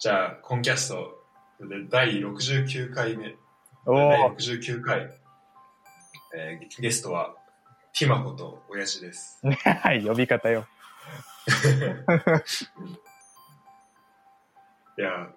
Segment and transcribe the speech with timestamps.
[0.00, 1.22] じゃあ、コンキャスト
[1.60, 3.36] で第69回目。
[3.84, 5.10] お第お69回。
[6.34, 7.34] えーゲストは、
[7.92, 9.38] ティマコと親父です。
[9.82, 10.66] はい、呼び方よ。
[14.98, 15.28] いや、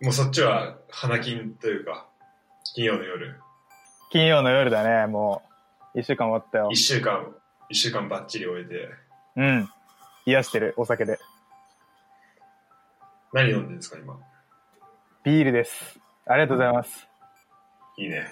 [0.00, 2.06] もうそっちは花金というか、
[2.74, 3.38] 金曜の夜、
[4.10, 5.42] 金曜の夜だね、も
[5.94, 6.00] う。
[6.00, 6.78] 一週間終わったよ一。
[6.78, 7.30] 週間、
[7.68, 8.88] 一週間バッチリ終えて、
[9.36, 9.68] うん。
[10.24, 11.18] 癒してる、お酒で。
[13.34, 14.16] 何飲んでるんですか、今？
[15.24, 15.98] ビールです。
[16.24, 17.08] ありがとうございます。
[17.98, 18.28] いいね。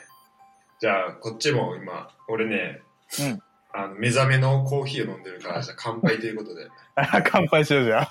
[0.80, 2.82] じゃあ、こっちも今、俺ね、
[3.20, 3.42] うん。
[3.72, 6.68] あの、目覚めのコーヒーを飲んでるから、じゃあ乾杯ということで。
[6.94, 8.04] あ 乾杯しようじゃん。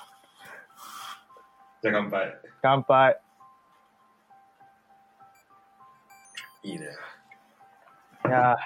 [1.82, 2.40] じゃあ乾杯。
[2.60, 3.20] 乾杯。
[6.64, 6.86] いいね。
[8.26, 8.56] いや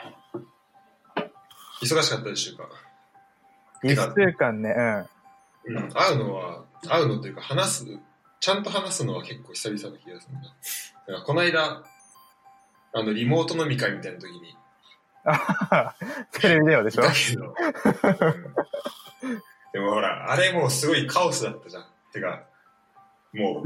[1.80, 2.68] 忙しかったでしょうか。
[3.84, 4.74] ー、一週間ね、
[5.66, 5.76] うん。
[5.76, 5.92] うん。
[5.92, 7.98] 会うのは、会うのというか、話す、
[8.40, 10.48] ちゃんと話すのは結構久々な気がするんだ。
[10.48, 10.52] だ
[11.06, 11.82] からこの間、
[12.92, 14.56] あの、リモート飲み会みたいな時に、
[15.24, 15.94] あ
[16.32, 17.02] テレビ電話でしょ？
[17.04, 17.54] いたけど、
[19.22, 21.84] うんでもほら、あれもうすごいカオスだったじゃん。
[22.12, 22.44] てか、
[23.34, 23.64] もう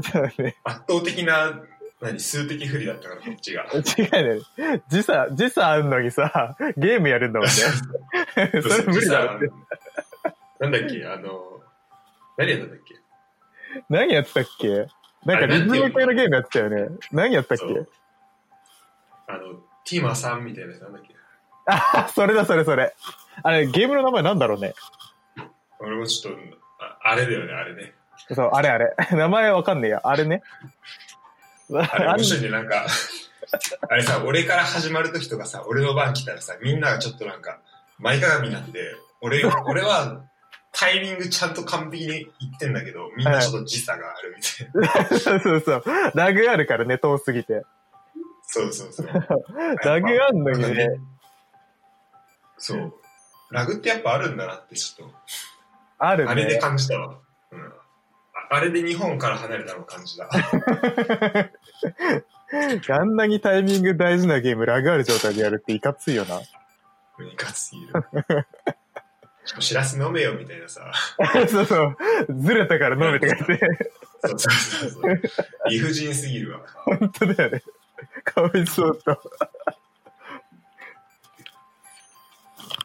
[0.63, 1.61] 圧倒的な、
[2.01, 3.63] 何、数的不利だったから、こっちが。
[3.65, 4.81] 違うね。
[4.89, 7.53] 時差、時差あんのにさ、ゲームやるんだもんね。
[7.53, 7.63] そ
[8.77, 9.49] れ無理だろって。
[10.59, 11.61] なんだっけ、あの、
[12.37, 12.95] 何やったんだっけ？
[13.89, 14.87] 何やってたっけ？
[15.25, 16.97] なんかリズム系のゲームやってたよね。
[17.11, 17.63] 何やったっけ？
[17.65, 17.67] あ
[19.37, 19.53] の、
[19.85, 21.15] ティーマさんみたいなやつなんだっけ？
[21.67, 22.93] あ、それだそれそれ。
[23.43, 24.73] あれ、ゲームの名前なんだろうね。
[25.79, 26.39] 俺もちょっと、
[26.79, 27.93] ああれだよね、あれね。
[28.33, 28.95] そう、あれあれ。
[29.11, 30.01] 名前わかんねえや。
[30.03, 30.43] あれね。
[31.73, 32.85] あれ面白いね、なんか、
[33.89, 37.59] あれさ、俺から始まる時とかさ、俺の番来たらさ、みんながちょっとなんか、
[37.99, 40.21] 前かがみになって、俺、俺は、
[40.73, 44.69] タイミングちゃんと完璧に言ってんだけど、みんなちょっと時差があるみたい
[45.09, 45.19] な。
[45.19, 45.83] そうそうそう。
[46.15, 47.63] ラグあるからね、遠すぎて。
[48.43, 49.07] そうそうそう。
[49.83, 50.89] ラグあんのにね。
[52.57, 52.93] そう。
[53.51, 55.15] ラグってやっぱあるんだなってちょっと、
[55.99, 56.59] あるあれでね。
[56.59, 57.17] 感じたわ。
[57.51, 57.65] うん。
[57.65, 57.71] あ
[58.49, 60.29] あれで日本から離れたのを感じた。
[62.89, 66.41] あんなにタイミング大事なゲーム、ラグある状態でやるっていかついよな。
[67.25, 67.93] いかつすぎる。
[69.51, 70.93] しかもしらす飲めよみたいなさ。
[71.49, 71.97] そうそう。
[72.29, 73.59] ずれたから飲めてかって。
[74.25, 75.21] そうそうそうそう。
[75.69, 76.61] 理不尽すぎるわ。
[76.85, 77.63] 本当だよね。
[78.23, 79.21] かわいそうと。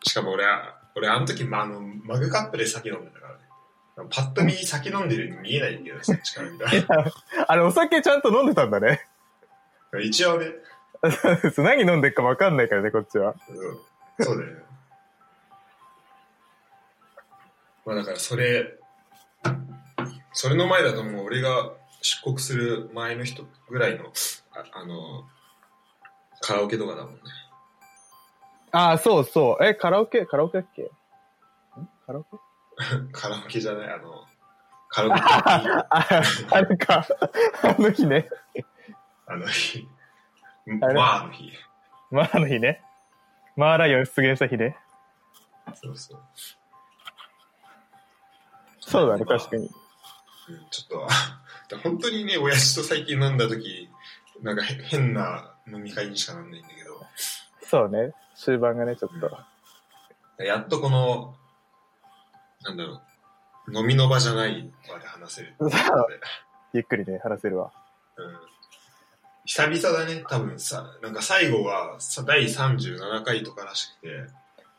[0.03, 4.09] しかも俺は、俺あの時、まあ、あの、マグカップで酒飲んでたからね。
[4.11, 7.13] パッと見酒飲んでるように見えないけど、そっちから見たら。
[7.47, 9.07] あれ、お酒ちゃんと飲んでたんだね。
[10.03, 10.49] 一応ね、
[11.59, 13.37] 何飲んでるかわかんないからね、こっちは。
[13.51, 13.79] うん
[14.19, 14.66] そうだよね。
[17.87, 18.75] まあだからそれ、
[20.33, 21.71] それの前だともう俺が
[22.03, 24.07] 出国する前の人ぐらいの、
[24.53, 25.25] ああの、
[26.41, 27.21] カラオケとかだもんね。
[28.73, 29.65] ああ、そうそう。
[29.65, 30.83] え、カラオケカラオケだっけ？
[30.83, 30.89] ん？
[32.07, 32.29] カラオケ？
[33.13, 34.25] カラオケじゃない、あの、
[34.89, 37.07] カラオケ あ、あれか。
[37.63, 38.29] あの日ね。
[39.27, 39.89] あの日、
[40.67, 41.53] まああの日。
[42.11, 42.83] まあ、あの日ね。
[43.57, 44.77] マーライオン出現した日ね。
[45.75, 46.21] そうそう。
[48.87, 49.65] そうだね、確かに。
[49.65, 49.71] うん
[50.71, 53.91] ちょっと、 本当にね、親父と最近飲んだ時、
[54.43, 57.05] なんかへ変な飲み会にしかなんないんだけど、
[57.63, 58.15] そうね。
[58.37, 59.21] 終盤がね、ちょっ
[60.39, 60.45] と。
[60.45, 61.35] やっとこの、
[62.63, 63.01] なんだろ
[63.67, 65.55] う、飲みの場じゃない場で話せる。
[66.73, 67.73] ゆっくりね、話せるわ。
[68.17, 68.39] うん
[69.49, 74.27] 久々だね、多分さ、なんか最後はさ第37回とからしくて、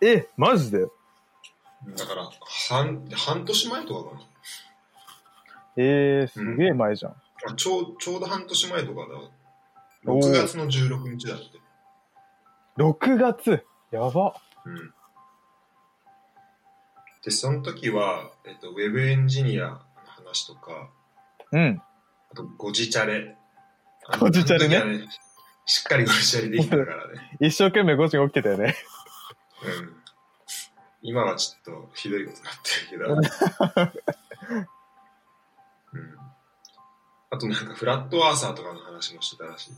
[0.01, 0.87] え、マジで？
[1.85, 2.29] だから
[2.69, 4.21] 半半年前とかかな。
[5.77, 7.11] えー、すげえ前じゃん。
[7.11, 10.11] あちょうちょうど半年前とかだ。
[10.11, 11.45] おー6月の16日だって。
[12.77, 13.63] 6月？
[13.91, 14.35] やば。
[14.65, 14.93] うん。
[17.23, 20.89] で、その時は、えっと、ウェブエンジニアの話とか、
[21.51, 21.81] うん。
[22.31, 23.35] あと、ゴジチャレ。
[24.19, 25.07] ゴジチャレね
[25.65, 27.37] しっかりゴジチャレできたからね。
[27.45, 28.75] 一生懸命5時に起きてたよね。
[29.63, 29.96] うん。
[31.07, 33.05] 今はちょっとひどいことになってるけど。
[35.93, 36.17] うん。
[37.29, 39.71] あとなんかフラットアーサーとかの話もしてたらしい。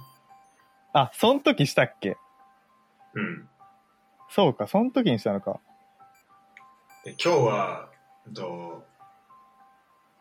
[0.93, 2.17] あ、そん時したっけ？
[3.13, 3.47] うん。
[4.29, 5.59] そうか、そん時にしたのか。
[7.03, 7.89] で今日は、
[8.25, 8.83] えっと、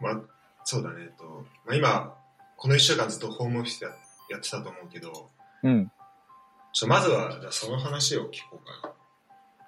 [0.00, 0.20] まあ、
[0.64, 2.14] そうだね、えっと、まあ、今、
[2.58, 3.88] この一週間ずっとホームオフィスや
[4.28, 5.30] やってたと思うけど、
[5.62, 5.90] うん。
[6.74, 8.94] ちょまずは、じゃあその話を聞こうか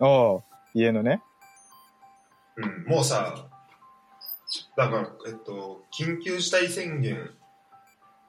[0.00, 0.06] な。
[0.06, 0.44] おう
[0.74, 1.22] 家のね。
[2.62, 3.34] うん、もうさ、
[4.76, 7.30] だから、えっと、緊急事態宣言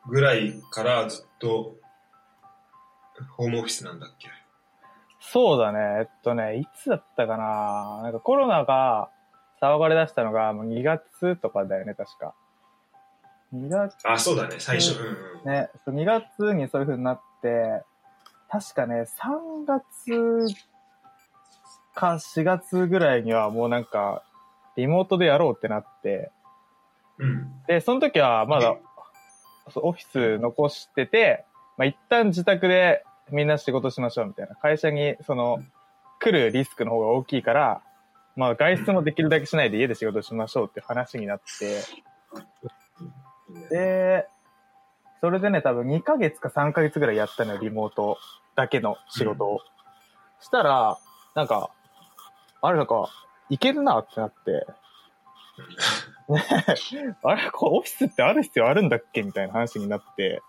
[0.07, 1.75] ぐらいからずっと、
[3.37, 4.29] ホームオフィスなんだっけ？
[5.19, 5.79] そうだね。
[5.99, 8.01] えっとね、いつだったかな？
[8.03, 9.09] なんかコロナが
[9.61, 12.33] 騒がれ出したのがもう2月とかだよね、確か。
[13.53, 14.99] 2月あ、そうだね、最初。
[14.99, 15.51] うんうん。
[15.51, 17.83] ね、そう2月にそういう風になって、
[18.49, 20.55] 確かね、3月
[21.93, 24.23] か4月ぐらいにはもうなんか、
[24.75, 26.31] リモートでやろうってなって、
[27.17, 27.51] うん。
[27.67, 28.75] で、その時はまだ、
[29.75, 31.45] オフィス残してて、
[31.77, 34.55] まあ、一旦自宅でみんな仕事しましょうみたいな。
[34.55, 35.63] 会社に、その、
[36.19, 37.81] 来るリスクの方が大きいから、
[38.35, 41.81] まあ、外出もできるだけしないで家で仕事しましょうって話になって、
[43.69, 44.27] で、
[45.19, 48.17] それでね、多分2ヶ月か3ヶ月ぐらいやったのよ、リモート
[48.55, 49.59] だけの仕事を。
[50.39, 50.97] したら、
[51.35, 51.71] なんか、
[52.61, 53.09] あれなんか、
[53.49, 54.65] いけるなってなって、
[57.23, 60.41] あれこうオフィスってある必要あるんだっけみたいな話になって、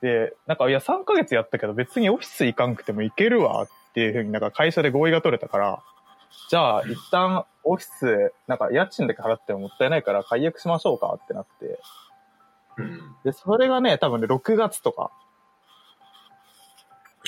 [0.00, 5.82] で、なんか、いや、3ヶ月やったけど別にオフィス行かんくてもいけるわっていうふうになんか会社で合意が取れたから、
[6.50, 11.80] じゃあ一旦オフィス、なんか家賃だけ払ってももったいないから解約しましょうかってなって、
[12.76, 13.16] うん。
[13.24, 15.10] で、それがね、多分ね、6月とか。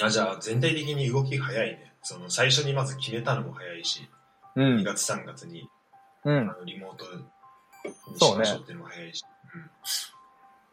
[0.03, 1.95] あ、じゃあ、全体的に動きが早いね。
[2.09, 4.09] その、最初にまず決めたのも早いし、
[4.55, 4.85] う2ん。
[4.85, 5.69] 月3月に、
[6.25, 6.39] うん。
[6.51, 7.25] あのリモートに
[8.17, 9.25] そうねしましょうっていうのも早いし。
[9.55, 9.71] うん。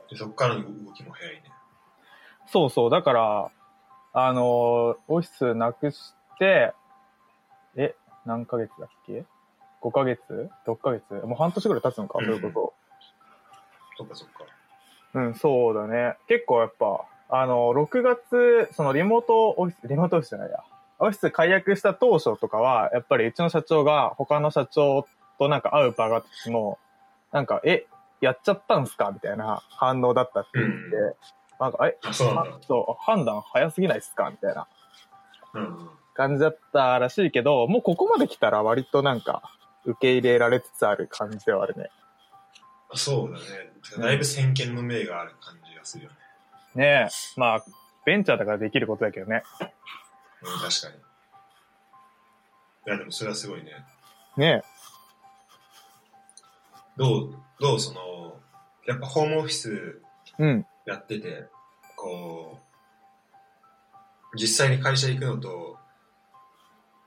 [0.09, 1.43] で、そこからの動きも早いね。
[2.45, 2.89] そうそう。
[2.91, 3.51] だから、
[4.13, 6.73] あのーオフィスなくして、
[7.75, 7.95] え、
[8.27, 9.25] 何ヶ月だっけ
[9.81, 10.21] ?5 ヶ月
[10.67, 11.13] ?6 ヶ月？
[11.25, 12.73] もう半年ぐらい経つのか、うんそういうこ
[13.97, 14.39] そっかそっか。
[15.13, 15.19] と。
[15.19, 16.15] うん、そうだね。
[16.27, 20.63] 結構やっぱ、あのー6月、そのリモートオフィス、リモートオフィスじゃないや。
[21.03, 25.05] オフィス解約した当初とかは、やっぱりうちの社長が他の社長
[25.37, 26.79] となんか会う場があった時も、
[27.31, 27.85] なんか、え、
[28.21, 31.13] やっちゃったんすかみたいな反応だったって言って、うん
[31.59, 34.67] なんか、え、あ、そう判断早すぎないっすかみたいな。
[36.13, 39.43] 感じだったらしいけど、もうここまで来たら割となんか、
[39.85, 41.89] 受け入れられつつある感じではあるね。
[42.95, 43.43] そうだね。
[43.97, 46.17] だいぶ先見の明がある感じがするよね。
[46.75, 47.39] ねえ。
[47.39, 47.65] まあ、
[48.05, 49.43] ベンチャーだからできることだけどね。
[50.43, 50.95] うん、確かに。
[52.85, 53.71] いや、でもそれはすごいね。
[54.37, 54.61] ね
[56.97, 58.39] どう、どうその、
[58.85, 60.01] やっぱホームオフィス
[60.39, 60.43] え。
[60.43, 60.65] うん。
[60.85, 61.45] やってて、
[61.95, 62.59] こ
[64.33, 65.77] う、実際に会社行くのと、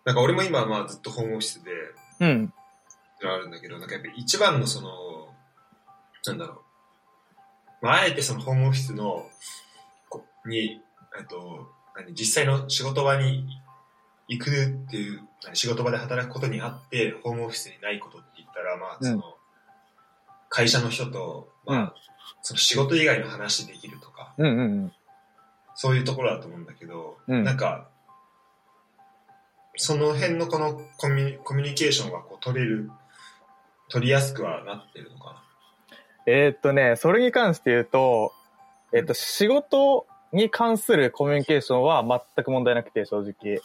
[0.05, 1.71] なんか俺も今はまあずっとホームオフィスで、
[2.21, 2.53] うん。
[3.23, 5.29] あるんだけど、なんかやっぱ一番のその、
[6.27, 6.63] なんだろ
[7.83, 7.85] う。
[7.85, 9.29] まあ、あえてそのホームオフィスの、
[10.09, 10.81] こに、
[11.19, 11.76] えっと、何
[12.13, 13.47] 実際の仕事場に
[14.29, 19.11] 行くっていう、何仕事場で働くことにあって、ホームオフィスにないことって言ったら、まあ、うん。
[19.11, 19.23] その、
[20.49, 21.93] 会社の人と、まあ、うん。
[22.43, 24.93] その仕事以外の話できるとか、うんうんうん。
[25.75, 27.45] そういうところだと思うんだけど、うん。
[27.45, 27.89] なんか、
[29.77, 32.91] その辺のこのコミュニコミュニケーションはこう取れる、
[33.89, 35.43] 取りやすくはなってるのか
[36.27, 38.33] えーっとね、それに関して言うと、
[38.93, 42.05] えっと、仕事に関するコミュニケーションは
[42.37, 43.61] 全く問題なくて、正直。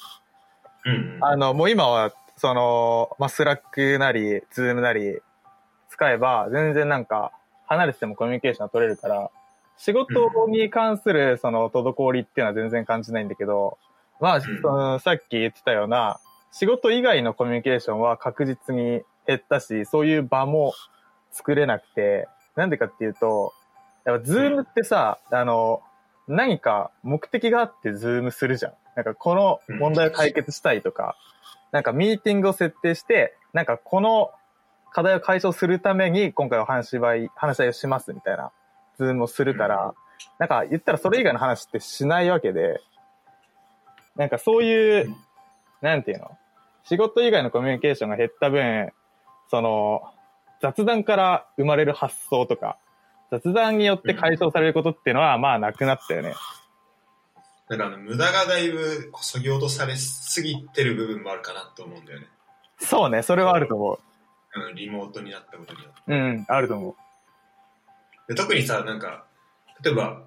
[0.86, 0.92] な。
[0.94, 1.24] うん、うん。
[1.24, 5.20] あの、もう今は、その、まあ、スラックなり、ズームなり、
[5.90, 7.32] 使えば、全然なんか、
[7.68, 9.30] 離れててもコミュニケーションが取れるから、
[9.78, 13.78] 仕事に関する、その、滞りっていうのは全然感じないんだけど、
[14.20, 16.20] まあ、その、さっき言ってたような、
[16.52, 20.74] 仕事以外のコミュニケーションは確実に減ったし、そういう場も
[21.32, 23.54] 作れなくて、なんでかっていうと、
[24.06, 25.82] やっぱズームってさ、あの、
[26.32, 28.74] 何か目的があってズームするじゃん。
[28.96, 31.18] なんかこの問題を解決したいとか、
[31.72, 34.32] なんかミーティングを設定して、なんかこの
[34.94, 38.52] 課題を解消するために今回は話し合い、話し合いをしますみたいな、
[38.98, 39.94] ズームをするから、
[40.40, 42.80] なんか言ったらそれ以外の話ってしないわけで、
[44.16, 45.16] なんかそういう、
[45.82, 46.38] なんていうの
[46.84, 48.92] 仕事以外のコミュニケーションが減った分、
[49.50, 50.02] その、
[50.62, 52.78] 雑談から生まれる発想とか、
[53.32, 56.36] 雑談によって解消されることっていうのは、まあなくなったよね。
[57.70, 62.28] なんかあの、無駄がだいぶ削ぎ落とされすぎてる部分もあるかなと思うんだよね。
[62.80, 64.00] そうね、それはあると思
[64.54, 66.02] うん、リモートになったことによって。
[66.08, 66.14] う。
[66.14, 66.96] うん、あると思
[68.28, 69.24] で特にさ、なんか、
[69.82, 70.24] 例えば、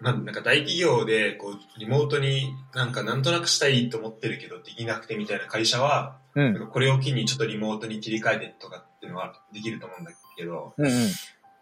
[0.00, 6.42] なんなんか大企業でこうリモートになんかなんとなくしたいと思ってるけどできなくてみたいな会社は、う。
[6.42, 6.68] うん。
[6.68, 10.92] これを機にちょっとリモートに切り替えてとかっていうのはできると思うんだけど、うんうん。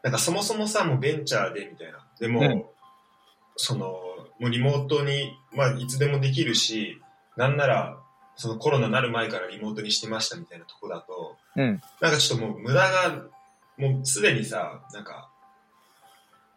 [0.04, 2.06] なんかそもそもさ、もうベンチャーでみたいな。
[2.20, 2.64] でも、うん
[3.56, 3.87] その、
[4.40, 7.00] もうリモートに、まあいつでもできるし、
[7.37, 7.96] なんなら、
[8.37, 11.80] そのコロナなる前からリモートにしてましたみたいなとこだと、うん。
[12.00, 13.23] なんかちょっともう無駄が
[13.78, 15.30] もうすでにさ、なんか、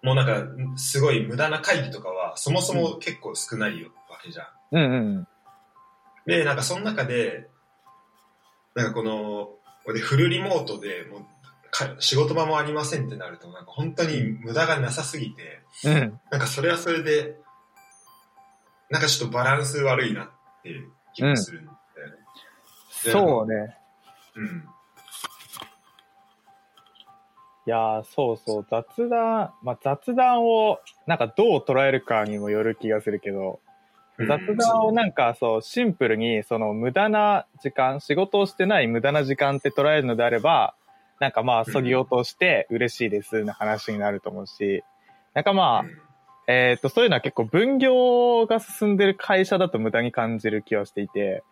[0.01, 3.89] もうなんか、すごい無駄な会議とかは、そもそも結構少ないわ
[4.23, 4.47] けじゃん。
[4.71, 5.27] うんうん。
[6.25, 7.47] で、なんかその中で、
[8.73, 9.49] なんかこの、
[9.85, 11.36] 俺フルリモートで、もうか
[11.99, 16.19] 仕事場もありませんってなると、なんか本当に無駄がなさすぎて、うん。
[16.31, 17.37] なんかそれはそれで、
[18.89, 20.27] なんかちょっとバランス悪いなっ
[20.63, 20.73] て
[21.13, 21.77] 気もするんだよね。
[23.03, 23.77] でそうね。
[24.35, 24.63] うん。
[27.67, 33.59] いやー、そうそう、雑談、まあ、雑談を、なんかどう捉えるかにもよる気がするけど、
[34.17, 40.73] うん雑談をなんかそう、シンプルに、その無駄な時間、仕事をしてない無駄な時間って捉えるのであれば、
[41.19, 44.83] なんかまあ、そぎ落として嬉しいですな話になると思うし、
[45.33, 46.07] なんかまあ、うん
[46.49, 51.43] えっ、と、そういうのは結構分業が進んでる会社だと無駄に感じる気はしていて、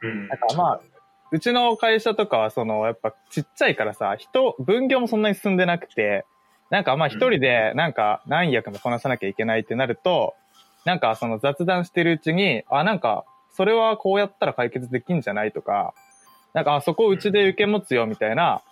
[0.00, 0.28] うん。
[0.28, 0.80] なんかまあ
[1.30, 6.24] うちの会社とかはその、やっぱちっちゃいからさ、人、分業もそんなに進んでなくて、
[6.70, 10.34] なんかまあ一人でなんか何役もこなさなきゃいけないってなると、
[10.84, 15.92] なんかその雑談してるうちに、あ、なんか、それはこうやったら解決できんじゃないとか、
[16.52, 18.62] なんか、あそこうちで受け持つよみたいな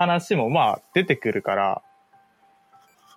[0.00, 1.82] 話もまあ出てくるから、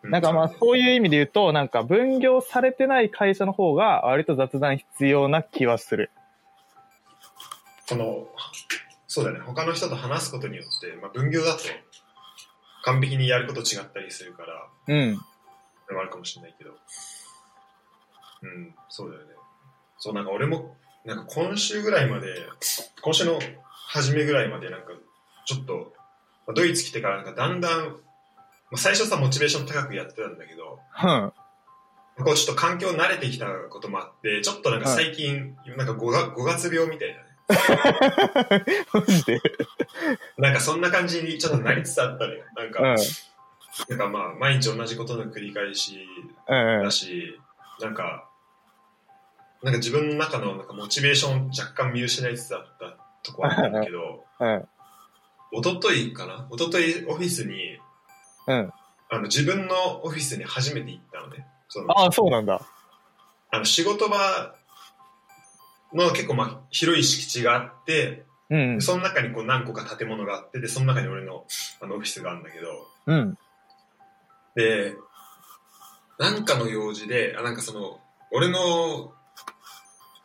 [0.04, 6.12] なんかまあそういう意味で言うと、なんか分業されてない会社の方が割と雑談必要な気はする。
[7.86, 8.28] その、
[9.08, 11.60] そうだね、他の人と話すことによって、まあ、分業だと
[12.84, 15.20] 完璧にやること違ったりするから、うん。
[15.98, 19.28] あるかもしれないけど、うん、そうだよね。
[20.00, 20.76] そう、なんか俺も、
[21.06, 22.28] なんか今週ぐらいまで、
[23.02, 23.40] 今週の
[23.88, 24.88] 初めぐらいまで、なんか、
[25.46, 26.03] ちょっと、まあ
[26.54, 27.96] ドイツ来てからなんかだんだん、ま
[28.74, 32.24] あ、最初さ、モチベーション高くやってたんだけど、うん。
[32.24, 37.24] こうちょっと環境慣れてきたこともあって、ちょっとなんか最近、なんか 5, が5月病みたいなね。
[38.94, 39.42] マジで？
[40.38, 42.44] なんかそんな感じにちょっとなりつつあったのよ。
[42.56, 42.98] なんか、うん。
[43.90, 46.08] なんかまあ、毎日同じことの繰り返し
[46.48, 46.92] だ。
[46.92, 47.40] し、
[47.82, 48.30] なんか、
[49.64, 54.68] なんか自分の中のなんかモチベーションを若干見失いつつあったとこあったんだけど、う ん。
[55.54, 56.48] 一昨日かな？
[56.52, 57.78] 一昨日オフィスに、
[58.48, 58.72] うん。
[59.10, 61.46] あの自分のオフィスに初めて行ったのね。
[61.70, 62.62] そのああ、そうなんだ。
[63.52, 64.56] あの仕事場
[65.94, 68.82] の結構まあ広い敷地があって、うん。
[68.82, 71.46] その中にこう何個か建物があって、で、その中に俺の
[71.82, 73.38] あのオフィスがあるんだけど、うん。
[74.56, 74.96] で、
[76.20, 78.00] なんかの用事で、あなんかその、
[78.32, 79.14] 俺の、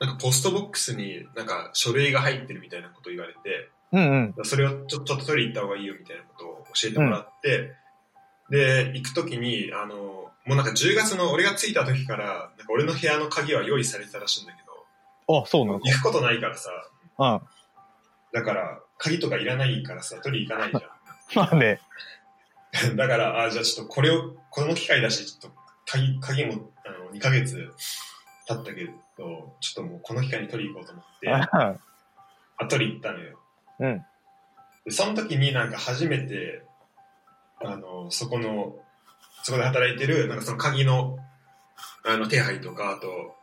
[0.00, 4.45] なんかポストボックスになんか書類が入ってるみたいなことを言われて、うんうん。
[4.45, 7.73] それをちょちょっと取りに行った方がいいよみたいなことを教えてもらって、
[8.50, 14.62] で、行くときに、あの、もうなんか10月の俺が着いた時から、なんか俺の部屋の鍵は用意されてたらしいんだけ
[15.26, 15.90] ど、あ、そうなんだ。
[15.90, 16.71] 行くことないからさ、
[17.18, 17.40] うん。
[18.33, 21.80] だから、鍵とかいらないからさ、取りに行かないじ まあね。
[22.73, 22.97] ゃん。
[22.97, 27.73] だから、あ、じゃあちょっとこれを、この機会だし、ちょっと鍵、鍵も、あの、2ヶ月
[28.47, 28.85] 経ったけ
[29.18, 31.28] ど、ちょっともうこの機会に取りに行こうと思って、
[32.57, 33.38] あ、取りに行ったのよ。
[33.80, 34.04] うん。
[34.85, 36.62] で、その時になんか初めて、
[37.61, 38.76] あの、そこの、
[39.42, 41.18] そこで働いてる、なんかその鍵の、
[42.04, 43.35] あの、手配とか、あと、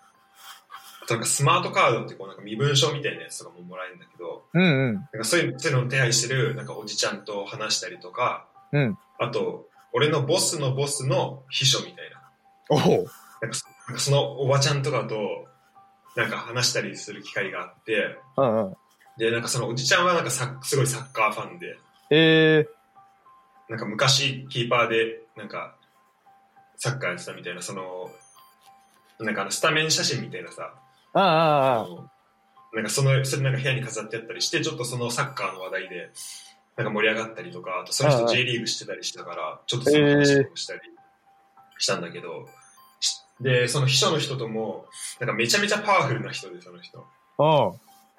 [1.03, 4.93] あとなんかスマートカードってこうなんか身分証みたいなやつとかももらえるんだけど、うんうん。
[4.95, 8.97] なんかそういうのを手配してる、なんかおじちゃんと話したりとか、うん。
[9.19, 12.21] あと、俺のボスのボスの秘書みたいな。
[12.69, 13.05] おお。
[13.41, 15.47] なんかそのおばちゃんとかと、
[16.15, 18.75] なんか話したりする機会があって、うんうん。
[19.17, 21.77] で、なんかそのおじちゃんはなんかさすごいサッカーファンで、
[22.11, 22.75] ええ
[23.69, 25.75] なんか昔キーパーで、なんか、
[26.77, 28.11] サッカーやってたみたいな、その、
[29.19, 30.73] なんかあのスタメン写真みたいなさ、
[31.13, 31.87] ああ、あ
[32.73, 36.09] なんかその、それなんか部屋に飾ってあったりして、ちょっとそのサッカーの話題で、
[36.75, 40.81] なんか盛り上がったりとか、あとその人ああ J リーグしてたりしたから、ちょっとその話をしたり
[41.77, 42.47] したんだけど、
[42.99, 44.85] しで、その秘書の人とも、
[45.19, 47.05] なんかめちゃめちゃパワフルな人で、その人。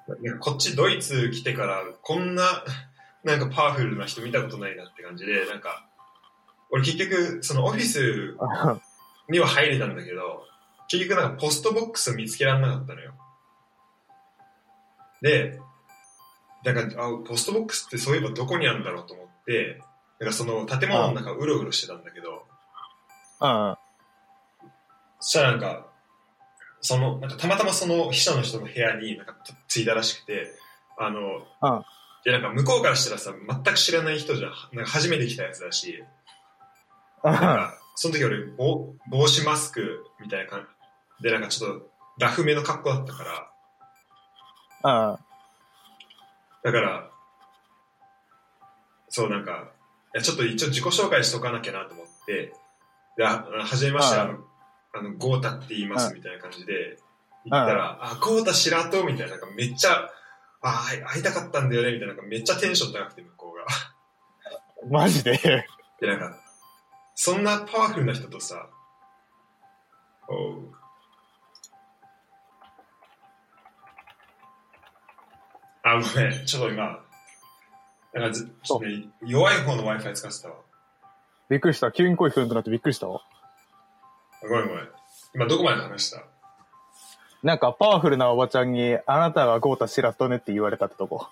[0.08, 2.64] あなんかこっちドイツ来てから、こんな、
[3.24, 5.86] なんかパワフルな人見たことないなって感じで、なんか、
[6.70, 8.78] 俺結局、そのオフィスあ。
[9.28, 10.46] には入れたんだけど、
[10.88, 13.14] 結局なんかポストボックスを見つけられなかったのよ。
[15.22, 15.58] で、
[16.62, 19.82] だから、あ、ポストボックスってそういえばどこにあるんだろうと思って、
[20.18, 22.46] なんかその建物の中うろうろしてたんだけど、
[23.40, 23.76] うん。
[25.20, 25.86] そしたらなんか、
[26.86, 29.34] その、なんかたまたまその秘書の人の部屋になんか
[29.66, 30.52] 着いたらしくて、
[30.96, 31.84] あの、うん
[32.24, 36.02] で、なんか向こうからしたらさ、全く知らない人じゃん、なんか初めて来たやつだし、
[37.22, 40.66] なんあか、その時俺、帽帽子マスクみたいな感
[41.18, 43.50] じで、なんかちょっとラフめの格好だったから、
[44.82, 45.18] あ。
[46.64, 47.10] だから、
[49.08, 49.70] そうなんか、
[50.14, 52.52] やちょっと一応自己紹介しとかなきゃなと思って、
[53.18, 54.38] はじめまして、はいあの、
[54.98, 56.98] あの、ゴータって言いますみたいな感じで、
[57.44, 60.10] 言ったら、あ、ゴータ白戸みたいな、なんかめっちゃ、
[60.62, 64.98] あ、はい会いたかったんだよね、みたいな、なんかめっちゃテンション高くて、向こうが。
[65.00, 65.38] マジで？
[66.00, 66.36] で、なんか、
[67.14, 68.68] そんなパワフルな人とさ、
[70.28, 70.72] おう。
[75.84, 77.00] あ、ごめん、ちょっと今、
[78.12, 80.56] なんかず、ちょっとね、弱い方の Wi-Fi 使ってたわ。
[81.48, 81.92] びっくりした。
[81.92, 83.22] 急に声聞こえなくなってびっくりしたわ。
[84.48, 84.88] ごめんごめん。
[85.34, 86.22] 今どこまで話した？
[87.42, 91.28] なんかパワフルなおばちゃんに、あなたはゴータ白戸ねって言われたってとこ。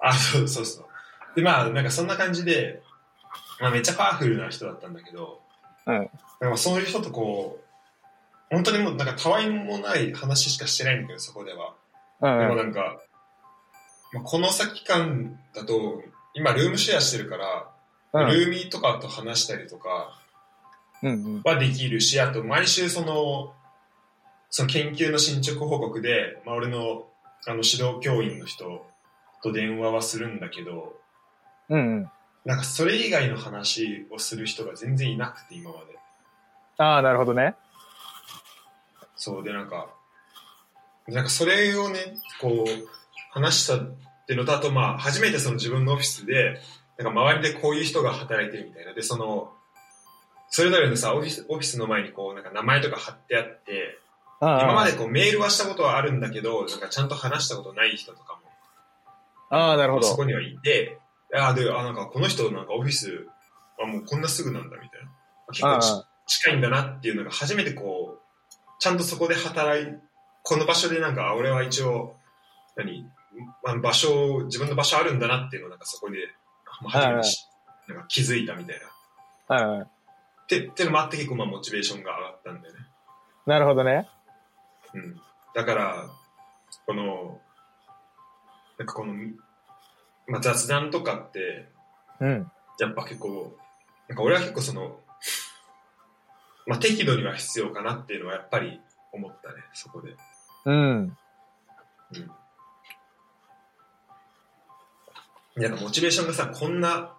[0.00, 0.86] あ、そうそうそう。
[1.34, 2.82] で、まあ、なんかそんな感じで、
[3.60, 5.40] まあめっちゃパワフルな人だったんだけど、
[5.86, 6.10] うん。
[6.40, 7.58] なんかそういう人とこ
[8.50, 11.74] う、本当にもうなんかたわいもない話しかしてないんだけど、そこでは。
[12.20, 12.40] うんうん。
[12.40, 13.00] でもなんか、
[14.12, 16.02] まあ、この先間だと、
[16.34, 17.68] 今ルームシェアしてるから、
[18.12, 20.20] うんルーミーとかと話したりとか。
[21.44, 23.52] はできるし、あと毎週その、
[24.50, 27.06] その研究の進捗報告で、まあ俺の
[27.46, 28.84] あの指導教員の人
[29.42, 30.98] と電話はするんだけど、
[31.68, 32.10] うんうん。
[32.44, 35.98] なんかそれ以外の話をする人が全然いなくて今まで。
[36.78, 37.54] ああ、なるほどね。
[39.16, 39.88] そうでなんか、
[41.08, 41.98] なんかそれをね、
[42.40, 42.88] こう、
[43.30, 43.78] 話したっ
[44.26, 46.60] ていうのと、あとまあ、初めてその自分のオフィスで、
[46.98, 48.94] なんか周りでこういう人が働いてるみたいな。
[48.94, 49.52] で、その、
[50.48, 53.98] それぞれのさ、オフィス、オフィスの前にこう、なんか名前とか貼ってあって、
[54.40, 58.36] 今までこうメールはしたことはあるんだけど、なんかちゃんと話したことない人とか
[59.50, 60.16] ああ、なるほも、そど。
[60.16, 60.98] こにはいて、
[61.34, 63.26] ああ、で、あ、なんかこの人なんかオフィス、
[63.82, 65.10] あ、もうこんなすぐなんだみたいな。
[65.52, 69.86] 結構近いんだなっていうのが初めてこう、ちゃんとそこで働い、
[70.42, 72.16] この場所でなんか、あ俺は一応、
[72.76, 73.04] 何、
[73.62, 76.18] まあ、場所、自分の場所あるんだなっていうのをなんかそこで、
[76.82, 77.46] まあ初めてし
[77.88, 78.80] なんか気づいたみたい
[79.48, 79.56] な。
[79.56, 79.82] あ、うんうん。
[79.82, 79.88] っ
[80.46, 82.80] て、ってのもあって結構まあモチベーションが上がったんだよね。
[83.46, 84.08] なるほどね。
[84.94, 85.20] うん。
[85.54, 86.06] だから、
[86.86, 87.40] この、
[88.78, 89.14] なんかこの、
[90.28, 91.68] まあ、雑談とかって、
[92.20, 92.50] うん。
[92.78, 93.56] やっぱ結構、
[94.08, 95.00] なんか俺は結構その、
[96.66, 98.80] まあ、適度には必要かなっていうのはやっぱり
[99.12, 100.16] 思ったね、そこで。
[100.64, 101.16] うん。
[105.56, 107.15] なんかモチベーションがさ、こんな、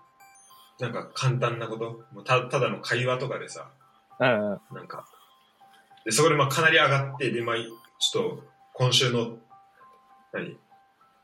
[0.79, 3.69] なんか簡単なこと、もうたただの会話とかでさ、
[4.19, 4.75] うんうん。
[4.75, 5.05] なんか、
[6.05, 9.37] で、そこでまあかなり上がって、で、まあ、ちょっと、今週の、
[10.31, 10.57] 何？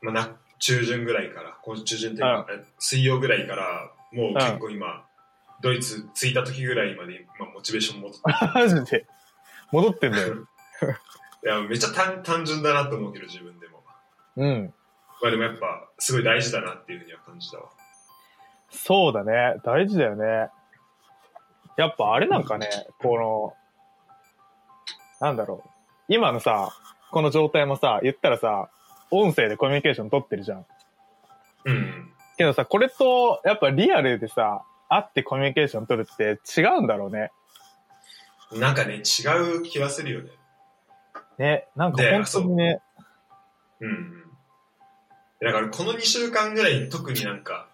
[0.02, 5.04] まあ、な、中旬ぐらいから、今週中旬っていうか、え水曜ぐらいから、もう結構今、
[5.60, 8.20] ドイツ着いた時ぐらいまで、まあ、モチベーション戻って
[8.54, 9.06] マジで？
[9.72, 10.34] 戻ってんだよ。
[11.44, 13.82] いや、めっちゃ単単純だなと思うけど、自分でも。
[14.36, 14.74] うん。
[15.22, 17.70] まあでもやっぱ、すごい大事だなっていうふうには感じたわ。
[18.74, 19.56] そうだね。
[19.64, 20.50] 大事だよね。
[21.76, 23.54] やっぱあれなんかね、この、
[25.20, 25.70] なんだろう。
[26.08, 26.70] 今のさ、
[27.10, 28.68] この状態もさ、言ったらさ、
[29.10, 30.66] 音声でコミュニケーション取ってるじゃん。
[31.64, 32.12] うん。
[32.36, 37.30] けどさ、これと、やっぱリアルでさ、会ってコミュニケーション取るって違うんだろうね。
[38.52, 40.30] なんかね、違う気はするよね。
[41.38, 42.80] ね、なんかで本当にね、
[43.80, 44.24] うんうん。
[45.40, 47.68] だからこの2週間ぐらい特になんか、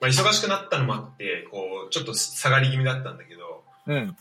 [0.00, 4.16] まあ忙しくなったのもあって、こう、ちょっと下がり気味だったんだけど、うん。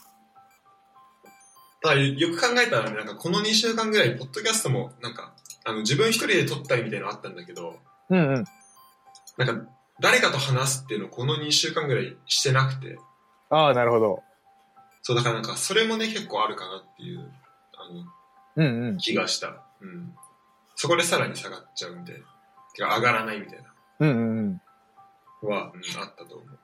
[1.81, 8.45] ただよよく考えたらね、なんかこの2週間ぐらい、ポッドキャストもなんか、あの自分一人で撮ったりみたいなのあったんだけど、うんうん。
[9.37, 12.97] なんか誰かと話すっていうのをこの2週間ぐらいしてなくて、
[13.49, 14.23] ああ、なるほど。
[15.01, 17.31] そうだからなんかそれもね結構あるかなっていう、
[17.75, 18.03] あの、
[18.55, 18.97] うんうん。
[18.97, 19.63] 気がした。
[19.81, 20.13] うん。
[20.75, 22.13] そこでさらに下がっちゃうんで、
[22.75, 23.59] てか上がらないみたい
[23.99, 24.61] うんうんうん。
[25.43, 26.59] なは、うん、あったと思う。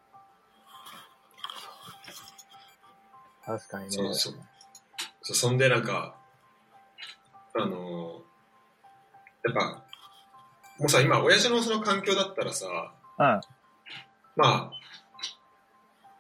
[3.46, 3.92] 確かにね。
[3.92, 4.34] そうそう。
[5.22, 6.16] そうそんでなんか、
[7.54, 8.26] あのー
[9.46, 9.84] やっぱ、
[10.80, 12.66] もうさ、今、親父のその環境だったらさ、
[13.20, 13.24] うん。
[13.24, 13.42] ま
[14.38, 14.72] あ、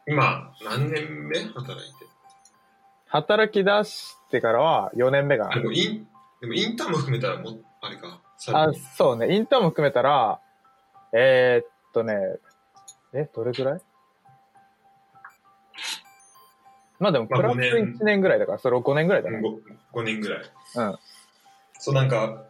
[0.07, 2.05] 今、何年目働いて。
[3.07, 6.07] 働き出してからは4年目があ、でもイン、
[6.41, 8.21] でもインターンも含めたらもう、あれか。
[8.37, 9.35] さあそうね。
[9.35, 10.39] インターンも含めたら、
[11.13, 12.13] えー、っとね、
[13.13, 13.81] え、どれぐらい？
[16.99, 19.39] まあでも、まあプラス五年1年ぐらいだから、それを5年ぐらいだね。
[19.93, 20.39] 5, 5年ぐらい。
[20.75, 20.97] うん。
[21.79, 22.43] そう、なんか、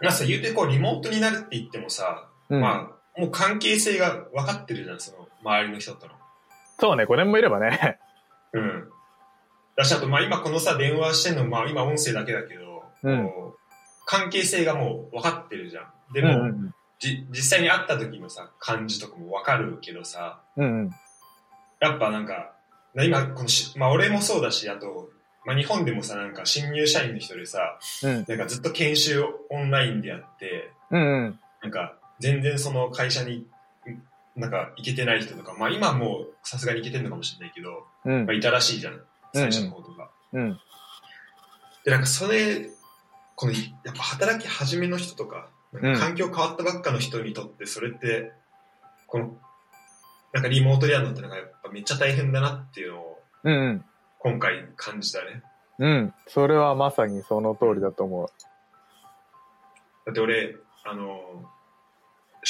[0.00, 2.60] なんかさ、言うてこう、リモートになるって言ってもさ、うん。
[2.60, 6.14] まあ、もう関係性が分かってるじゃん、その、周りの人との。
[6.78, 7.98] そうね、5年もいればね。
[8.52, 8.88] うん。
[9.76, 13.30] だし、あと、まあ今このさ、電話してんの、まあ今音声だけだけど、うん
[14.06, 15.92] 関係性がもう分かってるじゃん。
[16.12, 20.90] でうんも、うんじ、実際に会った時のさ、感じとかもわかるけどさ、うんうん。
[21.80, 22.52] やっぱなんか、
[22.94, 25.10] な今、このし、まあ俺もそうだし、あと、
[25.46, 28.24] まあ日本でもさ、なんか新入社員の人でさ、うん。
[28.28, 31.40] なんかずっと研修オンラインでやって、うんうん。
[31.62, 34.02] なんか全然その会社に、ん
[34.36, 39.00] なんか行けてない人とか、まあ今もうさすがに行けてるのかもしれないけど、うんまあいたらしいじゃん、
[39.32, 40.10] 最初の方とか。
[40.34, 40.58] うん。
[41.84, 42.68] で、なんかそれ、
[43.36, 43.58] この、や
[43.90, 48.32] っぱ働き始めの人とか環境変わったばっかの人にとって、それって、
[49.06, 49.36] この、
[50.32, 53.10] なんかリモートでやるのってなんかやっぱめっちゃ大変だなっていうのを
[53.42, 53.84] うんうん。
[54.18, 55.42] 今回感じたね。
[55.78, 56.14] うん。
[56.28, 58.28] それはまさにその通りだと思う。
[60.06, 61.48] だって俺、あの、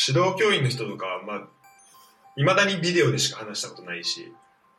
[0.08, 1.48] 指導教員の人とかは、まあ、
[2.36, 4.32] 未だにビデオでしか話したことないし、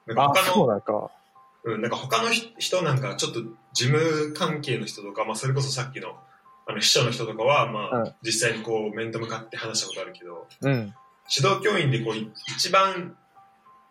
[0.05, 0.53] なんかあ、他の、
[0.85, 1.11] そ
[1.63, 1.73] う。
[1.73, 3.41] うん、なんか他のひ人なんかちょっと
[3.73, 6.17] 事務関係の人とか、まあそれこそさっきの、
[6.67, 10.93] あの秘書の人とかは、まあ、うん実際にこう面と向かって話したことあるけど、うん。
[11.33, 13.15] 指導教員でこうい一番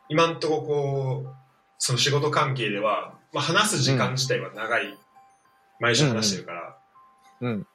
[0.08, 1.34] 今んとここう
[1.78, 4.98] その仕事関係では、まあ、話す時間自体は長い、
[5.80, 6.76] 毎週話してるから、
[7.40, 7.66] うん。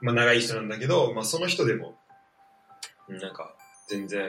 [0.00, 1.94] まあ、長い人なんだけど、まあ、その人でも
[3.08, 3.54] うんなんか
[3.88, 4.28] 全然、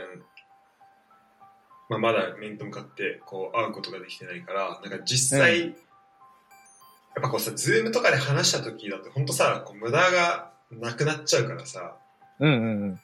[1.89, 5.75] まあ、まだ面と向かってこう会うことができてないからなんか実際、う
[7.15, 11.95] やっぱこうさズームとかで話した時だと本当さこう無駄がなくなっちゃうからさ
[12.39, 12.99] うんうん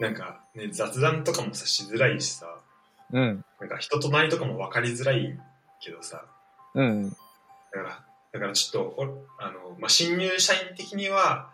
[0.00, 2.58] なんか、ね、雑談とかもさしづらいしさ
[3.12, 3.22] うん。
[3.22, 3.44] うん。
[3.60, 5.38] なんか人となりとかも分かりづらい
[5.80, 6.24] けどさ、
[6.74, 7.10] うん。
[7.10, 7.16] だ
[7.72, 11.50] から、だからちょっと、おあの、まあ、新入社員的には、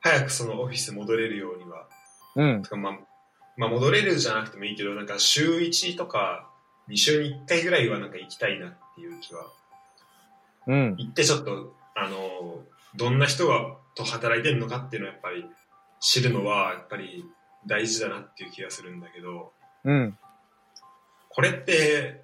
[0.00, 1.86] 早くそのオフィス戻れるようには、
[2.36, 2.62] うん。
[2.62, 2.98] とかまあ、
[3.56, 6.48] まあ、戻れるじゃなくてもいいけど、なんか週1とか
[6.88, 9.46] 2週に1回ぐらいはなんか行きたいなっていう気は、
[10.66, 10.96] うん。
[10.98, 12.62] 行ってちょっと、あの、
[12.96, 15.44] どんな人がと働いてるのかっていうのはやっぱり
[16.00, 17.24] 知るのはやっぱり
[17.66, 19.52] 大事だなっていう気がするんだけど、
[19.84, 20.18] うん。
[21.28, 22.22] これって、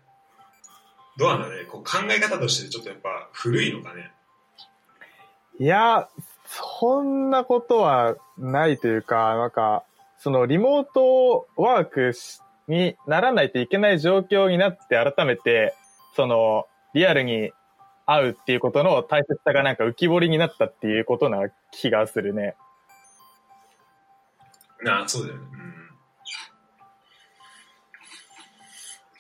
[1.17, 4.13] どうなんだねこう考え方としてちょっとやっぱ古いのかね
[5.59, 6.09] いや、
[6.47, 9.85] そんなことはないというか、なんか、
[10.19, 15.75] そのリモートワークしにならないといけない状況になって改めて、
[16.17, 17.53] その、リアルに
[18.13, 22.57] 会うっていうことの大切さがなんか浮き彫りになったっていうことな気がするね。
[24.83, 25.47] なあ、そうだよね。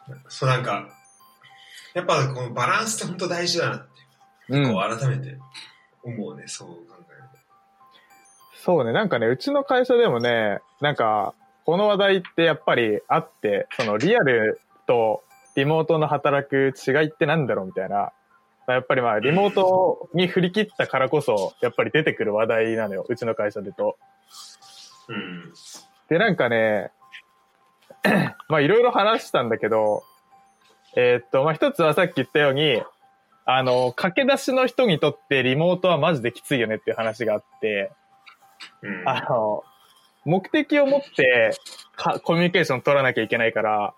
[0.09, 0.23] うん。
[0.29, 0.89] そうなんか、
[1.95, 3.89] やっぱこのバランスって本当大事だなって、
[4.49, 4.73] うん。
[4.73, 5.39] こう改めて
[6.03, 7.21] 思うね、そう考える
[8.57, 15.23] そうね、なんかね、うちの会社でもね、なんか、この話題ってやっぱりあって、そのリアルと
[15.55, 18.13] リモートの働く違いってなんだろうみたいな。
[18.67, 23.77] やっぱりまあ、リモートに振り切ったからこそ、やっぱり出てくる話題なのよ、うちの会社でと。
[23.77, 23.97] と。
[25.09, 25.53] うん。
[26.09, 26.93] で、なんかね、
[28.49, 30.03] まあいろいろ話したんだけど、
[30.97, 32.83] えーっと、まあ一つはさっき言ったように、
[33.45, 37.91] あの、駆け出しの人にとってリモートはマジできついよねっていう話があって、
[38.83, 39.09] うん。
[39.09, 39.65] あの、
[40.25, 41.53] 目的を持って
[41.97, 43.95] かコミュニケーション取らなきゃいけないから、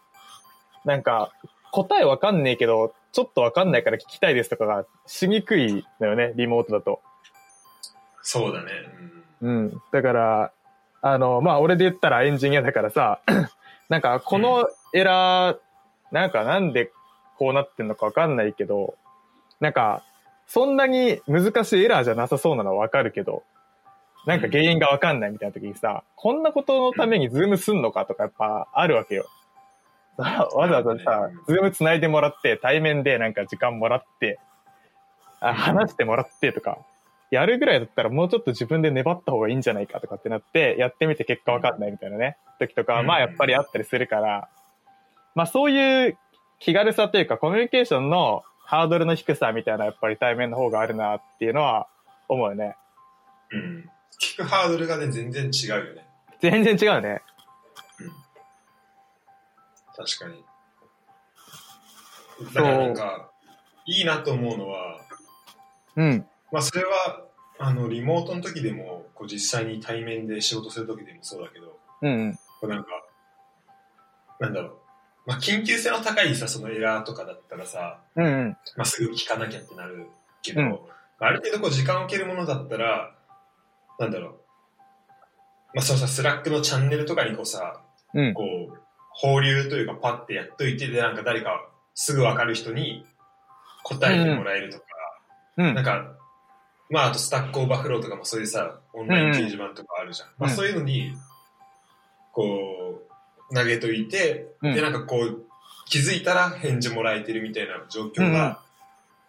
[0.84, 1.32] なんか、
[1.70, 7.00] 答えわかんねえけど、ちょっとわかんないから聞きたいですとかがしにくいのよね、リモートだと。
[8.22, 8.70] そうだね。
[9.42, 9.56] うん。
[9.56, 9.82] うん。
[9.92, 10.52] だから、
[11.02, 13.20] あの、まあ、俺で言ったらエンジニアだからさ、
[13.90, 15.58] なんか、このエラー、
[16.12, 16.90] なんかなんで
[17.38, 18.94] こうなってんのかわかんないけど、
[19.60, 20.02] なんか、
[20.46, 23.42] そんなに難しいエラーじゃなさそうなのはわかるけど、
[24.26, 29.26] なんか原因がわかんないみたいな時にさ、こんなことのためにズームすんのかとかやっぱあるわけよ。
[30.18, 34.38] わざわざさ、ズーム繋いでもらって、対面でなんか時間もらって、
[35.40, 36.78] あ話してもらってとか、
[37.30, 44.48] やるぐらいだったらもうちょっと自分で粘った方がいいんじゃないかとかってなって、やってみて結果わかんないみたいなね、時とかまあやっぱりあったりするから、
[45.34, 46.18] まあそういう
[46.58, 51.88] 気軽さというかコミュニケーションのハードルの低さみたいなやっぱり対面の方があるなっていうのは
[52.28, 52.76] 思うよね。
[53.50, 53.90] うん。
[54.20, 56.06] 聞くハードルがね、全然違うよね。
[56.40, 57.22] 全然違うね。
[59.96, 60.44] 確かに。
[62.54, 63.30] だからなんか、
[63.86, 65.00] いいなと思うのは、
[65.96, 66.26] うん。
[66.50, 67.24] まあそれは、
[67.58, 72.34] あの、リモートの時でも、こう実際に対面で仕事する時でもそうだけど、うんうん。
[72.34, 72.88] こうなんか、
[74.40, 74.72] なんだろう。
[75.26, 78.56] まあ緊急性の高いさ、そのエラーとかだったらさ、うんうん。
[78.76, 80.06] まあすぐ聞かなきゃってなる
[80.42, 80.78] けど、うん
[81.24, 83.14] ある程度こう時間を置けるものだったら、
[84.00, 84.32] なんだろう。
[85.72, 87.80] まあそのさ、スラックのチャンネルとかにこうさ、
[88.12, 88.34] うん。
[88.34, 88.78] こう、
[89.14, 93.04] 放流というかパッてやっといて、で、なんか誰かすぐわかる人に
[93.84, 94.84] 答えてもらえるとか、
[95.58, 95.74] うん。
[95.74, 96.12] なんか、
[96.90, 100.28] まああとスタックオーバーフローとかもそういうさ、オンライン掲示板とかあるじゃん。
[100.38, 101.14] まあそういうのに、
[102.32, 103.02] こ
[103.50, 104.74] う、投げといて、うん。
[104.74, 105.44] で、なんかこう、
[105.86, 108.32] 気づいたら返事もらえてるみたいな状況が、うん。
[108.32, 108.58] ま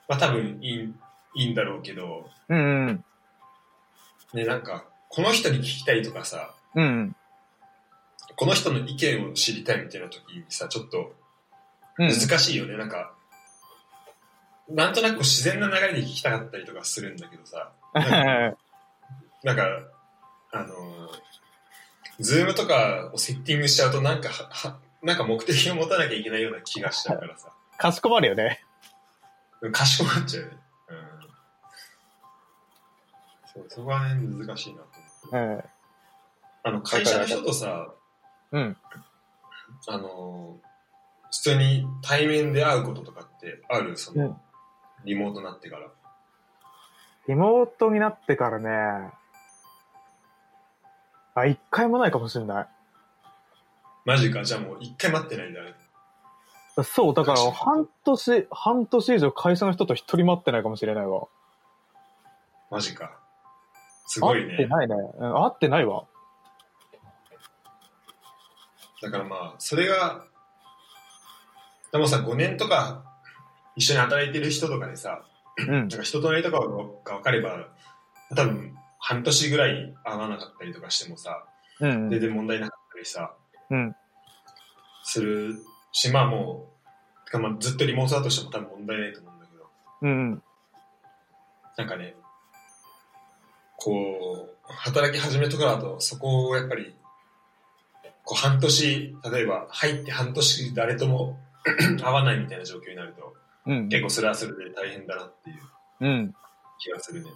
[0.09, 0.93] あ多分いい
[1.35, 3.05] いいんだろうけど、うんうん。
[4.33, 7.15] ね、なんか、この人に聞きたいとかさ、うん
[8.35, 11.13] この人の意見を知りたいみたいな時にさ、ちょっと
[11.97, 12.07] うん。
[12.07, 12.77] 難しいよね。
[12.77, 13.13] なんか、
[14.69, 17.71] なんとなく自然な流れで聞きたかったりとかするんだけどさ、
[19.43, 19.67] なんか、
[20.51, 21.09] あのー、
[22.19, 28.63] ズームとかをセッティングしちゃうとなんかは、はなんか目的を持たなきゃいけないような気がしちゃうからさ、かしこまるよね。
[29.71, 30.57] かしこまっちゃうよね。
[30.89, 30.97] うん。
[33.53, 34.87] そう、そこはね、難しいなと
[35.31, 35.55] 思って。
[35.55, 35.63] うん。
[36.63, 37.93] あの、会社の人とさ、
[38.53, 38.77] うん。
[39.87, 40.67] あのー、
[41.25, 43.97] 普通に対面で会うこととかってある？
[43.97, 44.37] その、うん
[45.05, 45.87] リモートになってから。
[47.27, 49.11] リモートになってからね、
[51.35, 52.67] あ、一回もないかもしれない。
[54.05, 55.73] マジか、じゃあもう一回待ってないんだね。
[56.83, 61.27] そう、だから半年、半年以上会社の人と一人待ってないかもしれないわ。
[62.71, 63.19] マジか。
[64.05, 64.55] すごいね。
[64.55, 64.95] 会ってないね。
[65.19, 66.05] うん、会ってないわ。
[69.03, 70.23] だからまあ、それが、
[71.91, 73.03] でもさ、5年とか
[73.75, 75.23] 一緒に働いてる人とかでさ、
[75.57, 75.89] うんなん。
[75.89, 77.67] か人となりとかが分かれば、
[78.33, 81.43] 多分半年ぐらい会わなかったりとかしてもさ、
[81.81, 82.09] うん。
[82.09, 83.35] 全然問題なかったりさ、
[83.69, 83.95] うん。
[85.03, 85.59] する
[85.91, 86.69] し、まあも
[87.21, 89.69] う、てかまあずっとリモートだとしても多分問題ないと思うんだけど、
[90.03, 90.43] うん。
[91.77, 92.15] なんかね、
[93.75, 96.95] こう、働き始めとかだと、そこをやっぱり、
[98.23, 101.37] こう半年、例えば入って半年誰とも
[102.01, 103.33] 会わないみたいな状況になると、
[103.65, 103.89] うん。
[103.89, 105.57] 結構それはそれで大変だなっていう
[106.01, 106.35] うん。
[106.79, 107.29] 気がするね。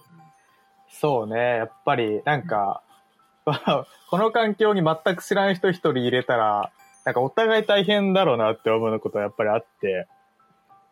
[0.90, 1.58] そうね。
[1.58, 2.82] やっぱり、なんか、
[4.10, 6.72] この環境に全く知らない人一人入れたら、
[7.06, 10.08] なんかお互い大変だろうなって思うことはやっぱりあって、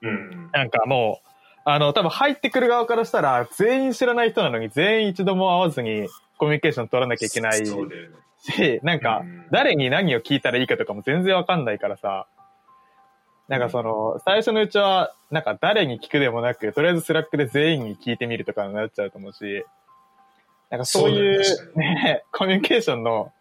[0.01, 0.09] うん。
[0.09, 0.51] うん。
[0.51, 1.27] なんかもう、
[1.65, 7.63] あの、多分入ってくる側からしたら、全員知らない人なのに全員一度も会わずにコミュニケーション取らなきゃいけない。
[8.51, 12.27] し、なんかうん、誰に何を聞いたらいいかとかも全然わかんないからさ、
[13.47, 19.63] なんかその、最初のうちは、なんか誰に聞くでもなく、とりあえずスラックで全員に聞いてみるとかになっちゃうと思うし、
[20.71, 23.31] なんかそういうね、コミュニケーションの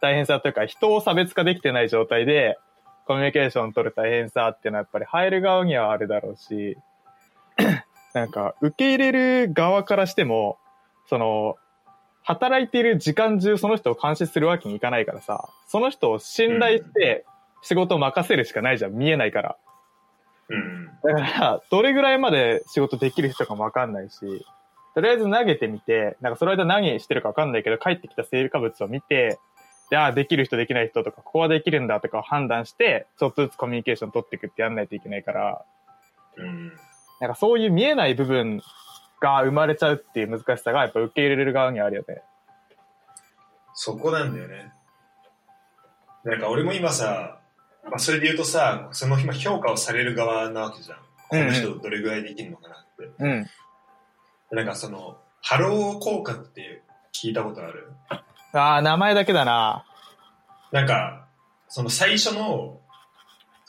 [0.00, 2.58] 大変さというか、人を差別化できてない状態で、
[3.06, 6.78] コミュニケーション取る大変さっていうのはやっぱり入る側にはあるだろうし、
[8.14, 9.12] なんか受け入れ
[9.46, 10.56] る側からしても、
[11.08, 11.56] その、
[12.22, 17.24] 働いている時間中その人を監視するわけにいかないからさ、その人を信頼して
[17.62, 19.56] 仕事を任せるしかないじゃん、見えないから。
[20.48, 20.86] うん。
[21.02, 24.44] だから、どれぐらいまで仕事できる人かもわかんないし、
[24.94, 29.38] とりあえず投げてみて、なんかその間何してるかわかんないけど、帰ってきた成果物を見て、
[29.90, 35.64] で、ああ、できる人できない人とか、ここはできるんだとかを判断して、ちょっとずつコミュニケーション取っていくってやんないといけないから、
[36.36, 36.72] うん。
[37.20, 38.62] なんかそういう見えない部分
[39.22, 42.22] が生まれちゃうっていう難しさがやっぱ受け入れる側にはあるよね。
[43.74, 44.72] そこなんだよね。
[46.24, 47.38] なんか俺も今さ、
[47.84, 50.98] まあそれで言うとさ、その今評価をされる側なわけじゃん。
[51.28, 53.10] この人どれぐらいできるのかなって。
[53.18, 53.46] うん。
[54.50, 56.82] なんかその、ハロー効果って
[57.12, 57.90] 聞いたことある？
[58.52, 59.84] ああ、名前だけだな。
[60.70, 61.24] なんか、
[61.68, 62.78] その最初の、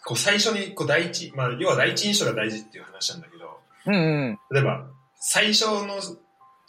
[0.05, 3.97] こう最初にこう第一、まあ要は第一印象が大事っていう話なんだけど、うんう
[4.31, 4.39] ん。
[4.51, 4.85] 例えば、
[5.25, 6.01] 最初の、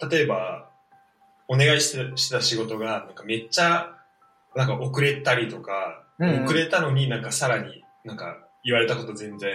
[0.08, 0.70] 例えば、
[1.48, 3.96] お願いしてした仕事が、なんかめっちゃ、
[4.54, 9.50] なんか遅れたりとか、うんうん遅れたのになんかさらになんか言われたこと全然、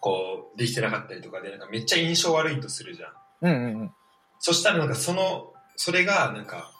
[0.00, 3.12] こう、できてなかったりとかで、なんかめっちゃ印象悪いとするじゃん。
[3.42, 3.90] うんうんうん。
[4.38, 6.72] そしたらなんかその、それがなんか、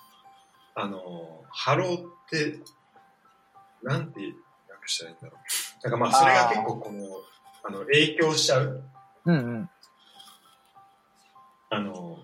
[0.75, 2.61] あの、ハローって、
[3.83, 4.21] なんて
[4.71, 5.83] 訳したらいいんだろう。
[5.83, 7.05] なんかまあそれが結構この、
[7.63, 8.83] あの、影響しちゃう。
[9.27, 9.71] うんうん。
[11.71, 12.19] あの、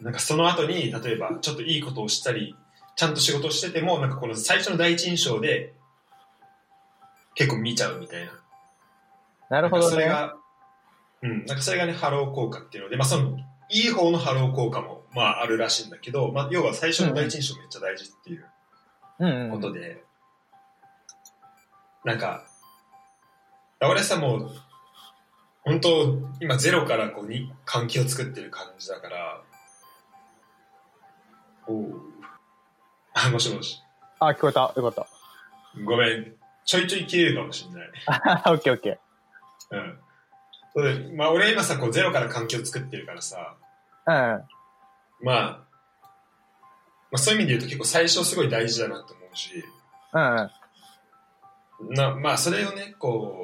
[0.00, 2.56] なんかその後に、例えばちょっといいことをしたり、
[2.96, 5.74] ちゃんと仕事をしてても、なんかこの最初の第一印象で、
[7.34, 8.32] 結構見ちゃうみたいな。
[9.48, 9.90] なるほどね。
[9.90, 10.36] それが、
[11.22, 13.38] うん、なんかそれがね、ハロー効果っていうので、まあその、
[13.70, 18.46] いい方のハロー効果も、まああるらしいんだけど、まあ要は最初の第一印象めっちゃ大事っていう
[19.20, 19.50] うんうん。
[19.50, 20.02] ことで、
[22.04, 22.44] なんか、
[23.80, 24.50] 俺さもう、
[25.64, 29.40] 本当今ゼロからこうに関係を作ってる感じだから、
[31.66, 32.12] おう
[33.14, 33.80] あ、もしもし。
[34.18, 34.72] あ、聞こえた。
[34.76, 35.06] よかった。
[35.84, 36.34] ごめん。
[36.64, 37.90] ちょいちょい切れるかもしれない。
[38.52, 38.98] オッケーオッケ
[39.70, 39.98] うん。
[40.74, 44.34] そうでまあ俺今さ、こうゼロから関係を作ってるからさ、ー。
[44.34, 45.26] うん。
[45.26, 45.64] まあ、ま
[47.14, 49.50] あそういう意味で言うと結構最初すごい大事だなと思うし、
[50.12, 50.50] うん
[51.86, 51.94] うん。
[51.94, 53.41] なまあ、それをね、こう、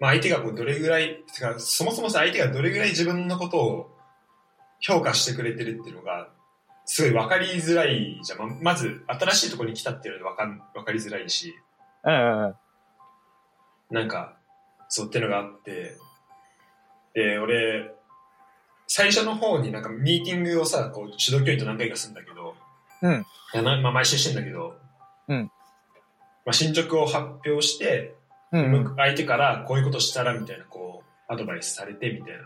[0.00, 1.24] まあ、相手がこうどれぐらい、
[1.58, 3.96] そもそもさ、相手がどれぐらい自分のことを
[4.80, 6.28] 評価してくれてるっていうのが、
[6.84, 8.38] すごい分かりづらいじゃん。
[8.38, 11.54] ままず、新しいところに来たっていうので分かん分かりづらいし、
[12.04, 12.54] うんうんうん。
[13.90, 14.36] なんか、
[14.88, 15.96] そうってのがあって、
[17.14, 17.92] で、俺、
[18.86, 22.54] 最初の方になんかミーティングをさ、こう、主導教員と何回かするんだけど、
[23.02, 23.26] うん。
[23.82, 24.78] まあ、毎週してんだけど、
[25.28, 25.50] うん。
[26.46, 28.14] まあ、進捗を発表して、
[28.52, 28.96] うんうん。
[28.96, 32.40] 相手からこういうことしたらみたいな、こう、アドバイスされてみたいな。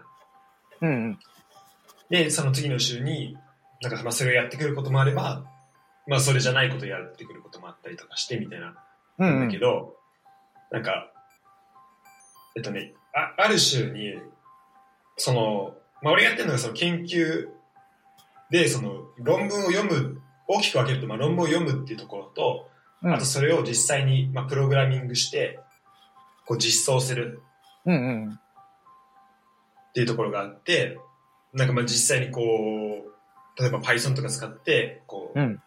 [0.83, 1.19] うんうん。
[2.11, 3.37] で、その次の週に、
[3.81, 5.45] なんか、まあ、それをやってくることもあれば、
[6.07, 8.75] まあ、それじゃないことをやってくることもあったりとかしてみたいな。
[9.19, 9.59] うんうんだけ。
[9.59, 9.97] ど、
[10.71, 11.13] なんか、
[12.57, 14.15] えっとね、あある週に、
[15.17, 17.49] その、まあ、俺がやってるのがその研究
[18.51, 22.69] で、その論文を読む、大きく分けると、まあ、論文を読むっていうところと、
[23.03, 25.59] うんあとそれを実際に、まあ、プログラミングして、
[26.53, 27.41] こう実装する。
[27.87, 27.93] っ
[29.95, 30.99] ていうところがあって、
[31.55, 35.63] なんかまあ実際にこう、例えば Python とか使って、こう、うん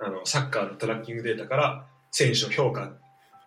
[0.00, 2.92] あの、サッカーのトラッキングデータから選手を評価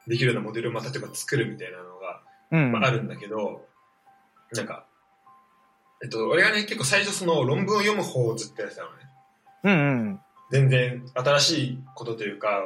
[0.07, 2.71] できるようなモデルをまあ例えば作るみたいなのが、うん。
[2.71, 3.65] まあ、あるんだけど、
[4.53, 4.85] なんか、
[6.03, 8.95] えっと、俺がね、結構最初その論文を読む方をずっとやってたのね。
[9.63, 10.19] うんうん。
[10.51, 12.63] 全然新しいことというか、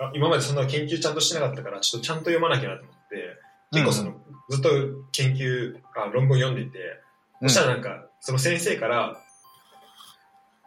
[0.00, 2.97] あ今までそんな研究ちゃんとしてなかったから、ちょっとちゃんと読まなきゃなと思って、
[3.72, 4.14] 結構その、
[4.48, 4.70] ずっと
[5.12, 6.78] 研究、あ論文読んでいて、
[7.42, 9.22] そしたらなんか、その先生から、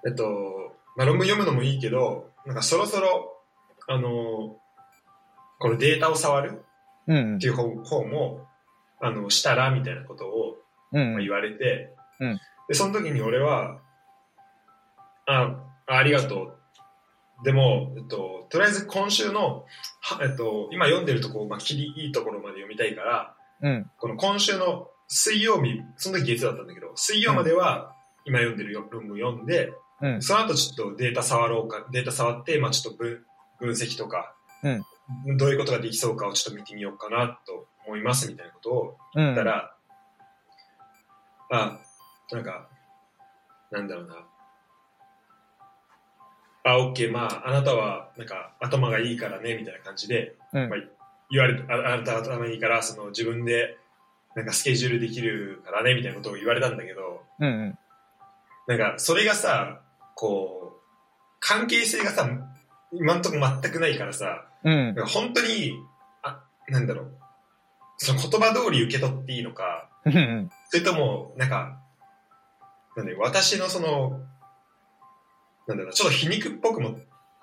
[0.05, 0.23] えっと、
[0.95, 3.37] まあ、論文読むのもいいけど、なんかそろそろ、
[3.87, 4.57] あの、
[5.59, 6.63] このデータを触る
[7.07, 7.17] うん。
[7.17, 8.47] うんっていう方方も、
[8.99, 10.57] あの、したら、みたいなことを
[10.91, 11.13] うん。
[11.13, 12.39] まあ言われて、うん。
[12.67, 13.79] で、その時に俺は、
[15.25, 15.55] あ、
[15.87, 16.60] あありがとう。
[17.43, 19.65] でも、えっと、とりあえず今週の、
[19.99, 27.93] はえっと、今読んでるとこ、まあ、切りいいところまで読みたいから、うんこの今週の水曜日、その時月曜だったんだけど、水曜までは
[28.25, 33.23] 今読んでるよ論文読んで、うんその後ちょっとデータ触ろうか、データ触って、まあちょっと分
[33.59, 34.33] 分析とか、
[35.37, 39.23] どういうことができそうかをちょっと見てみようかなと思いますみたいなことをうん。
[39.23, 39.75] 言ったら、
[41.51, 41.79] あ、
[42.31, 42.67] なんか、
[43.71, 44.15] なんだろうな。
[46.63, 50.79] あ、オッケー、まあ、あなたは、なんか、頭がいいからね、みたいな感じで、うんまあ、
[51.31, 53.77] 言われて、ああなたは頭がいいから、その、自分で、
[54.35, 57.77] なんか、スケジュールできるからね、みたいなことを言われたんだけど、うんうん。
[58.67, 59.81] なんか、それがさ、
[60.15, 60.81] こう、
[61.39, 62.29] 関係性がさ、
[62.93, 64.95] 今んとこ全くないからさ、うんなん。
[64.95, 65.73] か本当に、
[66.21, 67.13] あ、なんだろう、
[67.97, 70.49] その言葉通り受け取っていいのか、うんうん。
[70.69, 71.79] それとも、なんか、
[72.95, 74.21] なんで、私のその、
[75.67, 76.97] なんだろう、ちょっと皮肉っぽくも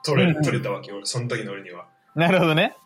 [0.05, 1.87] 取れうんうん取れたわけよ、その時の俺には。
[2.15, 2.77] なるほどね。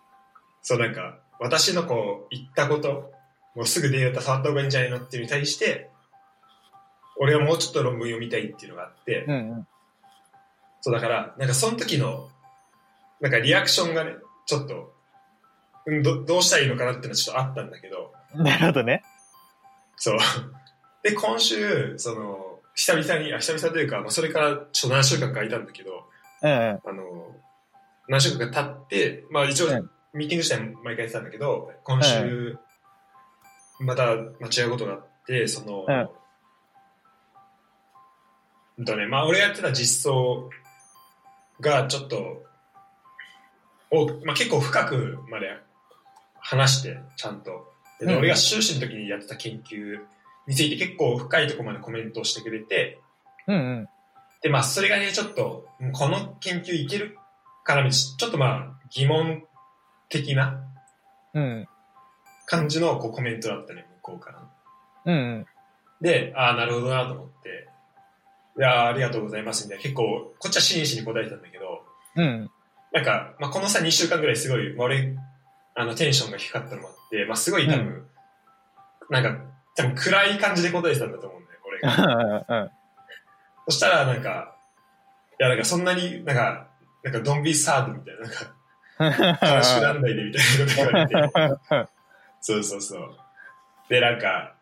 [0.62, 3.12] そう、なんか、私のこう、言ったこと、
[3.54, 5.90] もうすぐデータ触った方がいいんじゃないのっていうのに対して、
[7.18, 9.66] 俺はもうちょっと論文読みたいっていうのがあって、うん
[10.84, 12.28] そうだから、なんかその時の、
[13.20, 14.16] なんかリアクションがね、
[14.46, 14.92] ちょっと、
[15.86, 18.44] うん、どどうしたらいいのかなっていうのはちょっとあったんだけど、うん。
[18.44, 19.04] なるほどね。
[19.96, 20.18] そう。
[21.04, 26.08] で、今週、その、久々に、あ、久々というか、まあ、それからちょっと何週間か空いたんだけど、
[26.42, 26.80] うんうん。
[26.85, 27.37] あの、
[28.08, 32.58] 何週間か経って、まあ一応うん、ミーティング自体毎回やってたんだけど、今週、
[33.80, 36.08] また、まあ、違うことがあって、その、うん
[38.78, 40.50] うんとね、まあ俺がやってた実装
[41.61, 42.42] がちょっと、
[43.90, 45.56] おまあ、結構深くまで
[46.40, 47.70] 話して、ちゃんと。
[48.00, 50.00] でうん俺が修士の時にやってた研究
[50.46, 53.00] について結構深いところまでコメントをしてくれて、
[53.46, 53.88] うんうん。
[54.42, 57.18] で、まあ、それがね、ちょっと、この研究いける
[57.64, 59.44] かなみたいなちょっとまあ、疑問
[60.09, 60.64] 的な
[61.35, 61.68] うん
[62.44, 64.42] 感じのこうコメントだったね、向こうから。
[65.07, 65.14] うん。
[65.14, 65.46] うん
[66.02, 67.68] で、ああ、なるほどなと思って、
[68.58, 71.85] いやーありがとうございますみたいな、結構、こっちは真摯に答えてたんだけど、
[72.16, 72.50] うん。
[72.92, 75.16] なんか、まあ、このさ、2週間ぐらいすごい、まあ、俺、
[75.77, 78.04] あの、テンションが低かったのもあって、まあ、すごい多分、
[79.10, 79.44] なんか、
[79.75, 82.44] 多分暗い感じで答えてたんだと思うんだよ、俺が。
[82.48, 82.70] うん。
[83.68, 84.56] そしたら、なんか、
[85.40, 86.66] いや、なんかそんなになんか、
[87.02, 91.90] なんか、ドンビーサードみたいな、なんか、悲しくなんないでみたいなこと言われて、
[92.40, 93.16] そうそうそう。
[93.88, 94.54] で、なんか、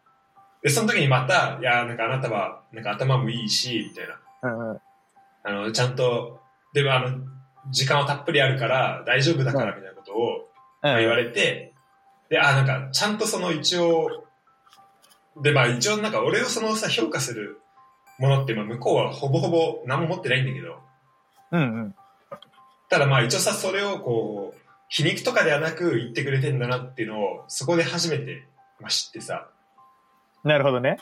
[0.63, 4.51] で、その時にまた、いや、なんかあなたは、なんか頭もいいし、みたいな。
[4.51, 4.81] うんうん。
[5.43, 6.41] あの、ちゃんと、
[6.73, 7.19] でもあの、
[7.71, 10.51] 時間はたっぷりあるから大丈夫だから、みたいなことを
[10.83, 11.73] まあ言われて、
[12.29, 14.20] で、あ、なんか、ちゃんとその一応、
[15.37, 17.61] で、まあ一応なんか俺をそのさ、評価する
[18.19, 20.79] ものって、まあ向こうはほぼほぼ何も持ってないんだけど、
[21.53, 21.95] うんうん。
[22.89, 28.47] ただまあ一応さ、それをこう、皮肉とかではなく言ってくれてんだなっていうのを、そこで初めて、
[28.81, 29.49] まあ、知ってさ。
[30.43, 30.99] なるほどね。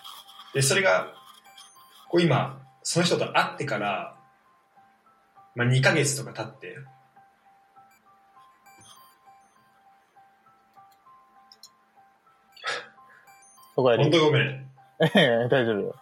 [0.52, 1.12] で、それが、
[2.08, 4.14] こう今、その人と会ってから、
[5.54, 6.76] まあ2ヶ月とか経って、
[13.82, 14.66] 本当ごめん。
[14.98, 15.94] 大丈夫よ。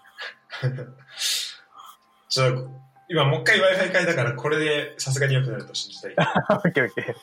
[2.28, 2.70] ちょっと、
[3.08, 6.14] 今もう一回 Wi-Fi 変えたから、これでさすがに良くなると信じたい。
[6.16, 7.14] オッケーオッケー。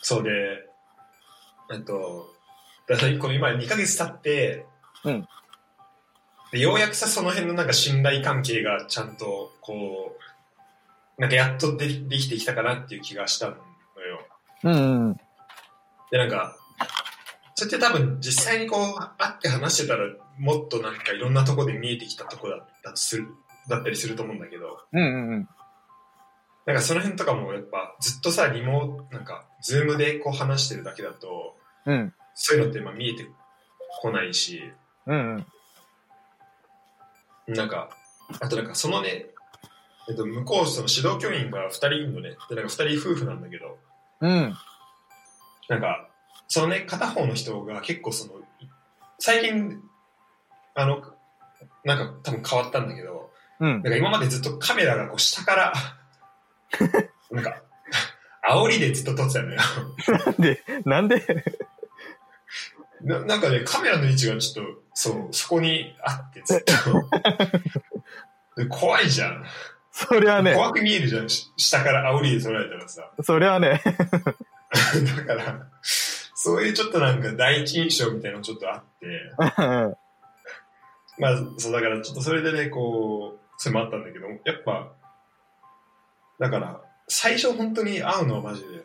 [0.00, 0.30] そうで、
[1.72, 2.32] えっと、
[2.86, 4.64] だこの今2ヶ月経って、
[5.04, 5.28] うん
[6.50, 10.16] で、ようやくさ、その辺のなんか信頼関係がちゃんと、こ
[11.18, 13.58] う、なんかやっとでできてきたかなっていう気がしたのよ。
[14.64, 15.16] うんうん。
[16.10, 16.56] で、なんか、
[17.58, 20.06] それって多分実際にこう、会って話してたら、
[20.38, 23.26] もっとなんかいろんなとこで見えてきたとこだったとする、
[23.68, 25.48] だったりすると思うんだけど、うんうんうん。
[26.66, 32.14] なんかその辺とかもやっぱずっとさ、リモなんか、ズームでこう話してるだけだと、うん。
[32.36, 33.26] そういうのってまあ見えて
[34.02, 34.62] こないし、
[35.06, 35.44] うん
[37.48, 37.54] うん。
[37.54, 37.90] なんか、
[38.38, 39.26] あとなんかそのね、
[40.08, 42.36] えっと、向こうその指導教員が2人いるのね。
[42.48, 43.78] で、なんか2人夫婦なんだけど、
[44.20, 44.54] うん。
[45.68, 46.07] なんか、
[46.48, 48.34] そのね、片方の人が結構その、
[49.18, 49.80] 最近、
[50.74, 51.02] あの、
[51.84, 53.30] なんか多分変わったんだけど、
[53.60, 53.82] うんなん。
[53.82, 55.72] か今までずっとカメラがこう下から、
[57.30, 57.62] なんか、
[58.48, 59.60] 煽りでずっと撮ってたのよ。
[60.38, 61.22] で、なんで？
[63.02, 66.62] ななんかね、カメラの位置がちょっと、そう、そこにあってずっ
[68.56, 68.62] と。
[68.62, 69.44] で 怖いじゃん。
[69.92, 71.28] そりゃね、怖く見えるじゃん。
[71.28, 73.10] し下から煽りで撮られたらさ。
[73.22, 73.82] そりゃね、
[75.16, 75.66] だから、
[76.48, 79.96] そういうちょっとなんか第一印象みたいなのちょっとあって、うん
[81.18, 84.88] まあ、そうだからちょっとそれでね、こう、それもあったんだけど、やっぱ、
[86.38, 88.84] だから、最初本当に会うのはマジで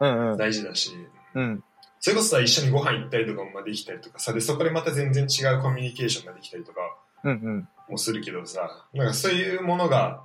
[0.00, 0.36] うんうん。
[0.36, 0.92] 大事だし、
[1.34, 1.64] うん。
[1.98, 6.80] それこそさ、一緒にご飯行ったりとかもできたりとかさ、で、そこでまた全然違うコミュニケーションができたりとか
[7.24, 7.68] うんうん。
[7.88, 10.22] もするけどさ、なんかそういうものが、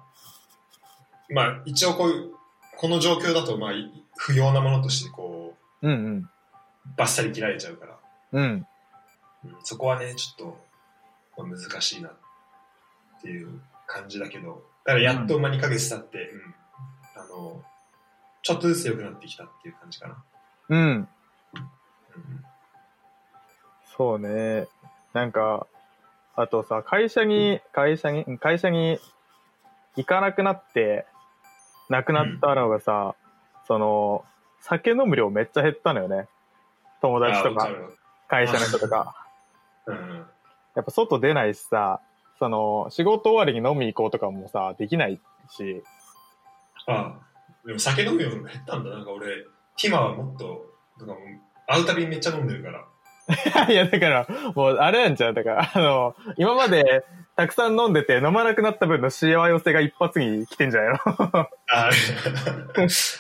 [1.29, 2.31] まあ一応こういう、
[2.77, 3.71] この状況だとまあ
[4.17, 5.46] 不要なものとしてこう
[5.81, 6.17] んうん。
[6.19, 6.29] う、
[6.95, 7.97] バッサリ切られちゃうから、
[8.33, 8.43] うん。
[8.43, 8.67] うん
[9.63, 10.53] そこはね、ちょっ
[11.37, 12.13] と、まあ、難しいなっ
[13.21, 16.55] ていう感じだけど、だからやっとまあ2ヶ月経って、うん、
[17.21, 17.63] あの、
[18.41, 20.23] ちょっとずつ良くなってきたっていう感じかな。
[20.69, 20.79] うん。
[20.79, 21.07] うん
[23.97, 24.67] そうね。
[25.13, 25.65] なんか、
[26.35, 28.99] あとさ、会社に、会社に、うん会社に
[29.95, 31.07] 行かなくなって、
[31.89, 33.15] なくなったのがさ、
[33.65, 34.23] その、
[34.69, 36.27] 酒飲む量めっちゃ減ったのよね。
[37.01, 37.69] 友達とか、
[38.27, 39.15] 会社の人とか。
[39.87, 40.25] うん
[40.77, 42.01] やっぱ外出ないしさ、
[42.37, 45.83] その、仕事終わりに飲み行こうとかもさ、できないし、
[46.85, 48.91] ああ、でも酒飲む量が減ったんだ。
[48.91, 49.43] なんか俺、
[49.75, 50.67] ティマはもっと、
[50.99, 51.23] なんかもう
[51.65, 52.85] 会うたびにめっちゃ飲んでるから。
[53.69, 57.03] いや、だから、もう、あれなんちゃうだから、あの、今まで、
[57.35, 61.95] たくさん飲んでて、飲まなくなった分の幸寄せが一発に来てんじゃない あ あれ、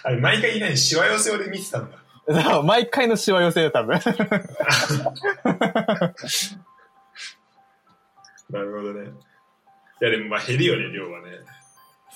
[0.03, 1.97] あれ毎回いないしわ寄せ俺見てたんだ。
[2.27, 3.99] のそう毎回の幸寄せよ、多分。
[8.49, 9.11] なるほどね。
[10.01, 11.27] いやでもまあ減るよね、量はね。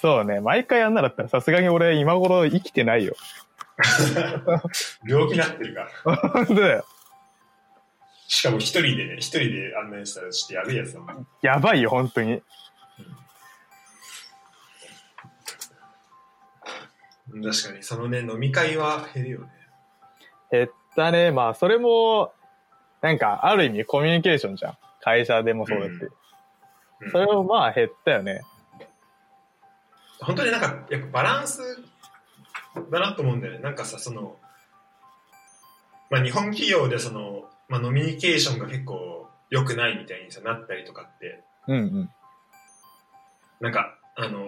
[0.02, 3.16] そうね、毎回やんなだったらさすがに俺今頃生きてないよ。
[5.08, 6.30] 病気になってるから。
[6.30, 6.86] 本当だよ。
[8.34, 11.28] しかも一人でね、一人で案内したらちょっとやべえやつだもん。
[11.42, 12.42] やばいよ、本当に。
[17.30, 19.48] うん確かに、そのね、飲み会は減るよね。
[20.50, 21.32] 減ったね。
[21.32, 22.34] まあ、それも、
[23.02, 24.78] なんか、ある意味コミュニケーションじゃん。
[25.02, 25.92] 会社でもそうだし。
[25.92, 28.44] うんそれもまあ減ったよね。
[30.20, 31.60] 本当になんか、やっぱバランス
[32.92, 33.60] だなと思うんだよね。
[33.60, 34.38] なんかさ、その、
[36.10, 42.10] まあ日本企業でその、まあ飲みニケーションが結構良くないみたいにさ、なったりとかって、うんうん。
[43.62, 44.42] なんか、あの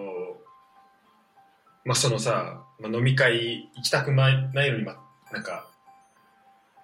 [1.86, 5.66] まあそのさ、まあ、飲み会行きたくないないのに、まあ、なんか、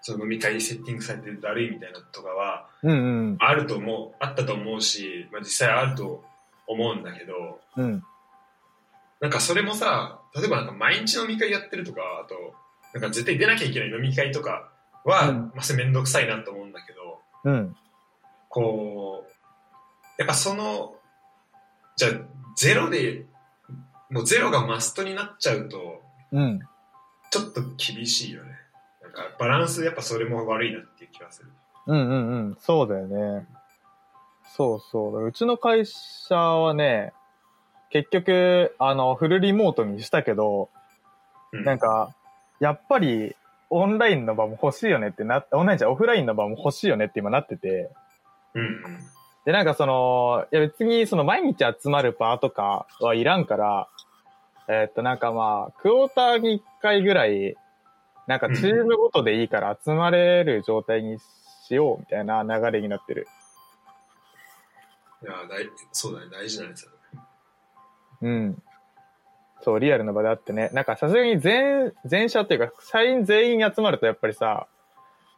[0.01, 2.95] その飲み会セッティングされてるだるいみたいなとかは、うんう
[3.32, 3.36] ん。
[3.38, 6.24] あると思う、あったと思うし、まあ実際あると
[6.66, 8.03] 思うんだけど、うん。
[9.20, 12.55] なんかそれもさ、例えばなんか毎日飲み会やってるとか、あと、
[12.95, 14.70] なんか絶対出なきゃいけない飲み会とか
[15.05, 17.76] は、うんまあそれめんどくさいなと思うんだけど、うん。
[18.48, 19.30] こう、
[20.18, 20.94] やっぱその、
[21.96, 22.12] じゃあ
[22.57, 23.24] ゼロで、
[24.11, 26.61] もうゼロがマストになっちゃうと、うん。
[27.30, 28.51] ちょっと厳しいよね。
[29.03, 31.51] なんかバランスやっぱそれも悪いなっていう気がする。
[31.86, 32.57] うんうんうん。
[32.61, 33.46] そうだよね。
[34.57, 35.26] そうそう。
[35.26, 37.12] うちの会社はね、
[37.90, 40.70] 結局、あの、フルリモートにしたけど、
[41.53, 42.14] うんなんか、
[42.61, 43.34] やっぱり、
[43.70, 47.90] オンラインの場も欲しいよねってな、オンラインじゃオフラインの場も欲しいよねって今なってて、
[48.54, 48.98] うんうん。
[49.44, 53.88] で、なんかその、いや別にその毎日集まる場とかはいらんから、
[54.68, 57.54] えーっとなんかまあ、クォーターに1回ぐらい、
[58.26, 61.18] なんかチームごとでいいから集まれる状態に
[61.66, 63.26] しようみたいな流れになってる。
[65.22, 66.92] いや、大、そうだね、大事なんですよ。
[68.22, 68.62] うん。
[69.62, 70.70] そう、リアルな場であってね。
[70.72, 74.66] なんかさすがに全、全社っていうか、社員全員集まるとやっぱりさ、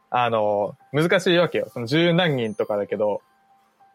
[0.09, 1.69] あの、難しいわけよ。
[1.73, 3.21] その十何人とかだけど、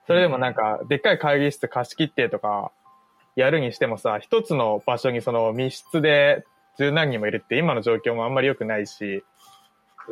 [0.07, 2.73] それでもなんか、でっかい会議室貸し切ってとか、
[3.37, 6.45] やるにしてもさ、一つの場所にその密室で
[6.79, 9.23] 十何人もいるって今の状況もあんまり良くないし、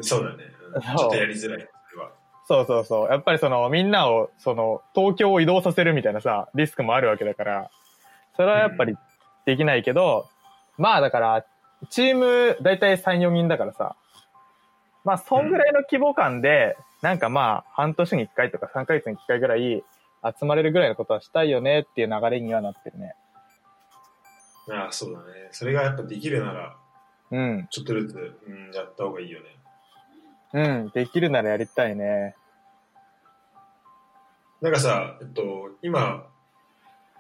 [0.01, 0.45] そうだね。
[0.97, 1.69] ちょっとやりづらい。
[2.49, 3.09] そうそうそう。
[3.09, 7.71] やっぱりそのみんなを、その東京を移動させるみたいなさ、リスクもあるわけだから、
[8.37, 8.97] それはやっぱり
[9.47, 10.29] できないけど、
[10.77, 11.47] まあだから、
[11.89, 13.97] チーム大体3、4人だからさ、
[15.05, 19.83] まあそんぐらいの規模感で、なんかまあ半年に1回とか3ヶ月に1回ぐらい
[20.39, 23.15] 集まれるぐらいのことはしたいよねっていう流れにはなってるね。
[24.69, 25.49] ああ、そうだね。
[25.53, 26.77] それがやっぱできるなら、
[27.31, 27.69] うん。
[27.71, 28.17] ちょっとずつ、
[28.49, 29.47] うん、やった方がいいよね。
[30.53, 30.91] うん。
[30.91, 32.35] できるならやりたいね。
[34.61, 36.27] なんかさ、えっと、今、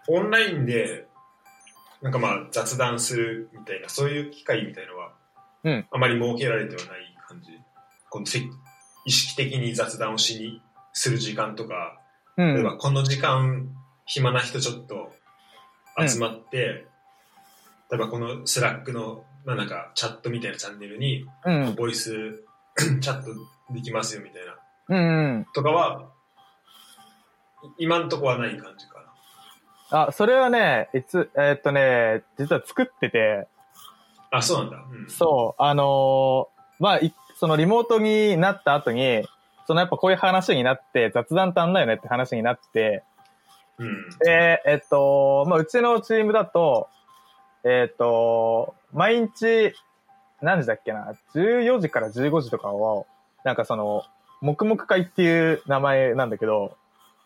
[0.08, 1.06] オンラインで、
[2.06, 5.12] なんかまあ雑談するみたいな、そういう機会みたいのは、
[5.64, 7.50] うんあまり設けられてはない感じ。
[8.08, 8.40] このせ
[9.04, 12.00] 意識的に雑談をしに、する時間とか、
[12.36, 12.54] うん。
[12.54, 13.68] 例えばこの時間、
[14.04, 15.12] 暇な人ちょっと
[15.98, 16.86] 集まって、
[17.90, 21.74] 例えばこのスラックの、まあなんかチャットみたいなチャンネルに、うん。
[21.74, 22.44] ボイス
[22.78, 23.30] チャット
[23.74, 24.42] できますよみたい
[24.88, 25.46] な、うん。
[25.52, 26.08] とかは、
[27.78, 28.95] い今んとこはない感じかな。
[29.90, 33.46] あ、それはね、いつ、えーっとね、実は作ってて、
[34.30, 34.76] あ、そうなんだ。
[34.90, 39.24] うん、そう、あのーまあ、いそのリモートになった後に、
[39.66, 43.02] そのやっぱこういう話になって、雑談足んないよねって話になって、
[43.78, 44.08] うん。
[44.24, 46.88] で、えっと、まあ、うちのチームだと、
[47.64, 49.74] えっと、毎日、
[50.40, 53.06] 何時だっけな、14時から15時とかを、
[53.44, 54.04] なんかその、
[54.40, 56.76] 黙々会っていう名前なんだけど、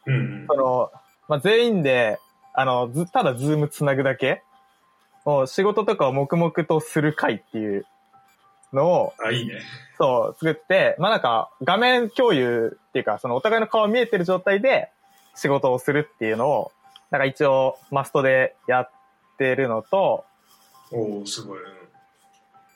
[0.06, 0.90] うんうんその、
[1.28, 2.18] まあ、全員で、
[2.52, 4.42] あの、ず、ただズームつなぐだけ
[5.24, 7.86] もう仕事とかを黙々とする会っていう
[8.72, 9.60] のを、あ、いいね。
[9.98, 14.90] そう、作って、まあ、なんか、画面共有っていうか、そのお互いの顔見えてる状態で
[15.34, 16.72] 仕事をするっていうのを、
[17.10, 18.90] なんか一応マストでやっ
[19.36, 20.24] てるのと、
[20.92, 21.58] おおすごい。
[21.58, 21.80] うん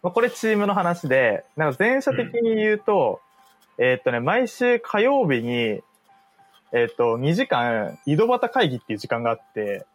[0.05, 3.23] まあ、これチームの話で、なんか全社的に言うと、
[3.79, 5.81] えーっとね、毎週火曜日に、
[6.75, 9.87] えーっと、2時間、井戸端会議っていう時間があって、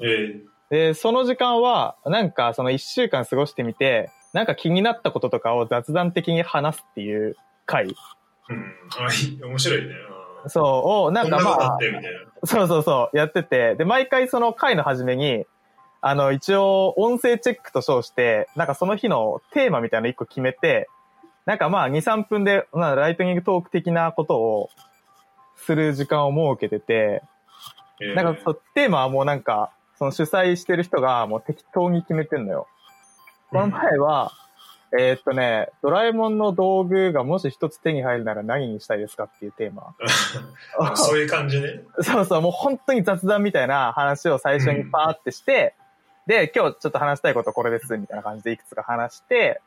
[0.00, 7.84] えーで、その時間は、なんかその1週間過ごしてみて、なんか気になったこととかを雑談的に話すっていう会。
[7.84, 7.94] うん。
[8.98, 9.42] あ、いい。
[9.42, 9.86] 面白いね。
[9.86, 10.64] うんそう、
[11.06, 11.78] を、なんかまあ。
[12.44, 15.44] そうそうそう、やってて、で、毎回その回の初めに、
[16.00, 20.88] あの、一応、音声チェックと称して、なんかその日のテーマみたいなの一個決めて、
[21.46, 24.70] なんかまあ、2、3分で、まあ、ライトニングトーク的なことを
[25.56, 27.22] する時間を設けてて、
[28.00, 32.66] えーなんかそう、テーマはもうなんか、その主催してる人がもう適当に決めてんのよ。
[33.50, 34.32] この前は、
[34.98, 39.94] えーっとね、ドラえもんの道具がもし一つ手に入るなら何にしたいですかっていうテーマ。
[40.78, 41.82] あ そういう感じね。
[42.00, 45.74] そうそう、もう本当に雑談みたいな話を最初にパーってして、
[46.26, 49.60] で、今日ちょっと話したいことこれです、みたいな感じでいくつか話して、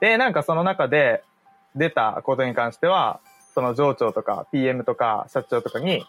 [0.00, 1.22] で、なんかその中で
[1.74, 3.20] 出たことに関しては、
[3.58, 6.02] その上長とか PM とか社長とかに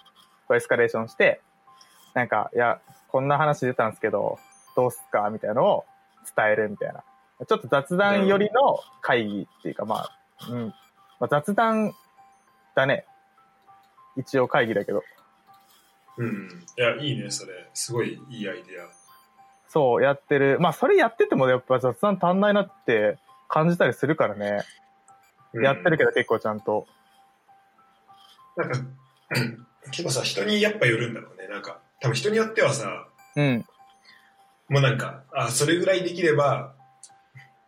[0.48, 1.42] こうエスカレーションして、
[2.14, 4.38] なんか、いや、こんな話出たんですけど、
[4.76, 5.28] どうすっか？
[5.32, 5.86] みたいなのを
[6.36, 7.04] 伝えるみたいな。
[7.48, 10.68] ちょっと雑談寄りの会議っていうか、まあ、うん。
[11.20, 11.96] まあ、雑談
[12.76, 13.08] だね。
[14.16, 15.02] 一応会議だけど。
[16.18, 16.50] うん。
[16.78, 17.68] いや、いいね、それ。
[17.74, 18.86] すごいいいアイデア。
[19.70, 20.60] そう、やってる。
[20.60, 24.62] まあ、それやっててもやっぱ雑談足んないなって感じたりするからね。
[25.54, 26.86] うんやってるけど結構ちゃんと。
[28.60, 28.80] なんか、
[29.92, 31.48] 結構さ、人にやっぱよるんだろうね。
[31.48, 33.66] なんか、多分人によってはさ、うん。
[34.70, 36.74] もうなんか、あ、それぐらいできれば、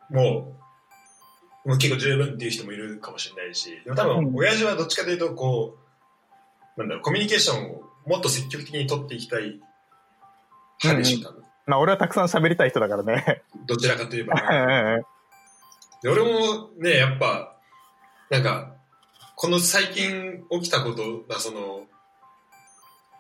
[0.10, 0.58] も
[1.66, 5.78] う、もう結構十分っていう人もいるかもしれないし、でも多分、うん親父はどっちかというと、こ
[6.78, 9.60] う、なんだろう、コミュニケーションをもっと積極的に取っていきたい
[10.84, 11.44] 派でしょ、多分。
[11.68, 13.44] まあ、俺はたくさん喋りたい人だからね。
[13.68, 14.34] どちらかといえば。
[14.34, 15.06] うんうんうん
[16.02, 17.56] で俺もね、やっぱ、
[18.32, 18.74] なんか、
[19.42, 21.88] この最近起きたことが、その、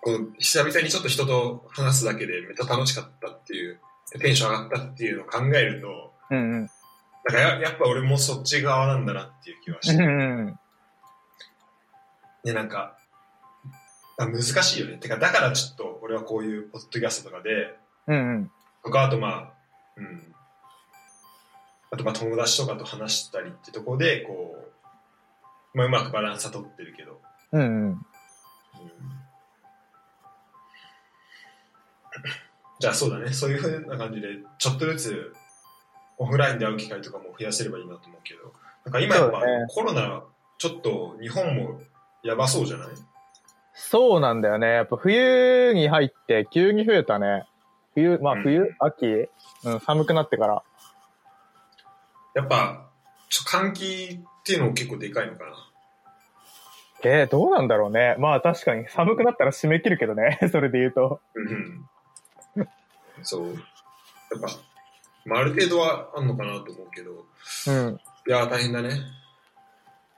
[0.04, 3.80] こう久々にちょっと人と話すだけでめっちゃ楽しかったっていう、
[4.20, 6.60] テンション上がったっていうのを考えると、うんうん。
[6.60, 6.70] なん
[7.26, 10.04] かややっぱ俺もそっち側なんだなっていう気はして。
[10.04, 10.60] うんうん。
[12.44, 12.98] ね、なんか、
[14.20, 14.98] あ難しいよね。
[14.98, 18.52] てか、だからちょっと俺はこういうポッドキャストとかで、うんうん。
[18.84, 19.54] とか、あとまあ、
[19.98, 20.36] うん。
[21.90, 24.71] あとまあ友達とかと話したりってとこで、こう、
[25.74, 27.68] まあうまくバランスは取ってるけど、うんうん。
[27.90, 28.06] うん
[32.80, 35.34] じゃあそうだね、そういうふうな感じで、ちょっとずつ
[36.18, 38.54] オフラインで会う機会とかも増やせればいいなと思うけど、
[38.86, 40.24] なんか今やっぱコロナ、
[40.58, 41.80] ちょっと日本も
[42.24, 42.88] やばそうじゃない？
[43.76, 44.68] そうなんだよね。
[44.74, 47.46] やっぱ冬に入って急に増えたね。
[47.94, 49.06] 冬、まあうん冬、秋、
[49.64, 50.64] うん、寒くなってから。
[52.34, 52.90] やっぱ、
[53.46, 55.72] 換気っていうのも結構でかいのかな。
[57.04, 58.16] えー、どうなんだろうね。
[58.20, 60.40] まあ確かに寒くなったら締め切るけどね。
[60.52, 61.22] それで言うと。
[61.34, 61.88] うん。
[63.24, 63.48] そう。
[63.48, 63.60] やっ
[64.42, 64.48] ぱ、
[65.26, 67.12] まあ、ある程度はあんのかなと思うけど、
[67.68, 68.00] うん。
[68.28, 68.92] いやー大変だね。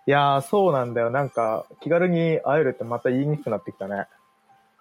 [0.05, 1.09] いやー、そうなんだよ。
[1.09, 4.07] なんか、気軽に会えるってまた言いにくくなってきたね。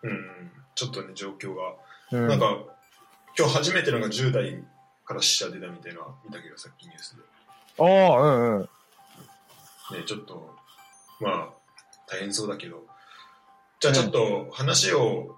[0.03, 0.51] うん。
[0.75, 1.75] ちょっとね、状況が。
[2.11, 2.29] うん。
[2.29, 2.59] なんか、
[3.39, 4.65] 今日初めてなんか10代
[5.05, 7.23] から死者出たみたいなの見たけど、さっきニュースで。
[7.79, 8.63] おー、うんうん。
[8.63, 8.69] ね、
[10.07, 10.55] ちょっと、
[11.21, 11.49] まあ、
[12.07, 12.85] 大変そうだけど。
[13.81, 15.37] じゃあちょっと話を、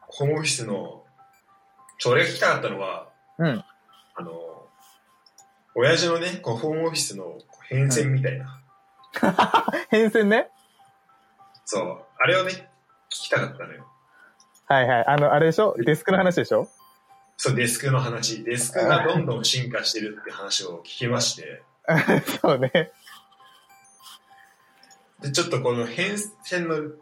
[0.00, 1.04] ホームオフィスの、
[1.98, 3.08] ちょ、俺が聞きたかったのは、
[3.38, 3.64] うん。
[4.14, 4.32] あの、
[5.74, 8.60] 親父のね、こうホームオフィスの変遷みたいな。
[9.90, 10.48] 変遷ね？
[11.64, 12.04] そう。
[12.18, 12.60] あれをね、聞
[13.08, 13.86] きたかったのよ。
[14.66, 15.06] はいはい。
[15.06, 15.74] あの、あれでしょ？
[15.78, 16.68] デスクの話でしょ？
[17.36, 18.44] そう、デスクの話。
[18.44, 21.62] デスクがどんどん進化してるって話を聞きまして、
[22.40, 22.92] そうね。
[25.20, 26.94] で、ちょっとこの変遷の、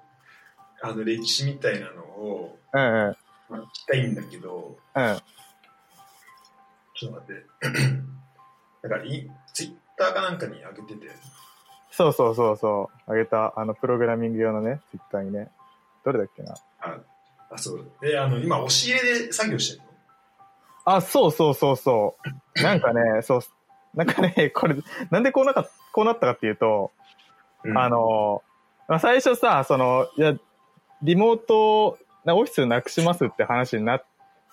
[0.83, 3.17] あの、歴史みたいなのを、うんうん。
[3.49, 5.21] まあ聞きたいんだけど、うん。
[6.95, 7.47] ちょっと待って。
[8.89, 11.11] なんかい、ツイッターかなんかに上げてて、
[11.91, 13.13] そうそうそうそう。
[13.13, 15.51] あげた、あの、プログラミング用のね、ツイッターにね。
[16.05, 16.55] どれだっけな？
[16.81, 16.99] あ、
[17.51, 17.91] あそう。
[18.01, 19.91] で、あの、今、押し入れで作業してるの？
[20.97, 22.17] あ、そうそうそうそ
[22.57, 22.63] う。
[22.63, 23.41] なんかね、そう、
[23.95, 24.77] なんかね、これ、
[25.11, 26.93] なんでこうなか、こうなったかっていうと、
[27.65, 28.43] うんあ、の、
[28.89, 30.35] まあ、最初さ、その、いや、
[31.03, 34.05] リモート、なオフィスなくしますって話になっ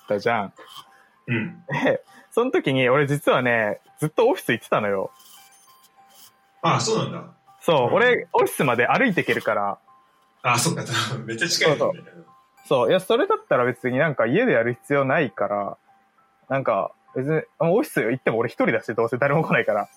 [0.08, 0.54] たじゃん。
[1.28, 1.64] うん。
[1.84, 5.12] で、その時に俺実はね、ずっとオフィス行ってたのよ。
[6.62, 7.24] あ、そうなんだ。
[7.62, 9.78] そう、うん俺、オフィスまで歩いていけるから、
[10.44, 10.84] あ、そっか。
[11.26, 12.04] めっちゃ近いもんね。
[12.66, 15.78] そう、いや、それだったら別になんか家でやる必要ないから、
[16.50, 19.90] なんか、別に、オフィス行っても俺一人だし、どうせ誰も来ないから。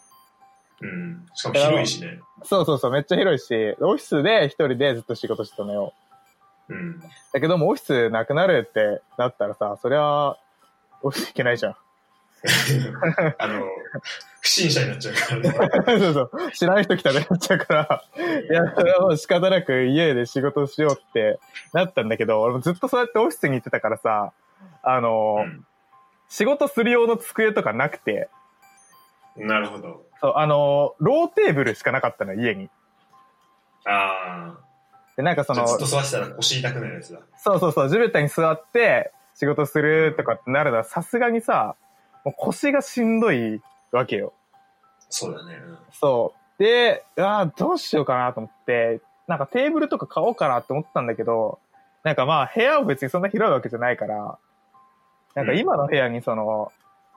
[0.81, 1.27] うん。
[1.35, 2.19] しかも広いしね。
[2.45, 5.93] そうそうそう、めっちゃ広いし、オフィスで一人でずっと仕事してたのよ。
[6.71, 7.01] うん。
[7.33, 10.37] だけども、オフィスなくなるってなったらさ、そりゃ、
[11.03, 11.77] オフィス行けないじゃん。
[13.37, 13.67] あの、
[14.41, 15.99] 不審者になっちゃうからね。
[15.99, 16.53] そうそう。
[16.53, 21.39] 知らない人来たらなっちゃうから、いや、それはもう仕方なく家で仕事しようって
[21.75, 24.33] なったんだけど、俺もずっとそうやってオフィスに行ってたからさ、
[24.83, 25.67] あの、うん
[26.31, 28.31] 仕事する用の机とかなくて、
[29.37, 30.07] なるほど。
[30.21, 32.71] そう、あの、ローテーブルしかなかったの、家に。
[33.85, 34.59] あ
[35.17, 37.21] で、なんかそのあ、ずっと座ってたら腰痛くなるやつだ。
[37.37, 41.77] そうそうそう、地べたに座って仕事するとかってなるのはさすがにさ、
[42.25, 43.61] もう腰がしんどい
[43.91, 44.33] わけよ。
[45.09, 45.55] そうだね。
[45.55, 46.63] うんそう。
[46.63, 51.59] で、ああ、どうしようかなと思って、なんかテーブルとか買おうかなって思ったんだけど、
[52.05, 54.39] なんかまあ部屋は別にそんな広いわけじゃないから、
[55.35, 56.73] なんか今の部屋にその、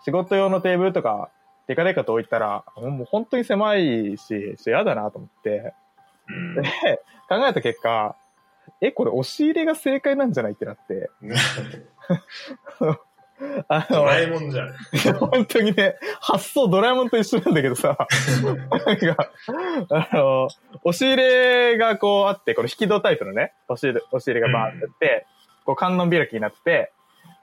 [0.06, 1.30] 仕事用のテーブルとか、
[1.68, 5.74] デカデカと置いたら、もう本当に狭いし、嫌だなと思って、
[6.30, 6.56] うん。
[6.56, 6.62] で、
[7.30, 8.16] 考えた結果、
[8.82, 11.10] え、これ押し入れが正解なんじゃないってなって、
[13.68, 14.74] あの、ドラえもんじゃん。
[15.20, 17.98] 本当にね、発想ドラえもんと一緒なんだけどさ、
[18.86, 19.32] なんか、
[19.90, 20.48] あの、
[20.84, 25.26] 押し入れがこうあって、この引き戸タイプのね、押し入れ、押し入れがバーってあって、
[25.66, 26.92] こう観音開きになって、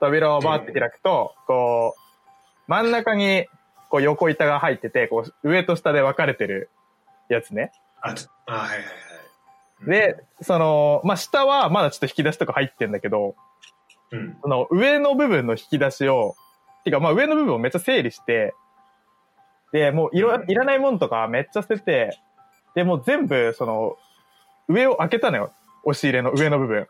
[0.01, 2.01] 扉をバーって開くと、こう、
[2.67, 3.45] 真ん中に、
[3.89, 6.69] こう横板が入ってて、こう上と下で分かれてる
[7.29, 7.71] やつね。
[8.01, 8.83] あ、とあはいはいは
[9.83, 9.85] い。
[9.85, 13.35] で、その、まあ、下はまだちょっと引き出しとか入ってんだけど、
[14.11, 16.35] うん、その上の部分の引き出しを、
[16.83, 18.55] てかまあ上の部分をめっちゃ整理して、
[19.71, 22.17] で、もういろ、いらないもんとかめっちゃ捨てて、
[22.73, 23.97] で、もう全部その、
[24.67, 25.51] 上を開けたのよ。
[25.83, 26.87] 押し入れの上の部分。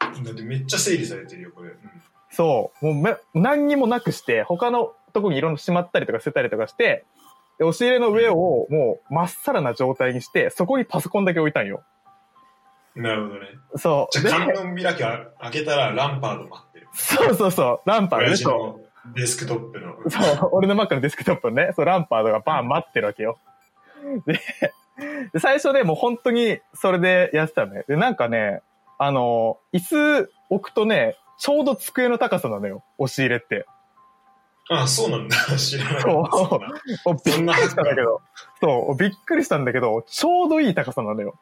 [0.00, 1.70] だってめっちゃ整理されてるよ、これ。
[1.70, 1.76] うん
[2.38, 2.86] そう。
[2.86, 7.04] もうめ、何にもなくして、他のとこにいろんなしまったりとか捨てたりとかして、
[7.58, 11.82] で押し入れの上をもうまっさらな状態にして、そこにパソコンだけ置いたんよ。
[12.94, 13.46] なるほどね。
[13.74, 14.20] そう。
[14.20, 15.06] じゃ観音開きを
[15.40, 16.88] 開けたらランパード待ってる。
[16.92, 18.28] そうそうそう、ランパードね。
[18.28, 18.80] 親父その
[19.16, 19.94] デスクトップの。
[19.96, 20.08] う。
[20.08, 23.40] そう、俺の Mac のデスクトップのね、そう、ランパードがバーン待ってるわけよ。
[24.26, 24.40] で、
[25.32, 27.84] で最初でもう本当にそれでやってたのね。
[27.88, 28.62] で、なんかね、
[28.96, 33.66] あの、椅子置くとね、ちょうど机の高さなのよ、押し入れって。
[34.70, 35.36] あそうなんだ。
[35.56, 36.08] 知らなかった。
[37.04, 38.22] そびっくりしたんだけど、
[38.60, 41.38] そう、びっくりしたんだけど、ちょうどいい高さなのよ。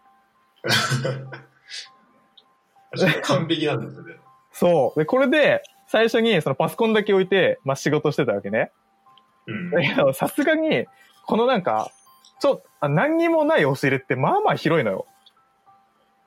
[3.22, 4.14] 完璧なんですよね。
[4.52, 4.98] そう。
[4.98, 8.72] で、これで、最初にそのパソコンだけ置いて、まあ、仕事してたわけね。
[9.46, 9.70] うん。
[9.70, 10.86] だけど、さすがに、
[11.26, 11.90] このなんか、
[12.40, 15.06] ちょ、あ何にもない押し入れって、まあまあ広いのよ。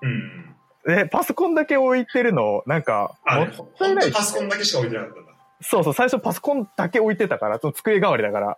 [0.02, 0.49] うん。
[0.90, 5.32] で、パソコンだけ置いてるの、なんか、あ、もね、ったいないパソコンだけしか置いてなかったんだ。
[5.62, 8.58] そうそう、最初パソコンだけ置いてたから、その机代わりだから。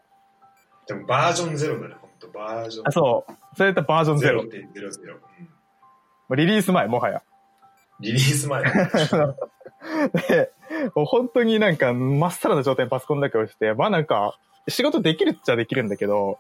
[0.88, 2.28] でもバージョンゼロだね、ほんと。
[2.28, 3.34] バージョンあ、そう。
[3.58, 4.44] それとバージョンゼロ。
[4.44, 4.48] 0.00。
[4.48, 7.22] うんリリース前、もはや。
[8.00, 8.64] リリース前。
[10.30, 10.54] で、
[10.96, 14.38] もう本当になんか、まっさらな状態にパソコンだけ置いてて、まあなんか、
[14.70, 16.40] 仕事できるっちゃできるんだけど、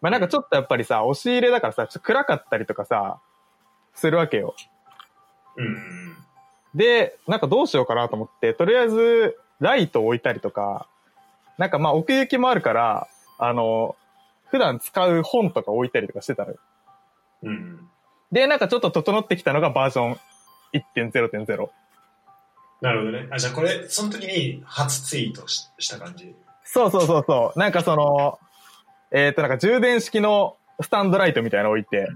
[0.00, 3.20] まあなんかちょっとやっぱりさ、押し入れだからさ、ちょっと暗かったりとかさ、
[3.94, 4.56] するわけよ。
[5.56, 6.16] うん。
[6.74, 10.86] で、なんかどうしようかなと思って、とりあえず、ライトを置いたりとか、
[11.58, 13.96] なんかまあ奥行きもあるから、あの、
[14.50, 16.58] 普段使う本とか置いたりとかしてたのよ。
[17.44, 17.88] うん。
[18.32, 20.18] で、なんかちょっと整ってきたのがバージョン
[20.96, 21.68] 1.0.0。
[22.80, 23.28] なるほどね。
[23.30, 26.34] あ、じゃあこれ、その時に初ツイートしした感じ。
[26.64, 27.58] そうそうそうそう。
[27.58, 28.38] なんかその、
[29.12, 32.08] えっ、となんか充電式のスタンドライトみたいなの置いて、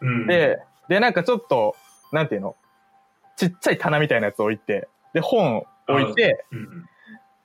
[0.00, 0.26] うん。
[0.26, 1.76] で、で、なんかちょっと、
[2.12, 2.56] なんていうの？
[3.48, 6.84] ちっちゃい棚みたいなやつ置いて、で、本置いて、うん。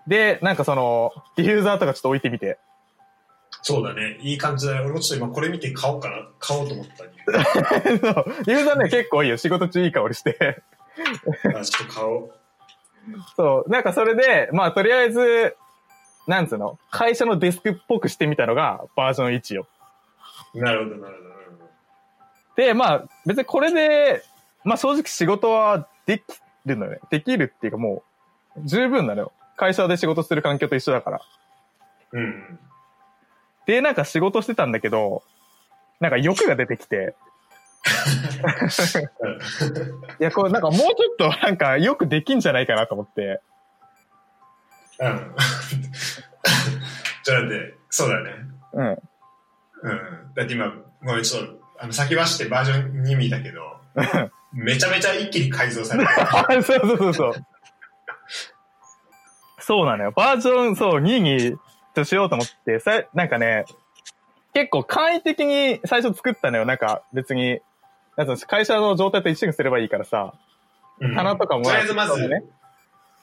[0.07, 2.59] でで、なんかその、ディフューザーとかちょっと置いてみて。
[3.63, 4.17] そうだね。
[4.21, 4.81] いい感じだね。
[4.81, 6.27] 俺もちょっと今これ見て買おうかな。
[6.37, 7.03] 買おうと思った。
[7.03, 9.37] ディフューザーね、結構いいよ。
[9.37, 10.63] 仕事中いい香りして。
[11.57, 12.31] あちょっと買おう。
[13.35, 13.69] そう。
[13.71, 15.55] なんかそれで、まあとりあえず、
[16.27, 16.77] なんつうの？
[16.91, 19.67] 会社のデスクっぽくしてみたのがバージョン1よ。
[20.53, 21.69] なるほど、なるほどなるほど。
[22.55, 24.21] で、まあ別にこれで、
[24.65, 26.23] まあ正直仕事はでき
[26.65, 26.99] るのよね。
[27.09, 28.03] できるっていうかも
[28.57, 29.31] う、十分なのよ。
[29.55, 31.21] 会社で仕事する環境と一緒だから。
[32.11, 32.59] うん。
[33.65, 35.23] で、なんか仕事してたんだけど、
[35.99, 37.15] なんか欲が出てきて、
[40.19, 43.41] いや、これなんかもうちょっとなんかよくできんじゃないかなと思って。
[44.99, 45.35] うん。
[47.23, 48.31] じゃあだって、そうだね。
[48.73, 48.87] うん。
[48.87, 48.99] うん。
[50.35, 53.61] だって今、ごめん、ちょっと、あの、先走ってバージョン2見たけど、
[54.55, 56.63] めちゃめちゃ一気に改造されてる。
[56.63, 57.33] そうそうそうそう。
[59.59, 60.11] そうなのよ。
[60.11, 61.57] バージョン、そう、2に
[61.93, 63.65] としようと思って、さ、なんかね、
[64.53, 66.65] 結構簡易的に最初作ったのよ。
[66.65, 67.59] なんか別に、
[68.15, 70.33] なん会社の状態と一緒にすればいいからさ、
[71.01, 72.41] うん棚とかもとりあえずまず、ね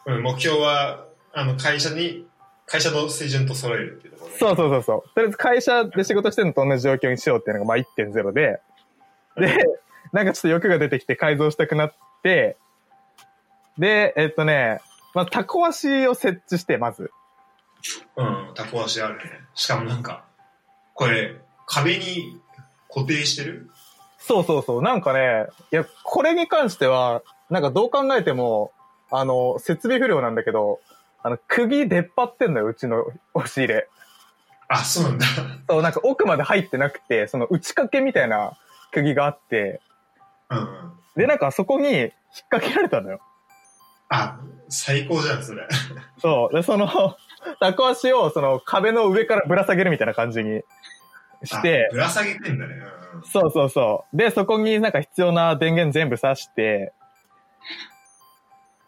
[0.04, 2.26] うん、目標は、あの、会社に、
[2.66, 4.38] 会社の水準と揃えるっていうところね。
[4.38, 5.14] そうそうそうそう。
[5.14, 8.60] とりあえず会社で仕事してるのと同じ状況にしようっていうのがまあ1.0で、
[9.38, 9.56] で、
[10.12, 12.56] なんかちょっと欲が出てきて改造したくなって、
[13.78, 14.80] で、えっとね、
[15.14, 17.10] まずタコ足を設置して、まず。
[18.16, 19.22] うん、タコ足あるね。
[19.54, 20.24] しかもなんか、
[20.94, 21.36] これ、
[21.66, 22.40] 壁に
[22.88, 23.70] 固定してる？
[24.18, 24.82] そうそうそう。
[24.82, 28.72] なんかね、いや、これに関しては、なんかどう考えても、
[29.10, 30.80] あの、設備不良なんだけど、
[31.22, 33.04] あの、釘出っ張ってんのよ、うちの
[33.34, 33.88] 押し入れ。
[34.68, 35.26] あ、そうなんだ。
[35.68, 38.56] そう、なんか奥まで入ってなくて、その打ち掛けみたいな
[38.92, 39.80] 釘があって、
[40.52, 40.92] うんうん。
[41.16, 42.10] で、なんかそこに引っ
[42.50, 43.20] 掛けられたのよ。
[44.08, 44.38] あ、
[44.68, 45.66] 最高じゃん、それ。
[46.18, 46.54] そう。
[46.54, 46.88] で、その、
[47.60, 50.62] タコ足をその壁の上からぶら下げるみたいな感じに
[51.44, 52.74] してあ、ぶら下げてんだね。
[52.74, 54.16] うんうんそうそうそう。
[54.16, 56.92] で、そこになんか必要な電源全部挿して、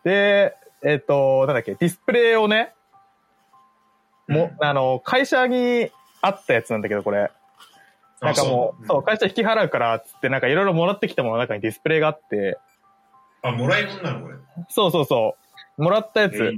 [0.03, 2.75] で、えっ、と、なんだっけ、ディスプレイをね、
[4.29, 5.91] も、あの、会社に
[6.21, 7.31] あったやつなんだけど、これ。
[8.25, 12.59] なんかもう、そう、会社引き払うから、つって、なんかいろいろもらってきたものの中にディスプレイがあって、
[13.43, 14.37] あ、もらい物なのこれ。
[14.69, 15.37] そうそうそ
[15.79, 16.53] う、もらったやえつ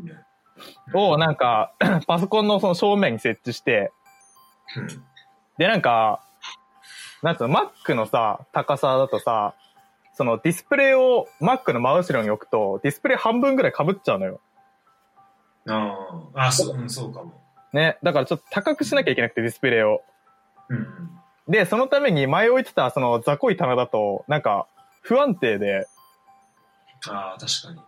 [0.95, 1.73] を、なんか、
[2.07, 3.93] パソコンのその正面に設置して、
[4.77, 5.05] うん
[5.59, 6.21] で、なんか、
[7.23, 9.55] なんつうの、Mac のさ、高さだとさ、
[10.13, 14.41] そのディスプレイを Mac の真後ろに置くと、ディスプレイ半分ぐらい被っちゃうのよ。
[15.69, 15.97] あ
[16.35, 17.41] あ、あ、そう、うん、そうかも。
[17.73, 17.99] ね。
[18.03, 20.03] だからちょっと高くしなきゃいけなくて、ディスプレイを。
[20.69, 21.11] うんうん。
[21.49, 24.67] で、そのために前置いてた、その雑魚い棚だと、なんか、
[25.01, 25.87] 不安定で、
[27.09, 27.81] ああ、確かに。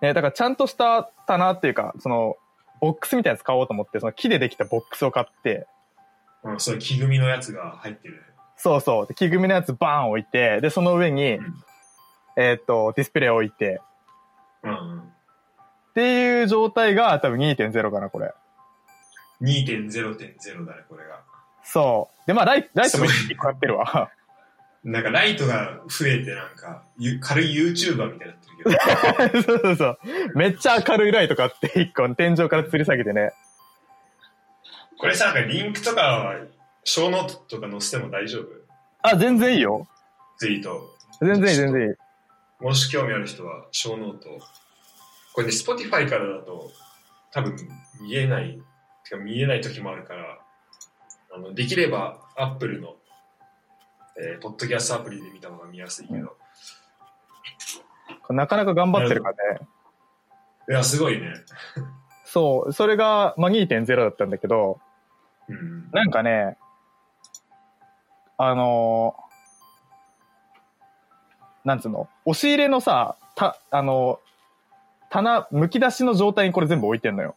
[0.00, 2.36] ね、だからちゃんとした棚っていうか、その、
[2.80, 5.66] ボックスみたいなやつ買おうと思って、その木でできたボックスを買って、
[6.42, 8.22] うん、そういう木組みのやつが入ってる。
[8.56, 9.06] そうそう。
[9.06, 11.54] で木組みのやつバーン置いて、で、その上にうん、
[12.36, 13.80] えっ、と、ディスプレイ置いて、
[14.62, 14.98] うんうん。
[15.00, 15.02] っ
[15.94, 18.34] ていう状態が多分2.0かな、これ。
[19.40, 21.22] 2.0.0だね、これが。
[21.72, 22.26] そう。
[22.26, 24.10] で、まあ、ライライトもすごい1個やってるわ。
[24.84, 29.42] なんかライトが増えてなんか、ゆ軽い YouTuber みたいになってるけど。
[29.42, 29.98] そうそうそう。
[30.36, 33.32] めっちゃ明るいライト買って、1個天井から吊り下げてね。
[34.98, 36.36] これさ、なんかリンクとかは、
[36.84, 38.46] ショーノートとか載せても大丈夫？
[39.02, 39.88] あ、全然いいよ。
[40.38, 40.88] ツイート。
[41.20, 41.94] 全然いい、全然いい。
[42.60, 44.28] もし興味ある人は、ショーノート。
[45.32, 46.70] これね、Spotify からだと、
[47.32, 47.56] 多分
[48.00, 48.58] 見えない、
[49.04, 50.38] てか見えない時もあるから、
[51.36, 52.96] あの、できれば Apple の、
[54.18, 56.36] えー、ポッドキャストアプリで見た方が見やすいけど。
[58.30, 59.60] なかなか頑張ってるからね。
[60.70, 61.34] いや、すごいね。
[62.24, 62.72] そう。
[62.72, 64.80] それが、まあ、2.0だったんだけど、
[65.48, 65.90] うん。
[65.92, 66.56] なんかね、
[68.38, 69.26] あのー
[71.68, 72.08] なんつうの？
[72.24, 74.26] 押し入れのさ、た、あのー
[75.10, 77.36] 棚、むき出しの状態にこれ全部置いてんのよ。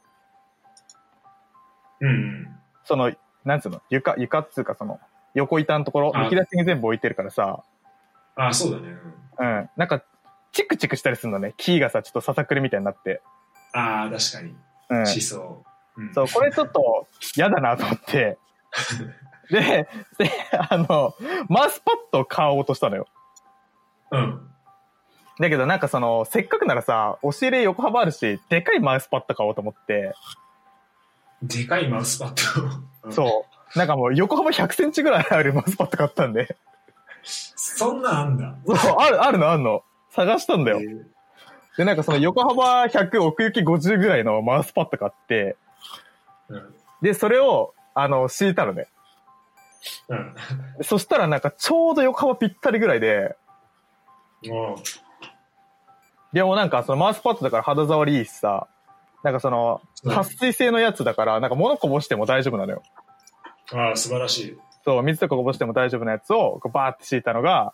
[2.02, 2.47] うんうん。
[2.84, 3.12] その、
[3.50, 3.82] なんつうの？
[3.89, 5.00] 床、床っつうかその、
[5.34, 7.64] 横板のところ、あむき出しに全部置いてるからさ、
[8.36, 8.95] あ、そうだね。
[9.39, 9.70] うん、うん。
[9.76, 10.04] なんか、
[10.52, 11.54] チクチクしたりするのね。
[11.58, 13.22] キーがさ、ちょっとささくれみたいになって。
[13.74, 14.56] ああ、確かに。
[14.89, 15.06] うん。
[15.08, 15.64] しそ
[15.97, 16.02] う。
[16.02, 18.38] うん、そう、これちょっと嫌だなと思って。
[19.52, 19.89] で、
[20.20, 20.32] で、
[20.70, 21.16] あの、
[21.50, 23.08] マウスパッドを買おうとしたのよ。
[24.12, 24.50] うん。
[25.39, 30.14] だけどなんかその、せっかくならさ、押し入れ横幅あるし、でかいマウスパッド買おうと思って、
[31.43, 32.63] でかいマウスパッド。
[33.07, 33.77] うんそう。
[33.77, 36.57] なんかもう横幅100センチぐらいあるマウスパッド買ったんで。
[37.23, 38.55] そんなんあんだ。
[38.65, 39.83] そう、ある、あるのあるの。
[40.11, 40.83] 探したんだよえ。
[40.83, 41.05] ー
[41.77, 45.55] で、なんかその横幅100、奥行き50ぐらいのマウスパッド買って、
[46.49, 46.75] うん。
[47.01, 48.87] で、それを、あの、敷いたのね。
[50.09, 50.35] うん。
[50.77, 53.35] でそしたらなんかちょうど横幅ぴったりぐらいで、
[54.47, 54.77] も
[56.33, 58.67] でもなんかそのマウスパッドだから肌触りいいしさ、
[59.24, 62.84] なんかその、うん撥水性のやつだから、なんか物こぼしても大丈夫なのよ。
[63.74, 64.57] う、ああ、素晴らしい。
[64.86, 67.74] そう、水とかこぼしても大丈夫なやつを、こうバーって敷いたのが、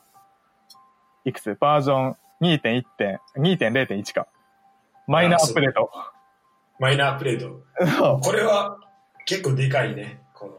[1.24, 1.56] いくつ？
[1.60, 4.28] バージョン2.1点、2.0.1か。
[5.08, 5.92] マイナーアップデート。
[6.80, 8.20] マイナーアップデート。
[8.20, 8.78] これは
[9.26, 10.22] 結構でかいね。
[10.34, 10.54] この。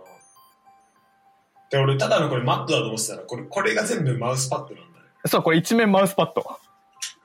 [1.70, 5.07] で、俺、ただのこれマットだと思ってたら、これ、これが全部マウスパッドなんだね。
[5.26, 6.47] そう、これ一面マウスパッド。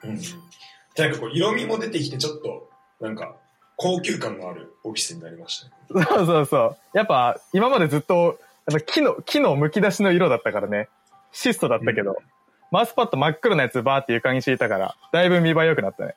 [0.03, 0.19] うん
[0.97, 3.37] なんかこう、色味も出てきて、ちょっと、なんか、
[3.75, 6.05] 高級感のあるオフィスになりましたね。
[6.07, 6.97] そうそうそう。
[6.97, 10.87] やっぱ、今までずっと、あの木の、木の剥き出しの色だったからね。
[11.31, 12.15] シストだったけど、うん
[12.71, 16.15] マウスパッド真っ黒なやつバーって床に敷いたから、だいぶ見栄え良くなったね。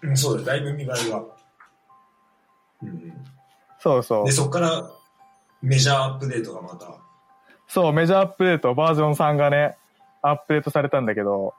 [0.00, 0.46] うん、そうだよ。
[0.46, 1.24] だいぶ見栄えが。
[2.84, 3.12] うん。
[3.78, 4.32] そうそうで、。
[4.32, 4.90] そっから、
[5.60, 6.86] メジャーアップデートがまた。
[7.68, 9.76] そう、メジャーアップデート、バージョン3がね、
[10.22, 11.52] アップデートされたんだけど、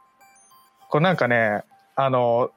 [0.89, 1.61] これなんかね、
[1.95, 2.49] あの、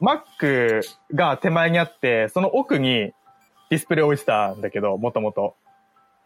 [0.00, 0.82] Mac
[1.14, 3.12] が手前にあって、その奥に
[3.70, 5.56] ディスプレイ置いてたんだけど、もともと。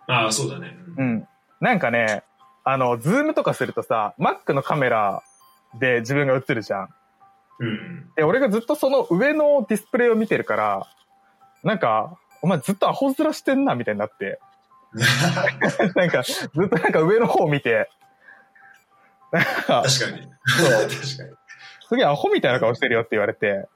[0.07, 0.77] ああ、そうだね。
[0.97, 1.03] う。
[1.03, 1.29] うんん。
[1.61, 2.23] なんかね、
[2.65, 5.23] あの、ズームとかするとさ、Mac のカメラ
[5.79, 6.89] で自分が映るじゃん。
[7.61, 8.11] うん。
[8.17, 10.87] で、俺がずっとその上のディスプレイを見てるから、
[11.63, 14.39] なんか、お前ずっとアホ面してんな、みたいになって。
[15.95, 17.91] なんか、ずっとなんか上の方見て、
[19.33, 20.29] なんか、確かに。
[20.47, 21.38] そう確かに。
[21.89, 23.67] すげえアホみたいな顔してるよって言われて、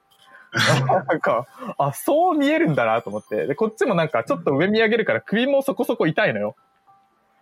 [1.07, 1.47] なんか、
[1.79, 3.47] あ、そう見えるんだなと思って。
[3.47, 6.55] で、こっちもなんかちょっと上見上げるから首もそこそこ痛いのよ。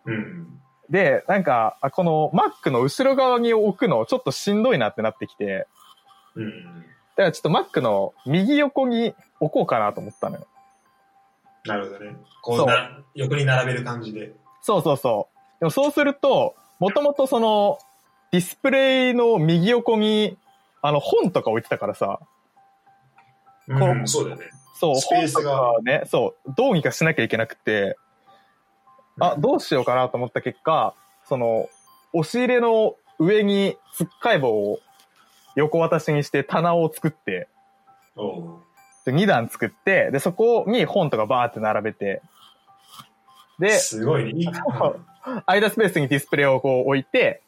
[0.06, 0.62] うん。
[0.90, 5.68] で、なんか、あこの Mac の後ろ側に置くのちょっとしんどいなってなってきて、
[6.36, 6.82] うん。
[6.82, 10.48] だからちょっと Mac の右横に置こうかなと思ったのよ。
[11.66, 12.16] なるほどね。
[12.42, 14.34] こうな、横に並べる感じで。
[14.62, 15.60] そうそうそう。
[15.60, 17.78] でもそうすると、もともとその、
[18.32, 20.38] ディスプレイの右横に、
[20.82, 22.20] あの本とか置いてたからさ、
[23.68, 24.50] う、うんそうだよね。
[24.76, 25.80] そう、スペースが。
[25.84, 27.98] ね、そう、どうにかしなきゃいけなくて、
[29.20, 31.70] あ、どうしようかなと思った結果、その、
[32.14, 34.80] 押し入れの上につっかい棒を
[35.56, 37.48] 横渡しにして棚を作って、
[39.06, 42.22] で2段作って、で、そこに本とかバーって並べて、
[43.60, 44.52] で、すごいね。
[45.46, 47.44] 間スペースにディスプレイをこう置いて、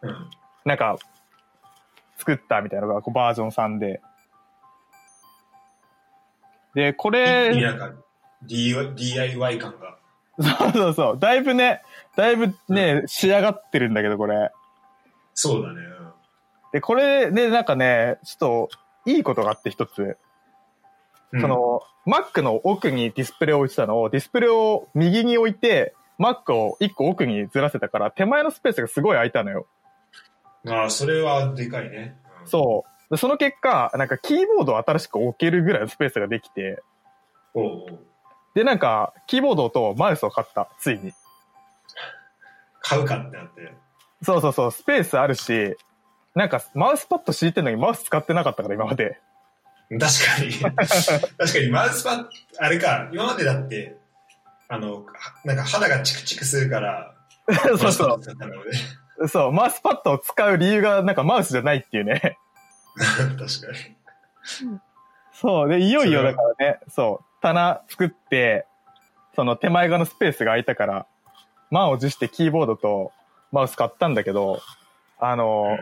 [0.00, 0.30] うん。
[0.64, 0.96] なんか、
[2.26, 4.00] 作ったみたいなのがこうバージョン3で。
[6.74, 7.92] で、これ、なんか、
[8.42, 9.96] DIY 感が。
[10.38, 11.18] そうそうそう。
[11.18, 11.82] だいぶね、
[12.16, 14.50] だいぶね、仕上がってるんだけど、これ。
[15.32, 15.80] そうだね。
[16.72, 18.68] で、これでなんかね、ちょっと、
[19.06, 20.18] いいことがあって一つ。
[21.32, 29.66] うん、その、Mac の奥にディスプレイを置いてたのを、ディスプレイを右に置いて、Mac を一個奥にずらせたから、手前のスペースがすごい空いたのよ。
[30.68, 32.16] ああ、それはでかいね。
[32.40, 33.10] うんそう。
[33.10, 36.82] でその結果、なんかキーボードを新しく置けるぐらいのスペースができて、
[37.54, 37.98] おうおう
[38.56, 41.12] で、なんか、キーボードとマウスを買った、ついに。
[42.80, 43.74] 買うかってなって。
[44.22, 45.76] そうそうそう、スペースあるし、
[46.34, 49.20] なんか、マウスパッド敷いてんのにマウス使ってなかったから、今まで。
[49.90, 50.52] 確かに。
[51.36, 53.98] 確かに、マウスパッド、あれか、今までだって、
[54.68, 55.04] あの、は
[55.44, 57.14] なんか肌がチクチクするから、
[57.78, 58.06] そうそ。
[58.06, 58.20] う。
[59.28, 62.38] そう、マウスパッドを使う理由が、なんかマウスじゃないっていうね。
[62.96, 63.46] 確か
[64.68, 64.80] に。
[65.32, 65.68] そう。
[65.68, 68.66] で、いよいよだからね、そう、棚作って、
[69.34, 71.06] その手前側のスペースが空いたから、
[71.70, 73.12] 満を持してキーボードと
[73.52, 74.60] マウス買ったんだけど、
[75.18, 75.78] あの、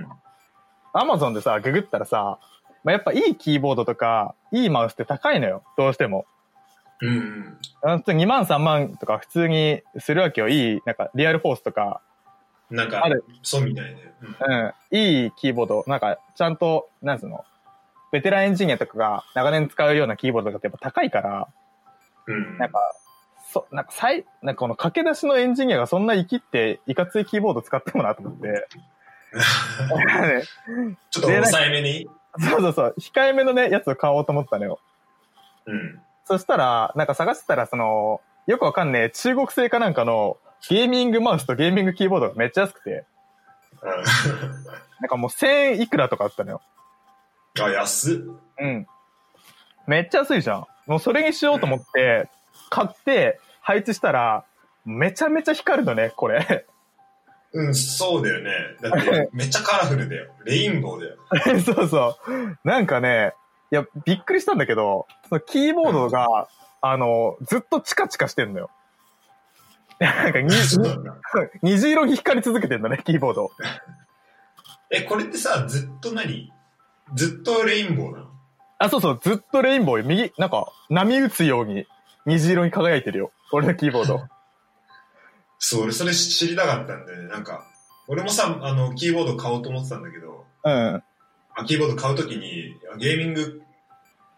[0.93, 2.39] アマゾンでさ、ググったらさ、
[2.85, 6.26] まあ、やっぱいいキーボードとか、いいマウスって高いのよ、どうしても。
[7.01, 7.59] うんうん。
[7.82, 10.49] あ普通2万3万とか普通にするわけよ。
[10.49, 12.01] いい、なんかリアルフォースとか、
[12.71, 14.12] なんかある、そうみたいで。
[14.23, 17.45] うんうん、いいキーボード、なんかちゃんと、なんつうの、
[18.11, 21.49] ベテランエンジニアとかが長年使うようなキーボードとかってやっぱ高いから、
[22.27, 22.59] うん。
[22.59, 22.79] なんか、
[23.53, 28.67] そ、なんか最、なんかこの駆け出しのエンジニアがそんな生きって、いかついキーボード使ってもなと思って。
[31.11, 32.09] ちょっと抑えめに？
[32.39, 34.81] そうそうそう、控えめのね、やつを買おうと思ったのよ。
[35.67, 36.01] うん。
[36.25, 40.39] そしたら、なんか探してたら、その、よくわかんねえ、中国製かなんかの、
[40.69, 43.05] ゲーミングマウスとゲーミングキーボードがめっちゃ安くて、
[45.01, 46.62] なんかもう1000円いくらとかあったのよ。
[47.61, 48.17] あ、安っ。
[48.61, 48.87] うん。
[49.87, 50.67] めっちゃ安いじゃん。
[50.87, 52.29] もうそれにしようと思って、
[52.71, 54.45] 買って、配置したら、
[54.85, 56.67] めちゃめちゃ光るのね、これ。
[57.53, 58.51] うん、そうだよね。
[58.83, 60.33] だって、めっちゃカラフルだよ。
[60.45, 61.17] レインボーだよ。
[61.62, 62.59] そうそう。
[62.65, 63.33] なんかね、
[63.71, 66.49] いや、びっくりしたんだけど、そのキーボードが、
[66.81, 68.71] あの、ずっとチカチカしてんのよ。
[70.05, 70.51] なんかに。
[71.63, 73.51] 虹色に光り続けてんだね、キーボード。
[74.91, 76.53] え、これってさ、ずっと何？
[77.15, 78.31] ずっとレインボーなの？
[78.79, 81.87] あ、そうそう、ずっとレインボー、右、なんか、波打つように
[82.27, 83.33] 虹色に輝いてるよ。
[83.53, 84.23] 俺のキーボード。
[85.59, 87.29] そう、俺それ知りたかったんだよね。
[87.29, 87.67] なんか、
[88.09, 91.03] 俺もさ、あの、キーボード買おうと思ってたんだけど、うん。
[91.57, 93.63] あキーボード買うときに、ゲーミング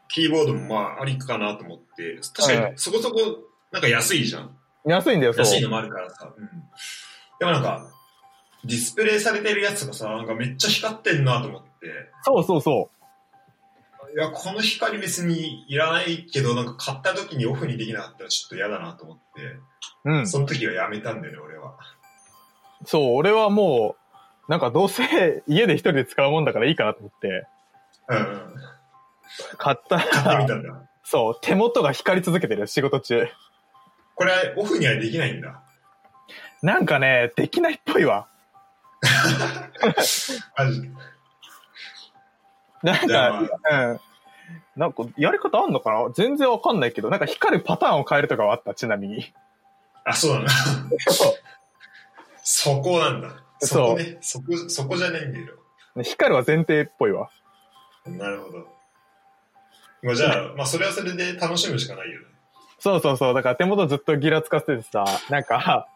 [0.08, 3.18] キーボードもまあ、ありかなと思って、確かうにそこそこ、
[3.72, 4.56] なんか安いじゃん。
[4.86, 5.44] 安いんだよ、そう。
[5.44, 6.32] 安いのもあるからさ。
[6.36, 6.48] うん。
[7.38, 7.86] でもなんか、
[8.64, 11.68] ディスプレイされてるやつがさ、なんかめっちゃ光ってんなと思って、
[12.22, 12.90] そうそうそ
[14.14, 20.10] いや、この光別にいらないけど、なんか買った時にオフにできなかったらちょっと嫌だなと思って、う。
[20.10, 20.26] うん。
[20.26, 21.76] その時はやめたんだよね、俺は。
[22.86, 23.96] そう、俺はも
[24.48, 27.46] う、なんかどうせ家で一人で使うもんだからいいかなと思って、
[28.08, 28.54] うんうん。
[29.58, 30.88] 買った買ってらみ、たんだ。
[31.04, 33.26] そう、手元が光り続けてるよ、仕事中。
[34.16, 35.62] これ、オフにはできないんだ。
[36.62, 38.26] なんかね、できないっぽいわ。
[40.56, 40.88] マジで。
[42.82, 44.00] なんじゃあか、うん。
[44.74, 46.10] なんか、やり方あんのかな？
[46.14, 49.32] 全然わかんないけど、なんか光るパターンを変えるとかはあった、ちなみに。
[50.04, 50.52] あ、そうなんだ。
[52.42, 53.30] そこなんだ。
[53.60, 54.18] そこね。
[54.20, 55.58] そこ、そこじゃないんだよ。
[56.02, 57.30] 光るは前提っぽいわ。
[58.06, 58.68] なるほど。
[60.02, 62.26] まあじゃあ、まあそれはそれで楽しむしかないよね。
[62.78, 63.34] そうそうそう。
[63.34, 65.88] だから手元ずっとギラつかせててさ、なんか、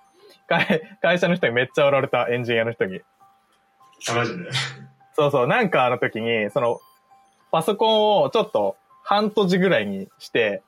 [0.48, 3.00] 会会社の人にめっちゃ笑われた、エンジニアの人に。
[4.08, 4.50] あ、マジで？
[5.14, 6.80] そうそう、なんかあの時に、その、
[7.52, 10.62] パソコンをちょっと半閉じぐらいにして、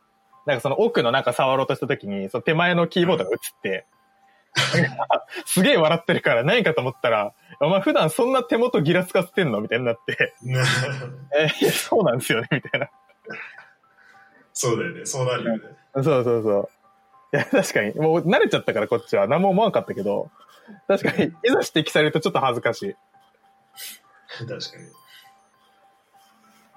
[0.46, 3.86] なんかその奥のなんか触ろうとした時に、その手前のキーボードが映って、
[5.46, 10.34] すげえ笑ってるから何かと思ったら、お前普段そんな手元ギラつかせてんのみたいになって、
[11.38, 12.90] えいや、そうなんですよね、みたいな。
[14.52, 15.06] そうだよね。
[15.06, 15.60] そうなるよね。
[15.94, 16.68] そうそうそう。
[17.34, 17.94] いや、確かに。
[17.94, 20.30] もう慣れちゃったからこっちは何も思わんかったけど、
[20.88, 22.96] 確かに、いざ指摘されるとちょっと恥ずかしい。
[24.38, 24.56] 確か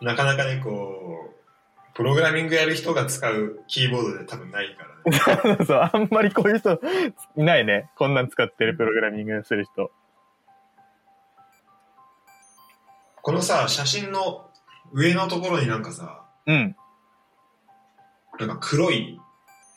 [0.01, 0.05] に。
[0.05, 4.85] なかなかね、こう、プログラミングやる人が使うキーボードで多分ないか
[5.37, 5.65] らね。
[5.65, 6.81] そう、あんまりこういう人
[7.37, 7.89] いないね。
[7.95, 9.91] こんなん使ってるプログラミングする人。
[13.21, 14.49] このさ、写真の
[14.91, 16.75] 上のところになんかさ、うん。
[18.39, 19.19] なんか黒い、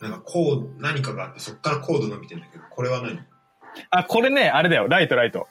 [0.01, 3.21] なんかコード、何かがあって、そっからコード伸びてんだけど、これは何？
[3.91, 4.89] あ、これね、あれだよ。
[4.89, 5.47] ライト、ライト。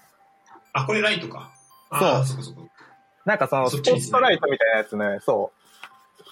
[0.74, 1.52] あ、これライトか。
[1.90, 2.68] あーそこそこ。
[3.26, 5.52] なんかその、スポットライトみたいなやつね、そ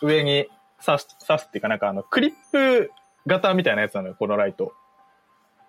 [0.02, 0.06] う。
[0.06, 0.48] 上に
[0.86, 2.92] 刺す、刺すっていうかなんかあの、クリップ
[3.28, 4.74] 型みたいなやつなのよ、このライト。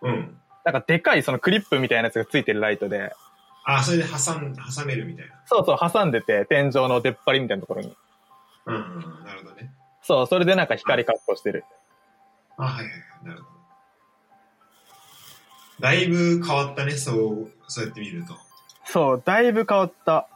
[0.03, 0.39] うん。
[0.65, 3.13] なんかでかいそのクリップみたいなやつがついてるライトで、
[3.65, 5.33] あ、それで挟ん、挟めるみたいな。
[5.47, 7.97] そうそう、挟んでて、天井の出っ張りみたいなところに。
[8.67, 8.75] うん、
[9.25, 9.73] なるほどね。
[10.07, 11.65] そう、それでなんか光確保してる。
[12.57, 13.57] あ、はいはいはい、なるほど。
[15.81, 18.37] だいぶ変わったね、そう、そうやって見ると。
[18.85, 20.29] そう、だいぶ変わった。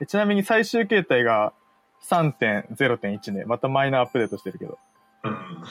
[0.00, 1.52] えちなみに最終形態が
[2.08, 3.44] 3.0.1ね。
[3.44, 4.78] またマイナーアップデートしてるけど。
[5.24, 5.64] うん。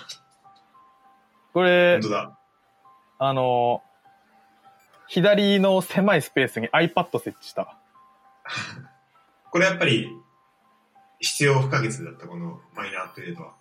[1.53, 2.01] これ。
[3.17, 3.81] あの、
[5.07, 7.77] 左の狭いスペースに iPad 設置した。
[9.51, 10.09] これやっぱり、
[11.19, 13.53] 必要不可欠だった、このマイナーアップデートは。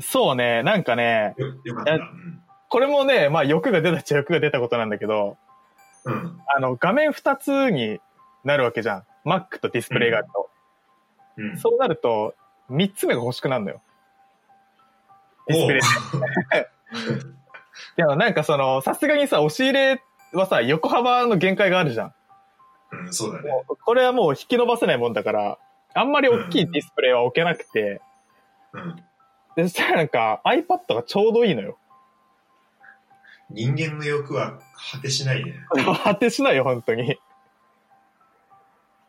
[0.00, 1.94] そうね、なんかね、よ、よかった。
[1.94, 2.42] いうん。
[2.68, 5.36] これもね、まあ欲が出たっちゃ欲が出たことなんだけど、
[6.04, 6.40] うん。
[6.54, 8.00] あの、画面2つに
[8.44, 9.04] なるわけじゃん。
[9.24, 10.50] Mac とディスプレイがあると。
[11.36, 11.58] うん。
[11.58, 12.34] そうなると、
[12.70, 13.82] 3つ目が欲しくなるのよ。
[15.48, 15.82] ディスプレイ。
[17.96, 22.14] でもなんかその、さすがにさ、押し入れはさ、横幅の限界があるじゃん。
[22.92, 23.50] うん、そうだね。
[23.66, 25.58] これはもう引き伸ばせないもんだから、
[25.94, 28.00] あんまり大きいディスプレイは置けなくて、
[28.72, 28.96] うん。
[29.56, 31.78] でそしたらなんか iPad がちょうどいいのよ。
[33.50, 34.60] 人間の欲は
[34.92, 35.54] 果てしないね。
[36.02, 37.18] 果てしないよ、本当に。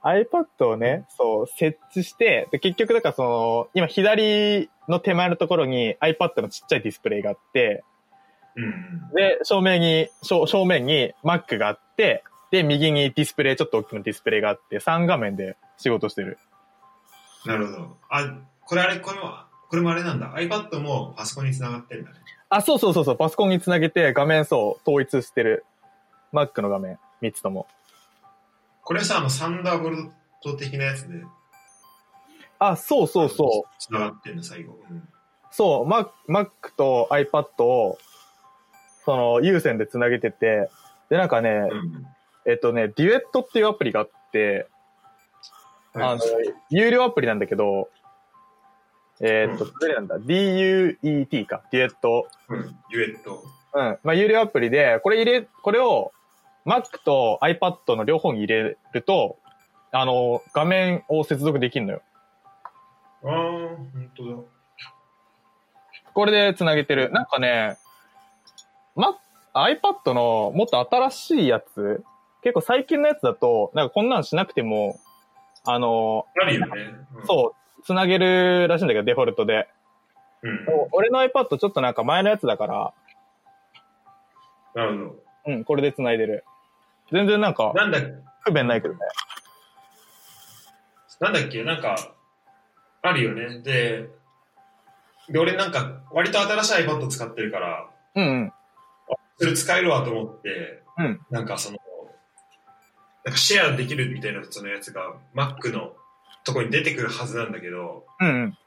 [0.04, 7.84] iPad をね、そう、設置して、で結局だからその、今左の手前のところに iPad のちっちゃいディスプレイがあって、
[8.56, 9.10] うん。
[9.16, 16.38] で、正面に、正正面に Mac があって、で、右にディスプレイ、ちょっと大きなディスプレイがあって、3画面で仕事してる。
[17.46, 17.98] なるほど。
[18.10, 18.36] あ、
[18.66, 19.34] これあれ、これも、
[19.70, 20.34] これもあれなんだ。
[20.36, 22.18] iPad もパソコンにつながってるんだね。
[22.50, 25.66] あ、そうそうそうそう、パソコンにつなげて画面そう、統一してる。
[26.32, 27.68] Mac の画面、3つとも。
[28.84, 30.10] これさ、あの、サンダーボル
[30.42, 31.24] ト的なやつで、
[32.60, 33.76] あ、そうそうそう。
[33.78, 34.80] つながってんの、最後。
[34.90, 35.08] うん。
[35.52, 37.98] そう、Mac, Mac と iPad を、
[39.04, 40.70] その、有線でつなげてて、
[41.10, 42.06] で、なんかね、うん。
[42.46, 44.68] えっとね、デュエットっていうアプリがあって、
[45.96, 46.20] あの、
[46.70, 47.90] 有料アプリなんだけど、
[49.20, 52.28] えーっと、うんどれなんだ ?DUET か、デュエット。
[52.50, 52.76] うん。
[52.92, 53.44] デュエット。
[53.74, 54.00] うん。
[54.04, 56.12] まあ、有料アプリで、これ入れ、これを
[56.66, 59.38] Mac と iPad の両方に入れると、
[59.92, 62.02] あの、画面を接続できるのよ。
[63.24, 64.38] ああ、本当だ。
[66.14, 67.12] これで繋げてる。
[67.12, 67.78] なんかね、
[68.96, 69.16] Mac、
[69.54, 72.04] iPad のもっと新しいやつ、
[72.42, 75.00] 結構最近のやつだと、なんかこんなんしなくても、
[75.66, 76.82] あの、あるよね。
[77.16, 79.68] うん、そう、繋げるらしいんだけど、デフォルトで。
[80.42, 80.50] う。
[80.50, 80.66] うん。
[80.92, 82.94] 俺の iPad ちょっとなんか前のやつだから、
[84.76, 84.98] なる
[85.46, 86.44] ほうん、これで繋いでる。
[87.12, 88.00] 全然なんかど。、なんだ、
[88.42, 89.00] 不便ないけどね。
[91.20, 91.96] なんだっけ、なんか、
[93.02, 93.60] あるよね。
[93.62, 94.10] で、
[95.30, 98.54] で、俺なんか、割と新しい iPad 使ってるから、うんうん。
[99.38, 101.78] それ使えるわと思って、うんなんかその、
[103.26, 105.94] なんかシェアできるみたいなそのやつが Mac の
[106.44, 108.58] とこに出てくるはずなんだけど、うんうん。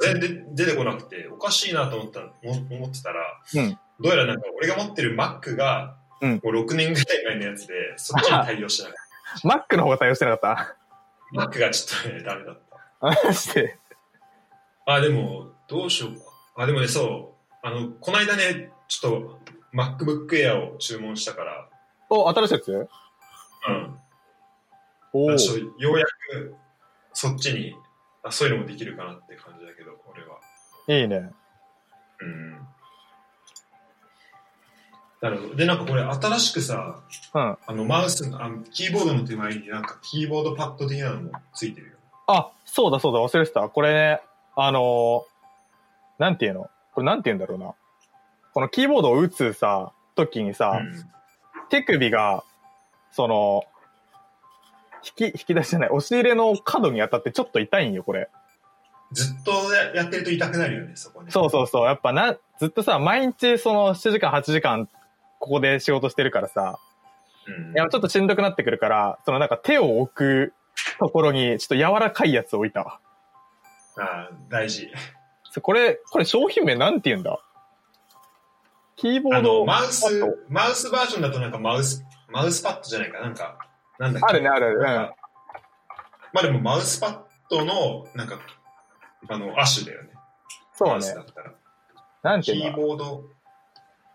[0.00, 2.30] 全然出てこなくて、おかしいなと思った、も
[2.70, 3.20] 思ってたら、
[3.54, 10.74] うんどうやらなんか俺が持ってる Mac が、うんもう6年ぐらい前のやつで、そっちに対応してなかっ Mac の方が対応してなかっ
[11.34, 12.60] た？Mac がちょっとね、ダメだっ
[13.00, 13.16] た。
[13.16, 13.26] た。
[13.26, 13.78] マジで。
[14.86, 16.22] あ、でも、どうしようか。
[16.62, 17.56] あ、でもね、そう。
[17.66, 19.40] あの、この間ね、ちょっと
[19.74, 21.68] MacBook Air を注文したから、
[22.08, 22.88] お、新しいやつ？
[23.68, 23.98] うん。
[25.12, 26.54] おようやく
[27.12, 27.74] そっちに
[28.22, 30.38] あそういうのもできるかなって感じだけど俺は
[30.88, 31.30] いいね。
[32.20, 32.58] うん
[35.22, 37.00] なるほどでなんかこれ新しくさ
[37.34, 37.40] うん。
[37.40, 41.92] あのマウスあのキーボードの手前になんかキーボードパッド的なのもついてるよ
[42.28, 43.68] あ、そうだそうだ、忘れてた。
[43.68, 44.20] これね、
[44.56, 46.70] あのーなんていうの？
[46.92, 47.74] これなんて言うんだろうな。
[48.52, 51.10] このキーボードを打つさ、時にさ、うん
[51.68, 52.42] 手首が、
[53.16, 53.64] その、
[55.18, 58.28] 引き、引き出しじゃない、押し入れの角に当たってちょっと痛いんよ、これ。
[59.12, 61.86] ずっとややってると痛くなるよねそこねそうそうそう。
[61.86, 64.86] やっぱな、ずっとさ、毎日その7時間、8時間、
[65.38, 66.78] ここで仕事してるからさ、
[67.46, 70.52] うんいや、ちょっとしんどくなってくるから、そのなんか手を置く
[70.98, 72.98] ところに、ちょっと柔らかいやつを置いたわ。
[73.98, 74.90] あ大事
[75.52, 77.38] そこれ、これ商品名なんて言うんだ？
[78.96, 83.20] キーボあードのマウスドマウスバージョンだとなんかマウスマウスパッドじゃないか。
[83.20, 83.58] なんか
[83.98, 84.26] なんだっけ？
[84.28, 84.78] あるね、あるある。
[84.80, 85.16] なんか
[86.32, 87.20] まあでもマウスパッ
[87.50, 88.38] ドのなんか
[89.28, 90.10] あの亜種だよね。
[90.74, 91.04] そうね。
[92.22, 92.82] なんキーて言うんだ？
[92.82, 93.24] ボード。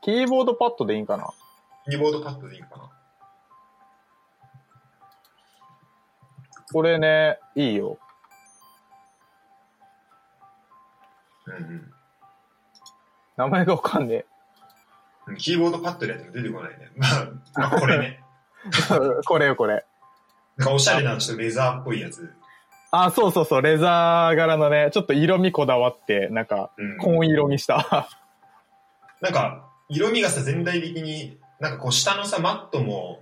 [0.01, 1.29] キーボードパッドでいいんかな？
[1.89, 2.89] キーボードパッドでいいかな？
[6.73, 7.97] これね、いいよ。
[11.47, 11.93] うんうん。
[13.35, 14.23] 名前がわかんねうん。
[15.37, 16.91] キーボードパッドでやっても出てこないね。
[16.95, 18.23] まあ、まあ、これね。
[18.65, 19.23] え。
[19.25, 19.85] これよ、これ。
[20.57, 22.33] なんかおしゃれなちょっとレザーっぽいやつ。
[22.91, 26.97] あ、そうそうそう、レザー柄のね、ちょっと色味こだわって、なんか、うん。
[26.97, 28.09] 紺色にした。
[29.21, 33.21] なんか、色味がさ、全体的に、なんかこう下のさ、マットも、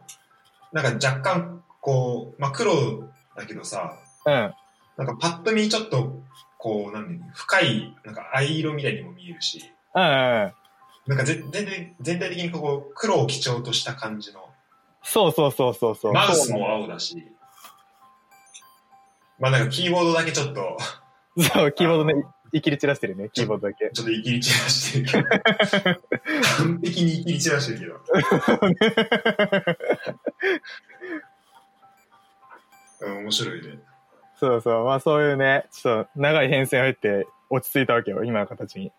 [0.72, 4.54] なんか若干こう、まあ、黒だけどさ、うん。
[4.98, 6.20] なんかパッと見ちょっと、
[6.58, 9.64] こう、なんだろう深い、なんか藍色みたいにも見えるし、
[9.96, 10.54] うんうん。
[11.10, 14.48] なんかぜ全体全体的にこう、黒を基調とした感じの、
[15.02, 16.14] そうそうそうそうそう。
[16.14, 17.32] マウスも青だし、
[19.40, 20.78] まあなんかキーボードだけちょっと、
[21.36, 23.90] そう、キーボードね、いきり散らしてるね、キーボードだけ。
[23.92, 25.30] ちょっといきり散らしてるけど、
[26.58, 27.96] 完璧にいきり散らしてるけど。
[33.02, 33.80] うん、面白いね。
[34.40, 38.92] そうそう、まあそういうね、ちょっと長い変遷を経って落ち着いたわけよ、今の形に。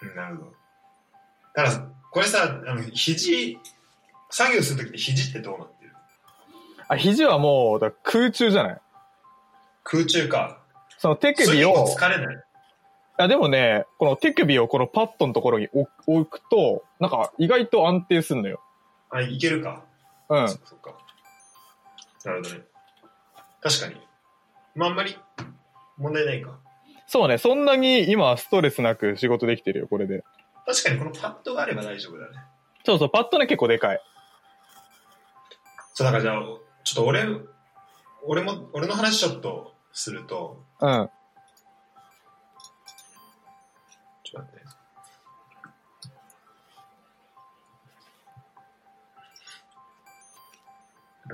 [0.00, 0.59] うん、なるほど。
[1.54, 3.58] ただ、これさ、あの、肘、
[4.30, 5.92] 作業するときって肘ってどうなってる？
[6.88, 8.80] あ、肘はもう、だから空中じゃない？
[9.84, 10.60] 空中か。
[10.98, 12.36] その手首を、疲れない？
[13.16, 18.62] あでもね、この手首をこのパッドのところに置置くと、なんか意外と安定すんのよ。
[19.10, 19.82] あ、いけるか。
[20.28, 20.48] うん。
[20.48, 20.94] そっかそっか。
[22.24, 22.62] なるほどね。
[23.60, 23.96] 確かに。
[24.74, 25.16] まあ、あんまり
[25.98, 26.58] 問題ないか。
[27.06, 30.24] そうね、そんなに今ストレスなく仕事できてるよ、これで。
[30.72, 32.36] 確かにこのパッドがあれば大丈夫だね。
[32.84, 34.00] そうそう、パッドね結構でかい。
[35.94, 36.42] そう、だからじゃあ、
[36.84, 37.24] ちょっと俺、
[38.22, 41.10] 俺も、俺の話ちょっとすると、うん。
[44.22, 44.60] ちょっと待って。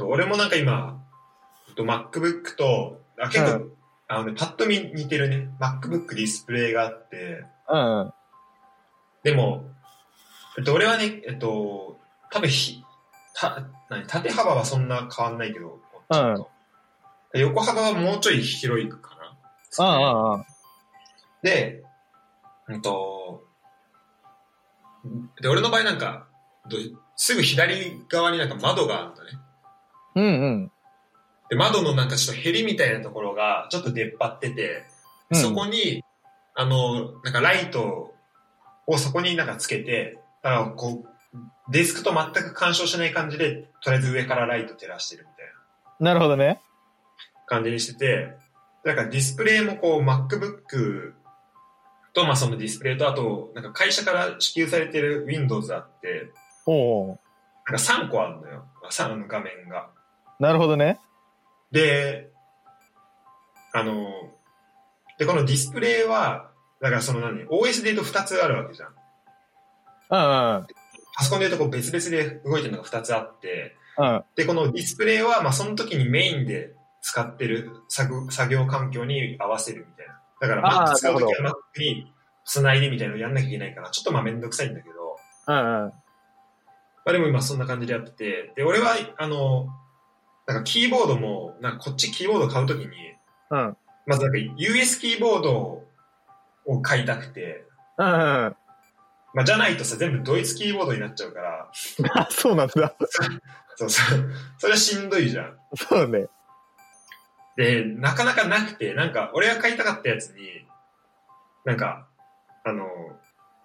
[0.03, 1.03] 俺もなんか今、
[1.75, 3.73] と MacBook と、あ結構、う
[4.09, 5.51] あのね、パッと見似てるね。
[5.61, 8.13] MacBook ディスプレイがあって、うんうん。
[9.27, 9.65] でも、
[10.57, 11.99] えっと、俺はね、えっと、
[12.31, 12.85] 多分ひ、
[13.35, 16.49] た、何、縦幅はそんな変わんないけど、ちょっと
[17.35, 18.99] 横幅はもうちょい広いか
[19.77, 19.97] な。
[19.97, 20.45] うんうんうん。
[21.43, 21.83] で、
[22.69, 23.43] うんと、
[25.43, 26.29] で、俺の場合なんか、
[26.69, 26.77] ど
[27.17, 29.31] すぐ左側になんか窓があるんだね。
[30.15, 30.73] うんうん。
[31.51, 34.85] で、窓のなんかちょっとヘリみたいなところがちょっと出っ張ってて、
[35.31, 36.05] うんそこに、
[36.55, 38.15] あの、なんかライト
[38.87, 41.09] をそこになんかつけて、だからこう、
[41.71, 45.47] デスクと全く干渉しない感じで、とりあえず上からライト照らしてるみたい
[46.01, 46.61] ななるほどね。
[47.47, 48.35] 感じにしてて、
[48.85, 51.13] だからディスプレイもこう MacBook
[52.13, 56.31] と、まあそのディスプレイと、あと、なんか会社から支給されてる Windows あって、
[56.67, 57.19] おお。
[57.67, 58.65] なんか3個あるのよ。
[58.91, 59.91] 3の画面が。
[60.39, 61.01] なるほどね。
[61.73, 62.31] で、
[63.73, 64.09] あの、
[65.19, 66.51] で、このディスプレイは、
[66.81, 68.89] だからその何 ?OS で言うと2つあるわけじゃん。
[70.11, 70.67] うんうん。
[71.17, 74.25] パソコンで言うとこう別々で動いてるのが2つあって、うん。
[74.37, 80.21] で、このディスプレイは、まあその時にメインで使ってる作作業環境に合わせるみたいな。
[80.41, 82.13] だから Mac 使う時は Mac に
[82.45, 85.17] 繋いでみたいなのやんなきゃいけないから、ちょっとまあめんどくさいんだけど、
[85.49, 85.65] うんうん。
[85.65, 85.93] ま
[87.07, 89.69] あでも今そんな感じでやってて、で、俺は、あの、
[90.47, 92.87] なんかキーボードも、なんかこっちキーボード買うときに、
[93.51, 93.77] うん。
[94.07, 95.86] まずなんか US キーボード
[96.67, 97.65] を買いたくて、
[97.99, 98.57] うんうん。
[99.35, 101.69] まあじゃないとさ、全部ドイツキーボードになっちゃうから、
[102.15, 102.95] あ、 そうなんだ。
[103.77, 105.59] そうそう、それはしんどいじゃん。
[105.77, 106.29] そうね。
[107.57, 110.67] で、なかなかなくて、なんか俺が買いたかったやつに、
[111.65, 112.07] なんか、
[112.65, 112.87] あの、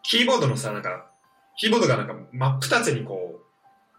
[0.03, 1.05] キーボードのさ、なんか、
[1.57, 3.41] キーボードがなんか真っ二つにこ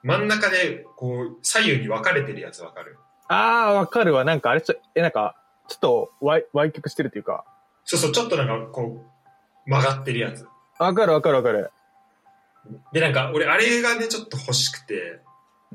[0.02, 2.98] う、真ん中でこう、左右に分かれてるやつわかる？
[3.28, 4.24] ああ、わかるわ。
[4.24, 5.36] なんかあれちょ、え、なんか、
[5.68, 7.44] ちょっと、わい、歪曲してるっていうか。
[7.84, 9.04] そうそう、ちょっとなんかこ
[9.66, 10.46] う、曲がってるやつ。
[10.78, 11.70] わかるわかるわかる。
[12.92, 15.20] で、なんか俺あれがね、ちょっと欲しくて、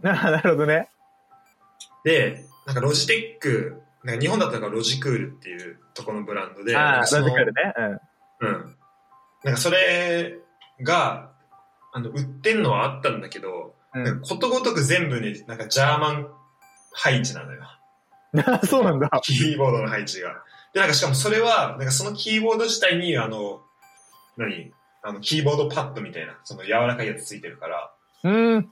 [0.02, 0.90] な なるほどね。
[2.04, 7.74] で、なんかロジテック、なんか日本だったらロジクールっていうところのブランドで、ああ、ラなんかそのジカルね。
[8.40, 8.48] うん。
[8.48, 8.76] うん。
[9.44, 10.40] なんかそれ
[10.82, 11.32] が、
[11.94, 16.28] あの、売ってんのはあったんだけど、うんことごとく全部ね、なんかジャーマン
[16.92, 17.64] 配置なのよ。
[18.46, 19.10] あ そうなんだ。
[19.24, 20.44] キーボードの配置が。
[20.74, 23.62] で、なんかしかもそれは、なんかそのキーボード自体に、あの、
[24.38, 24.72] 何？
[25.04, 27.92] あの、キーボードパッドみたいな、その柔らかいやつついてるから、
[28.24, 28.72] うん。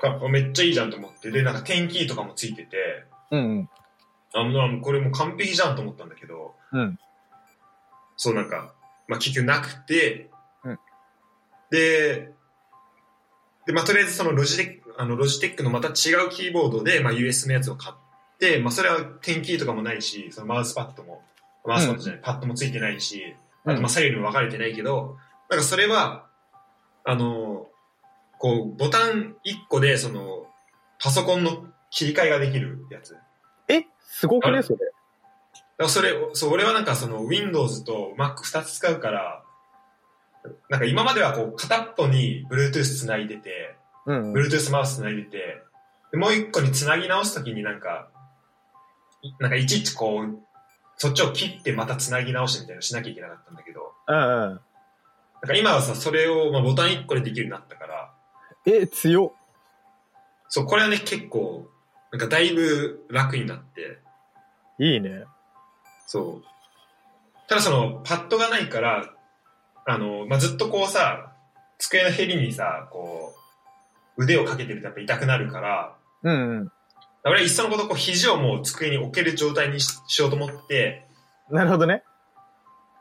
[0.00, 3.68] かめっちゃいいじゃんと思って、で、なんかテンキーとかもついてて、うん。
[4.34, 6.98] あもうこれもう完璧じゃんと思ったんだけど、うん。
[8.16, 8.74] そうなんか、
[9.08, 10.30] まあ結局なくて、
[10.64, 10.78] うん。
[11.70, 12.32] で、
[13.66, 15.94] で、まあとりあえずそのロジテック、あのロジテックのまた違う
[16.30, 17.94] キーボードで、まあ US のやつを買っ
[18.38, 21.22] て、まあそれは点キーとかもないし、そのマウスパッドも、
[21.64, 23.34] マウスパッドじゃない、パッドもついてないし、
[23.64, 25.16] あとまあ左右にも分かれてないけど、
[25.48, 26.26] なんかそれは、
[27.04, 27.68] あの、
[28.38, 30.46] こう、ボタン1個で、その、
[30.98, 33.16] パソコンの切り替えができるやつ。
[33.68, 34.78] え、すごくね、それ。
[35.78, 39.42] らそれ、そう、俺はなんかその Windows と Mac2 つ使うから、
[40.68, 43.76] なんか今まではこう片っぽに Bluetooth つないでて、
[44.06, 44.32] うん。
[44.32, 45.62] Bluetooth マウスつないでて、
[46.12, 48.15] でもう一個につなぎ直すときになんか、い
[49.38, 50.38] なんかいちいちこう、
[50.96, 54.22] そっちを切ってまたつなぎ直してみたいなのしなきゃいけなかったんだけど、うんうん。
[54.22, 54.60] なん
[55.42, 58.12] か今はさ、それを、まあ、ボタン1個でできるようになったから、
[58.66, 59.32] え、強っ。
[60.48, 61.68] そう、これはね、結構、
[62.10, 63.98] なんかだいぶ楽になって、
[64.78, 65.24] いいね。
[66.06, 66.44] そう。
[67.48, 69.14] ただその、パッドがないから、
[69.86, 71.32] あの、まあ、ずっとこうさ、
[71.78, 73.34] 机のへりにさ、こ
[74.16, 76.72] う、腕をかけてるとやっぱ痛くなるから、うんうん。
[77.28, 81.06] 俺はいっそのことこう肘をもう机に置ける状態にししようと思って、
[81.50, 82.02] なるほどね。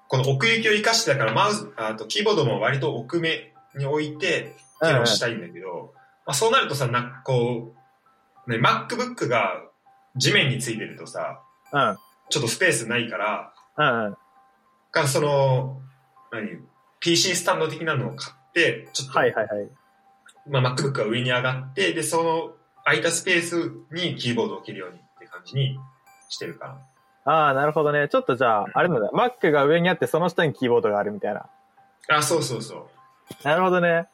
[0.07, 5.93] この奥行きを生かしてだからマウス、あとキーボードも割と奥目に置いて、機能したいんだけど、
[6.25, 7.73] まあ、そうなるとさ、なんかこ
[8.47, 9.63] う、ね、MacBook が
[10.15, 11.41] 地面についてるとさ、
[11.71, 11.97] うん。
[12.29, 14.17] ちょっとスペースないから、うんうん。
[14.91, 15.81] がその、
[16.31, 16.59] 何、
[16.99, 19.69] PC スタンド的なのを買って、ちょっと、はいはいはい。
[20.47, 22.51] まあ、MacBook が上に上がって、で、その
[22.85, 25.77] 空いたスペースにキーボードを置けるようにって感じに
[26.29, 26.67] してるか
[27.25, 27.31] な。
[27.31, 28.07] ああ、なるほどね。
[28.07, 29.09] ちょっとじゃあ、あれなんだ。
[29.09, 31.49] Mac が上にあって、その下にキーボードがあるみたいな。
[32.07, 32.87] あ、そうそうそう。
[33.43, 34.07] なるほどね。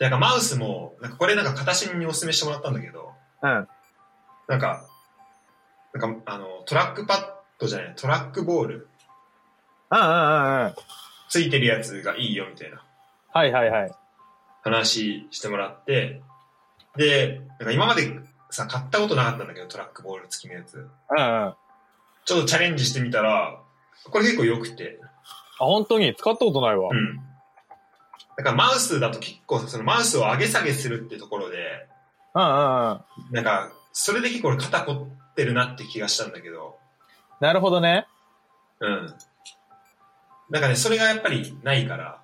[0.00, 3.12] なんかマウスも、なんかこれなんか形にお勧めしてもらったんだけど、
[3.42, 3.68] うん。
[4.48, 4.86] なんか、
[5.92, 7.18] なんかあの、トラックパッ
[7.58, 8.88] ドじゃない、トラックボール
[9.90, 10.74] うんうんうんうん。
[11.28, 12.82] ついてるやつがいいよみたいな
[13.32, 13.92] はいはいはい。
[14.62, 16.22] 話してもらって、
[16.96, 18.10] で、なんか今まで
[18.50, 20.76] さ、買ったことなかったんだけど、トラックボール付きのやつ。
[20.76, 20.88] うんうん。
[21.18, 21.56] あ、
[22.24, 23.60] ちょっとチャレンジしてみたら、
[24.10, 25.00] これ結構良くて、
[25.58, 26.90] 本当に使ったことないわ。
[26.90, 27.16] うん。
[28.36, 31.88] だからマウスだと結構そのマウスを上げ下げするってところで、
[32.34, 33.00] うんうんうん。
[33.32, 36.76] なんか、それで結構俺肩凝ってるなって気がしたんだけど、
[37.40, 38.06] なるほどね。
[38.80, 39.14] うん。
[40.50, 42.20] なんかね、それがやっぱりないから、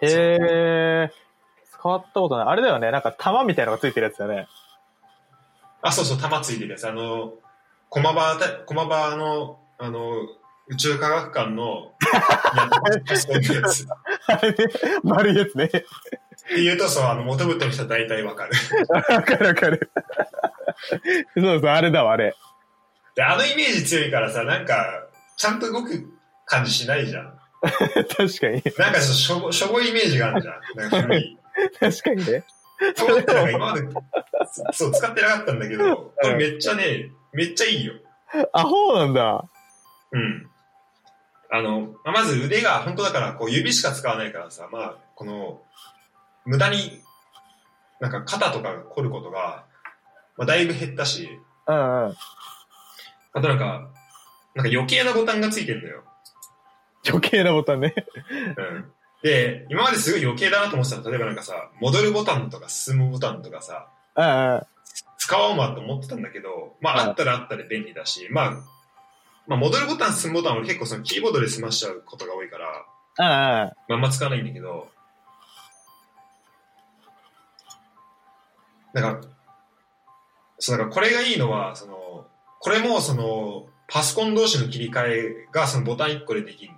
[0.00, 0.38] へ
[1.10, 1.10] え。
[1.78, 2.46] 使ったことない。
[2.48, 2.90] あれだよね。
[2.90, 4.48] なんか玉みたいなのがついてるやつだよね。
[5.82, 6.88] あ、そうそう、弾ついてるやつ。
[6.88, 7.34] あの、
[7.88, 10.12] 駒場た、駒場の、あの、
[10.68, 11.92] 宇宙科学館の、
[13.14, 13.84] そういうやつ。
[13.84, 13.86] っ
[14.26, 14.56] あれね。
[15.02, 15.68] 丸いやつね。
[15.68, 15.84] て
[16.62, 18.52] 言うと、そう、あの、元々の人は大体わかる。
[18.88, 19.90] わかるわかる。
[21.34, 22.34] そうそう、あれだわ、あれ。
[23.14, 25.06] で、あのイメージ強いからさ、なんか、
[25.36, 26.12] ちゃんと動く
[26.44, 27.38] 感じしないじゃん。
[27.62, 28.62] 確かに。
[28.78, 30.60] なんかしょぼ、しょぼいイメージがあるじゃん。
[30.76, 31.37] なんか古い。
[31.80, 32.44] 確かにね。
[32.96, 33.88] そう思ってなんか今まで、
[34.72, 37.94] そう、使ってなかったんだけど、これめっちゃね、めっちゃいいよ。
[38.52, 39.44] あ、そうなんだ。
[40.12, 40.50] うん。
[41.50, 45.62] あの、まあまず腕が、本当だから、こう指しか使わないからさ、まあ、この、
[46.44, 47.02] 無駄に、
[48.00, 49.64] なんか肩とか凝ることが、
[50.36, 52.14] まあ、だいぶ減ったし、うんうん。
[53.32, 53.88] あとなんか、
[54.54, 56.04] なんか余計なボタンがついてるんだよ。
[57.08, 57.94] 余計なボタンね。
[58.56, 58.92] うん。
[59.22, 61.10] で、今まですごい余計だなと思ってたの。
[61.10, 63.88] 例えばなんかさ、戻るボタンとか進むボタンとかさ。
[65.18, 68.52] 使おうまと思ってたんだけど、まあ、うんあったらあったで便利だし、まあ、
[69.46, 72.66] まあ、戻るボタン、進むボタンは俺結構そのキーボードで済ましちゃうことが多いから、
[73.18, 73.28] うんう
[73.66, 73.72] ん。
[73.88, 74.88] まあんま使わないんだけど、
[78.92, 79.28] なんか、
[80.58, 82.26] そう、だからこれがいいのは、その、
[82.60, 86.72] これもその、パソコン同士の切り替えがそのボタン1個でできる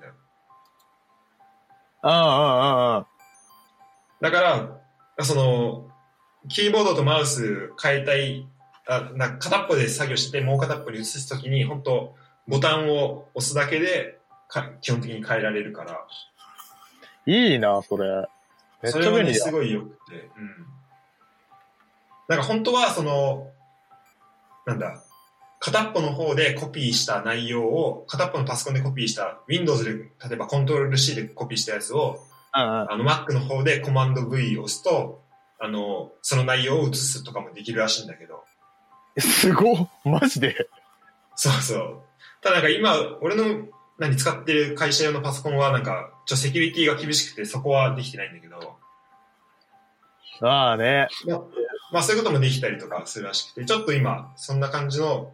[2.02, 2.18] んだよ。
[2.18, 3.06] うんうんうんうん。
[4.20, 5.90] だから、その、
[6.48, 8.47] キーボードとマウス変えたい、
[8.86, 12.14] あな片っぽで作業してもう片っぽに移すときに、本当
[12.48, 14.18] ボタンを押すだけで
[14.48, 16.06] か基本的に変えられるから、
[17.27, 18.28] いいな、それ。
[18.82, 19.52] めっちそれはね、ゃ便利だす。
[19.52, 20.66] ごい良くて、うん。
[22.28, 23.51] なんか本当は、その、
[24.66, 25.02] なんだ、
[25.61, 32.27] 片っぽの方でコピーした内容を、片っぽのパソコンでコピーした、Windows で、例えばコントロール C でコピーしたやつを。
[32.53, 35.23] あの Mac の方でコマンド V を押すと、
[35.61, 38.43] あの、その内容を移すとかもできるらしいんだけど、
[39.19, 40.57] すごっマジで？
[41.37, 42.03] そうそう。
[42.41, 43.69] ただなんか今、俺の
[43.99, 48.78] 何使ってる会社用のパソコンはなんか、ちょっとセキュリティが厳しくてそこはできてないんだけど、
[50.41, 51.07] ああね。
[51.93, 55.32] まあそういうこともできたりとかするらしくて、ちょっと今、そんな感じの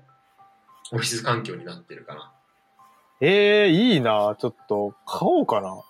[0.92, 2.32] オフィス環境になってるかな。
[3.20, 4.36] ええいいな。
[4.38, 5.82] ちょっと、買おうかな。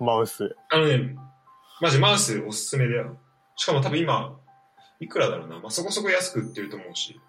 [0.00, 0.56] マウス。
[0.70, 1.16] あのね、
[1.80, 3.16] マジマウスおすすめだよ。
[3.56, 4.36] しかも多分今、
[5.00, 5.60] いくらだろうな。
[5.60, 7.20] まあそこそこ安く売ってると思うし。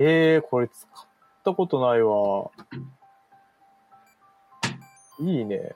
[0.00, 1.06] ええこれ使っ
[1.44, 2.50] たことないわ。
[5.20, 5.74] いいね。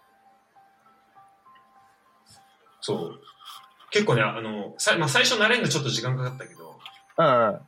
[2.81, 3.21] そう。
[3.91, 6.81] 結構ね、あの、さまあ、最初慣れるのちょっと時間かかったけど、
[7.19, 7.55] うんうん。
[7.55, 7.63] うん。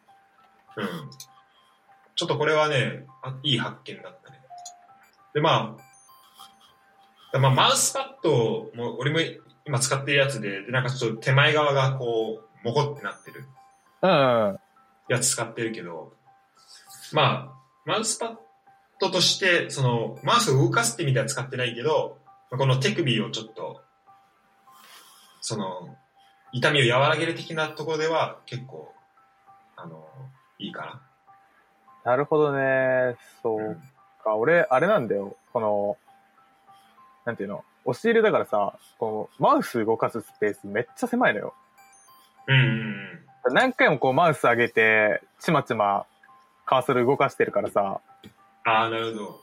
[2.16, 3.06] ちょっとこれはね、
[3.42, 4.40] いい発見だったね。
[5.34, 5.76] で、ま
[7.32, 9.18] あ、まあ、マウスパッドも、俺も
[9.64, 13.44] 今使ってるやつで、で、なんかちょっと手前側がこう、もこってなってる
[14.02, 14.58] うん。
[15.08, 16.12] やつ使ってるけど、
[17.12, 17.54] まあ、
[17.84, 18.36] マウスパッ
[19.00, 22.18] ドとして、その、マウスを動かすって意味では使ってないけど、
[22.50, 23.82] この手首をちょっと、
[25.40, 25.96] その、
[26.52, 28.94] 痛みを和らげる的なところでは結構、
[29.76, 30.06] あの、
[30.58, 31.02] いいかな
[32.16, 33.16] るほどね。
[33.42, 33.64] そな。
[33.64, 33.80] う
[34.22, 34.36] か。
[34.36, 35.36] 俺、あれなんだよ。
[35.52, 35.96] この、
[37.24, 37.64] なんていうの？
[37.86, 41.54] 押し入れだからさ、このマウス動かすスペースめっちゃ狭いのよ。
[42.48, 42.62] うんうん
[43.46, 43.54] うん。
[43.54, 46.06] 何回もこうマウス上げて、ちまちま
[46.64, 48.00] カーソル動かしてるからさ、
[48.64, 49.40] ああ、なるほど。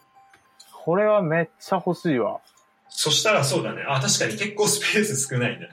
[0.83, 2.39] これはめっちゃ欲しいわ。
[2.89, 3.83] そしたらそうだね。
[3.87, 5.69] あ、確かに結構スペース少ないね。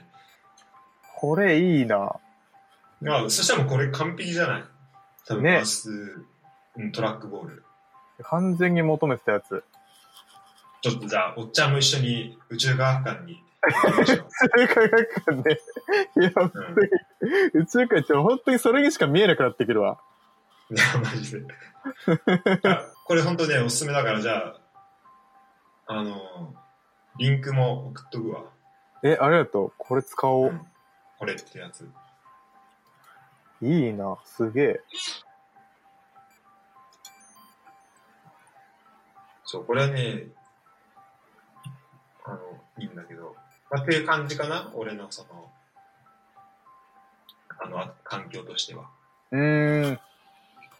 [1.15, 2.15] これいいな。
[3.07, 4.63] あそしたらもうこれ完璧じゃない？
[5.25, 6.25] 多分ねマウス、
[6.79, 7.63] うん、トラックボール。
[8.23, 9.63] 完全に求めてたやつ。
[10.81, 13.43] ちょっとじゃあ、おっちゃんも一緒に宇宙科学館に
[13.83, 14.27] 行きましょう。
[14.55, 15.61] 宇宙科学館で、
[16.19, 16.89] いや、本当に、
[17.53, 19.99] 宇宙科学本当にそれにしか見えなくなってくるわ。
[20.71, 21.45] いや、マジで。
[22.63, 24.59] あこれ本当ね、おすすめだから、じゃあ、
[25.87, 26.53] あの、
[27.17, 28.43] リンクも送っとくわ。
[29.03, 29.73] え、ありがとう。
[29.77, 30.49] これ使おう。
[30.49, 30.65] うん
[31.19, 31.85] これってやつ。
[33.61, 34.17] いいな。
[34.23, 34.79] すげえ。
[39.51, 40.27] そう、これはね、
[42.23, 42.37] あの、
[42.77, 43.35] いいんだけど、
[43.71, 45.49] まあ、っていう感じかな俺のその、
[47.57, 48.91] あの、あ環境としては。
[49.31, 49.99] うーん。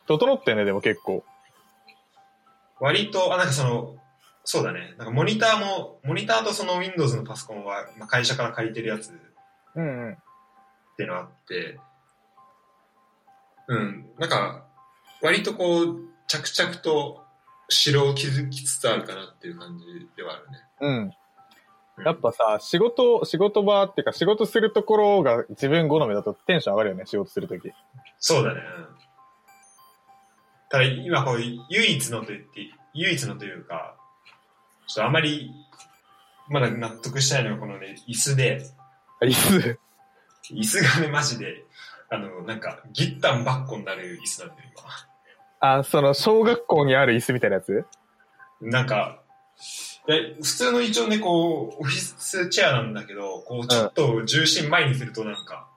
[0.06, 1.24] 整ってんね、でも結構。
[2.80, 3.96] 割と、あ、なんかその、
[4.44, 4.94] そうだね。
[5.00, 9.14] なんかモニターも、モニターとその Windows のパソコンは、まあ、会社から借りてるやつっ
[9.78, 10.18] うんうん。
[10.96, 11.80] ていうのがあって、
[13.68, 14.64] うん、なんか、
[15.24, 15.96] 割とこう、
[16.28, 17.24] 着々と
[17.70, 19.86] 城を築きつつあるかなっていう感じ
[20.16, 20.58] ではあるね。
[20.82, 20.98] うん。
[20.98, 21.14] うん
[22.06, 27.74] やっぱさ、仕事、仕事場っていうか仕事するところが自分好みだとテンション上がるよね、仕事するとき。
[28.20, 28.62] そうだね。
[28.62, 29.10] うん
[30.70, 33.96] ただ今こう、唯一のと言って、唯一のというか、
[34.88, 35.52] ちょっとあまり、
[36.48, 38.62] まだ納得してないのがこのね、椅子で、
[39.20, 39.80] あ、椅子。
[40.52, 41.66] 椅子がね、マジで、
[42.12, 44.70] あの、なんか、ギッタンバッコになる椅子なんだよ、
[45.60, 47.86] あ、その、小学校にある椅子みたいなやつ？
[48.62, 48.72] 今。
[48.72, 49.22] なんか、
[50.08, 55.68] で普通の一応ね、こう、オフィスチェアなんだけど、こう、ちょっと重心前にするとなんか、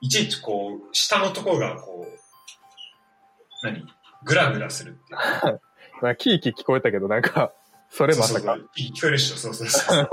[0.00, 2.10] いちいちこう、下のところがこう、
[3.62, 3.86] 何？
[4.24, 5.16] グラグラするってい
[5.50, 5.60] う。
[6.02, 7.52] まあ、キーキー聞こえたけど、なんか、
[7.90, 8.58] それまさかそうそう。
[8.58, 10.04] そう聞こえるっしょ、そうそうそ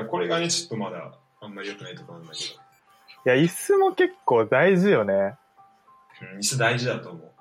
[0.00, 0.02] う。
[0.08, 2.48] これがね、ちょっとまだ、あんまり良くないところなんだけい
[3.24, 5.36] や、椅子も結構大事よね。
[6.24, 7.32] ど、うん、椅子大事だと思う。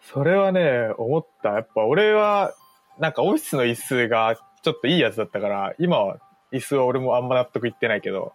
[0.00, 1.50] それはね、思った。
[1.50, 2.54] やっぱ俺は、
[2.98, 6.18] なんかオフィスの椅子がちょっといいやつだったから、今は
[6.52, 8.32] 椅子は俺もあんま納得いってないけど。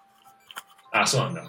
[0.92, 1.42] あ、そうなんだ。
[1.42, 1.48] うん。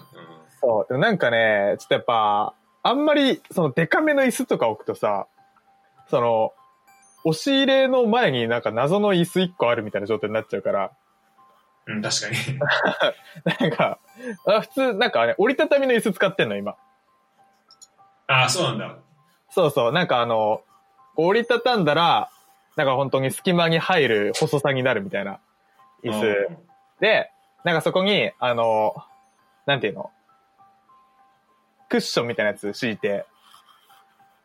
[0.59, 0.85] そう。
[0.87, 2.53] でもなんかね、ちょっとやっぱ、
[2.83, 5.27] あんまり、そのデカめの椅子とか置くとさ、
[6.09, 6.53] その、
[7.23, 10.91] 押し入れの前になんか謎の椅子1個あるみたいな状態になっちゃうから、
[11.87, 12.59] うん、確かに。
[13.59, 13.99] なんか、
[14.47, 16.75] あ普通、なんかね、折りたたみの椅子使ってんの、今。
[18.27, 18.97] あ、そうなんだ。
[19.49, 20.61] そうそう、なんかあの、
[21.15, 22.29] 折りたたんだら、
[22.75, 25.39] なんか本当に隙間に入る細さになるみたいな
[26.03, 26.49] 椅子。
[26.99, 27.31] で、
[27.63, 28.95] なんかそこに、あの、
[29.65, 30.11] なんていうの？
[31.87, 33.25] クッションみたいなやつ敷いて、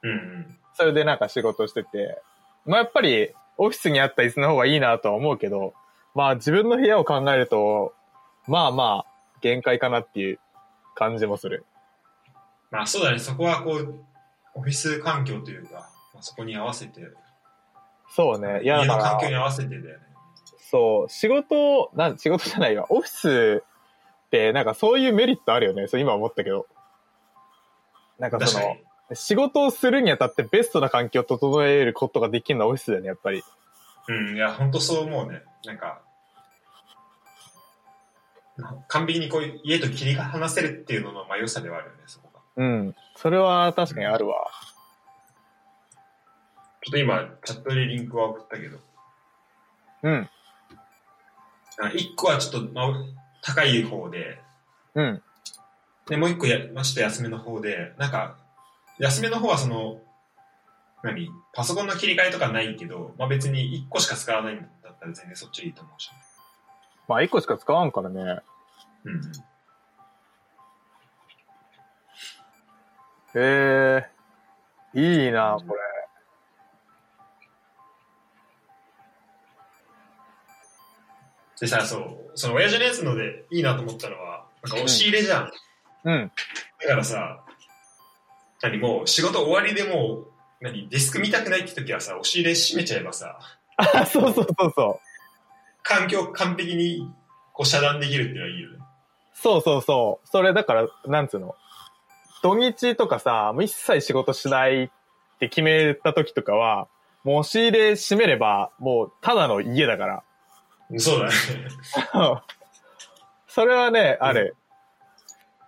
[0.02, 0.58] うんうん。
[0.74, 2.22] それでなんか仕事してて、
[2.64, 5.74] まあやっぱりオフィスにあった椅子の方がいいなとは思うけど、
[6.14, 7.94] まあ自分の部屋を考えると、
[8.46, 10.38] まあまあ限界かなっていう
[10.94, 11.64] 感じもする。
[12.70, 13.94] まあそうだね、そこはこう、
[14.54, 17.02] オフィス環境というか、まあ、そこに合わせて、
[18.14, 18.62] そうね。
[18.62, 20.04] いや、家の環境に合わせてだよね。
[20.70, 22.86] そう、仕事、なん、仕事じゃないわ。
[22.90, 23.62] オフィス
[24.26, 25.88] ってなんかそういうメリットあるよね。
[25.88, 26.66] そう今思ったけど。
[28.18, 28.76] なんかその。
[29.12, 33.42] 仕事をするにあたってベストな環境を整えることができるのはオフィスだよね、やっぱり。
[34.08, 35.42] うん、いや、本当そう思うね。
[35.64, 36.00] なんか、
[38.86, 42.29] 完璧にこう家と切り離せるっていうののまあ良さではあるよね、そこが。
[42.56, 42.96] うん。
[43.16, 44.50] それは確かにあるわ。
[46.82, 48.78] ちょっと今、チャットでリンクは送ったけど、
[50.02, 50.28] うん。
[51.82, 52.94] あ一個はちょっと、まあ、
[53.42, 54.40] 高い方で、
[54.94, 55.22] うん。
[56.08, 58.36] で、もう一個や、まあ、ちょっと安めの方で、なんか、
[58.98, 60.00] 安めの方はその、
[61.02, 61.30] 何？
[61.54, 66.10] パソコンの切り替えとかないけど、まあ別に一個しか使わないんだったら全然そっちでいいと思うし。
[67.08, 68.40] まあ一個しか使わんからね。
[69.04, 69.22] うん
[73.34, 73.42] うん。
[73.42, 74.20] へえ
[74.94, 75.80] いいな、これ。
[81.60, 85.50] でさ、そう、その親父のやつのでいいなと思ったのは、なんか押し入れじゃん。
[86.04, 86.32] うん。
[86.80, 87.44] だからさ、
[88.62, 90.26] 何もう仕事終わりでもう、
[90.62, 93.38] 何デスク見たくないって時はさ、押し入れ閉めちゃえばさ、
[93.76, 95.10] あ、 そうそうそうそう。
[95.82, 97.10] 環境完璧に
[97.52, 98.78] こう遮断できるっていうのはいいよね。
[99.34, 100.28] そうそうそう。
[100.28, 101.54] それだから、なんつうの？
[102.42, 104.90] 土日とかさ、もう一切仕事しないっ
[105.38, 106.88] て決めた時とかは、
[107.24, 110.22] もう押し入れ閉めれば、もうただの家だから。
[110.98, 111.32] そうだね。
[113.46, 114.54] それはね、あれ。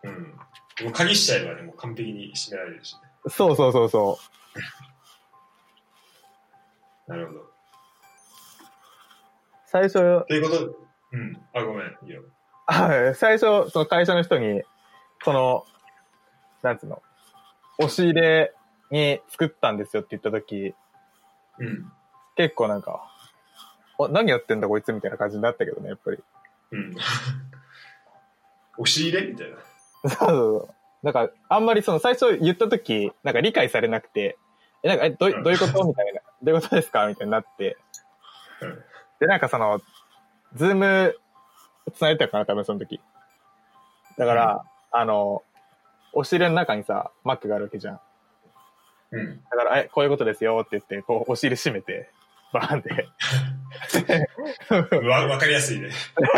[0.05, 0.39] うん。
[0.85, 3.01] もう鍵しちゃえばね、もう完璧に閉められるしね。
[3.29, 4.19] そうそうそうそ
[7.07, 7.41] なるほど。
[7.41, 7.53] う。
[9.67, 10.75] 最初、ということ、
[11.13, 11.47] うん。
[11.53, 11.99] あ、ごめん。
[12.05, 12.23] いいよ。
[12.67, 14.63] はい最初、その会社の人に、
[15.25, 15.67] その、
[16.63, 17.03] なんつうの、
[17.79, 18.55] 押し入れ
[18.91, 20.75] に作ったんですよって言った時、
[21.59, 21.93] うん。
[22.37, 23.11] 結構なんか、
[23.99, 26.19] お何やってんだこいつみたいな感じになったけどね、やっぱり。
[26.73, 26.97] うん。
[28.79, 29.59] 押し入れみたいな。
[29.59, 30.75] そうそうそう。
[31.03, 34.39] なんか、あんまりその最初言った時、なんか理解されなくて、
[34.83, 36.21] え、なんか、え、どういどういうことみたいな。
[36.43, 37.77] どういうことですかみたいになって。
[38.61, 38.85] うん
[39.23, 39.81] で、なんかその、
[40.57, 41.17] ズーム、
[41.95, 43.01] 繋いでたかな多分その時。
[44.19, 45.45] だから、あの、
[46.13, 48.01] 押し入れの中にさ、マックがあるわけじゃん。
[49.13, 49.41] うん。
[49.51, 52.11] だから、え、こういうことですよって言って、こう、押し入れ閉めて、
[52.53, 53.09] バーンって。
[55.07, 55.91] わ、わかりやすいね。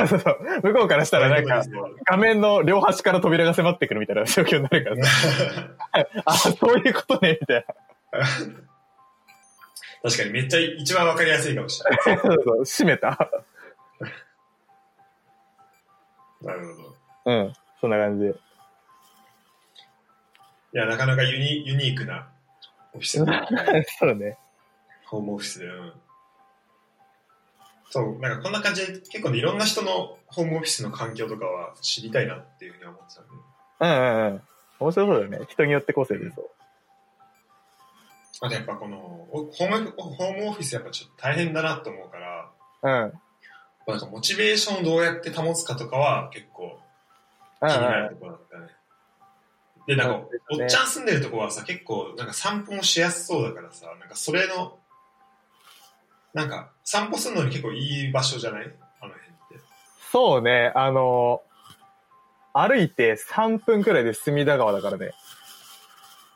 [0.08, 1.62] そうそう向こうからしたらなんか、
[2.04, 5.70] 画面の両端から扉が迫ってくるみたいな状況になるからさ。
[6.24, 7.66] あ、そういうことね、みたい
[8.12, 8.20] な。
[10.04, 11.98] 確かにめっちゃ一番わかりやすいかもしれない。
[12.18, 13.18] そうそう、閉めた。
[16.42, 16.94] なるほど。
[17.24, 18.34] うん、そんな感じで。
[20.74, 22.28] いや、なかなかユニユニークな
[22.92, 24.36] オフィスだねそうね。
[25.06, 25.66] ホームオフィスで。
[25.66, 25.92] うん。
[27.90, 33.30] そう、なんかこんな感じで結構ね、いろんな人のホームオフィスの環境とかは知りたいなっていうふうに思ってたんで。
[33.80, 34.42] うんうんうん。
[34.80, 35.46] 面白そうだよね。
[35.48, 36.50] 人によって個性出そう。
[38.40, 38.96] あとやっぱこの、
[39.30, 42.50] おホーム、ホームオフィスやっぱちょっと大変だなと思うから、
[42.82, 43.12] うん。
[43.86, 46.80] なんかモチベーションをどうやって保つかとかは結構
[47.60, 48.73] うん気になるうところだったね。
[49.86, 54.78] で、なんか、おっちゃん住んでるとこはさ、結構、なんか散歩もしやすそうだからさ、なんかそれの、
[56.32, 58.74] なんか、散歩するのに結構いい場所じゃない？
[59.00, 59.54] あの辺って。
[59.56, 59.60] ん。
[60.10, 61.42] そうね、あの、
[62.52, 65.12] 歩いて3分くらいで隅田川だからね。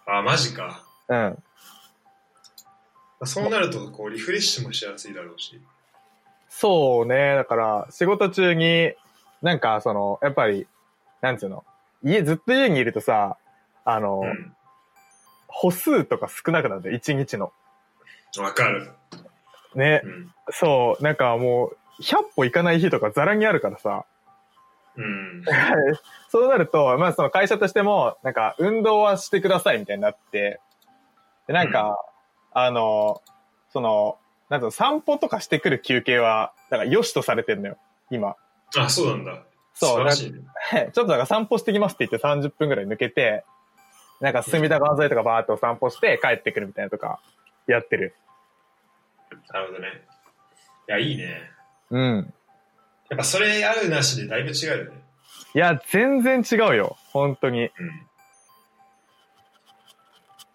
[0.06, 0.84] あ、マジか。
[1.08, 1.42] うん。
[3.24, 5.60] そうなると、こう、リフレッシュもしやすいだろうし。
[6.48, 8.92] そうね、だから、仕事中に、
[9.42, 10.66] なんか、その、やっぱり、
[11.20, 11.64] なんつうの、
[12.02, 13.36] 家、ずっと家にいるとさ、
[13.84, 14.54] あの、うん。
[15.48, 17.52] 歩数とか少なくなるんだよ、一日の。
[18.38, 18.92] わかる。
[19.74, 20.34] ねう、ん。
[20.50, 24.04] そう、なんかもう、100歩行かない日とかザラにあるからさ、
[24.96, 25.44] うん。
[26.28, 30.60] そうなると、まあその会社としても、なんか運動はしてくださいみたいになって、
[31.46, 31.96] で、なんか、
[32.52, 33.22] あの、
[33.72, 34.18] その、
[34.48, 37.78] なんつうの、散歩とかしてくる休憩は、だから良しとされてんのよ、
[38.10, 38.34] 今。
[38.76, 39.44] あ、そうなんだ。
[39.78, 40.12] そうね。
[40.16, 43.44] ちょっとだから散歩してきますって言って30分くらい抜けて、
[44.20, 47.20] なんか隅田川沿いとかバーっと散歩して帰ってくるみたいなとか、
[47.68, 48.14] やってる。
[49.52, 49.88] なるほどね。
[50.88, 51.50] いや、いいね。
[51.90, 52.34] うん。
[53.08, 55.00] やっぱそれあるなしでだいぶ違うよね。
[55.54, 56.96] いや、全然違うよ。
[57.12, 57.64] 本当に。
[57.64, 57.70] うん。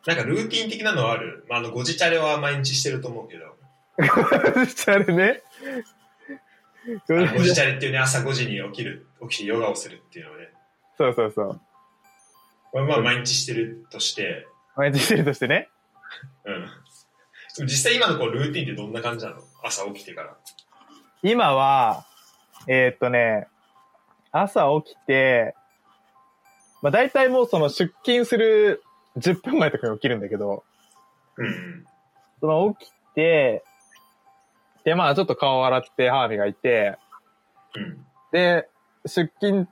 [0.05, 1.45] なんかルーティン的なのはある？
[1.49, 3.55] まあ、あの、ご自チャレは毎日してると思うけど。
[4.93, 5.41] あれね。
[7.09, 10.49] あのご自チャレっていうね、朝5時に起きる、起きてヨガをするっていうのをね。
[10.97, 11.61] そうそうそう。
[12.71, 15.69] これまあ毎日してるとして、毎日してるとしてね。
[16.45, 16.69] うん。
[17.65, 19.41] 実際今のこうルーティンってどんな感じなの？
[19.63, 20.35] 朝起きてから。
[21.21, 22.05] 今は、
[22.67, 23.47] えーっとね、
[24.31, 25.55] 朝起きて、
[26.81, 28.83] まあ大体もうその出勤する
[29.17, 30.63] 10分前とかに起きるんだけど、
[31.37, 31.85] うんうん。
[32.39, 33.63] その起きて、
[34.83, 36.97] で、まあちょっと顔洗って歯磨いて、
[37.75, 38.05] うん。
[38.31, 38.67] で、
[39.05, 39.67] 出勤っ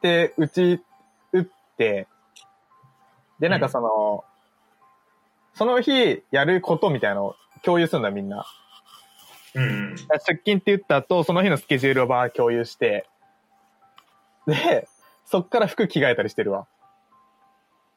[0.00, 0.80] て打ち
[1.32, 1.46] 打っ
[1.76, 2.06] て、
[3.38, 4.24] で、なんかその、
[5.54, 8.46] その日やることみたいなのを共有するんだみんな。
[9.54, 9.96] うんうん。
[9.96, 13.06] 出勤って言った後、その日のスケジュールをバー共有して、
[14.46, 14.88] で、
[15.24, 16.66] そっから服着替えたりしてるわ。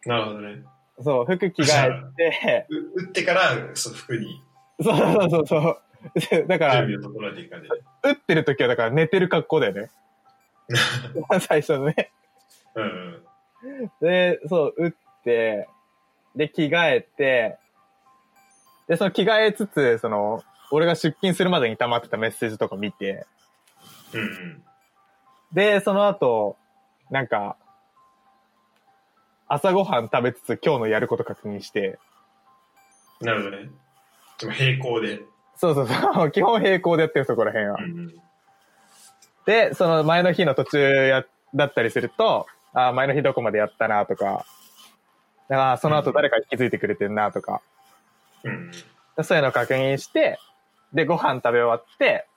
[0.06, 0.64] なるほどね。
[1.04, 3.42] そう、服着替えて、 う打ってから、
[3.74, 4.44] そう、服に
[4.82, 5.82] そうそうそうそう。
[6.30, 6.82] でだから。
[6.82, 9.92] 打ってる時はだから寝てる格好だよね。
[11.42, 12.12] 最初のね。
[12.76, 12.88] うんう
[13.84, 13.92] ん。
[14.02, 14.92] で、そう、打っ
[15.24, 15.68] て、
[16.36, 17.58] で、着替えて、
[18.88, 23.26] で、その着替えつつ、その、俺が出勤するまでに溜まってたメッセージとか見て、
[24.14, 24.64] うんうん。
[25.54, 26.58] で、その後、
[27.10, 27.58] なんか、
[29.48, 32.00] 朝ごはん食べつつ今日のやること確認して、
[33.20, 33.70] なるほどね。
[34.40, 35.22] でも並行で。
[35.58, 37.88] そうそうそう、 基本並行でやってるそこら辺はう。
[37.88, 38.22] んうん。
[39.46, 44.46] で、その前の日の途中や、だったりすると、あー前の日どこまでやったなとか、
[45.50, 47.62] あーその後誰か気づいてくれてんなとか、
[48.44, 48.72] うん
[49.24, 50.40] そういうのを確認して、
[50.94, 52.28] で、ご飯食べ終わって、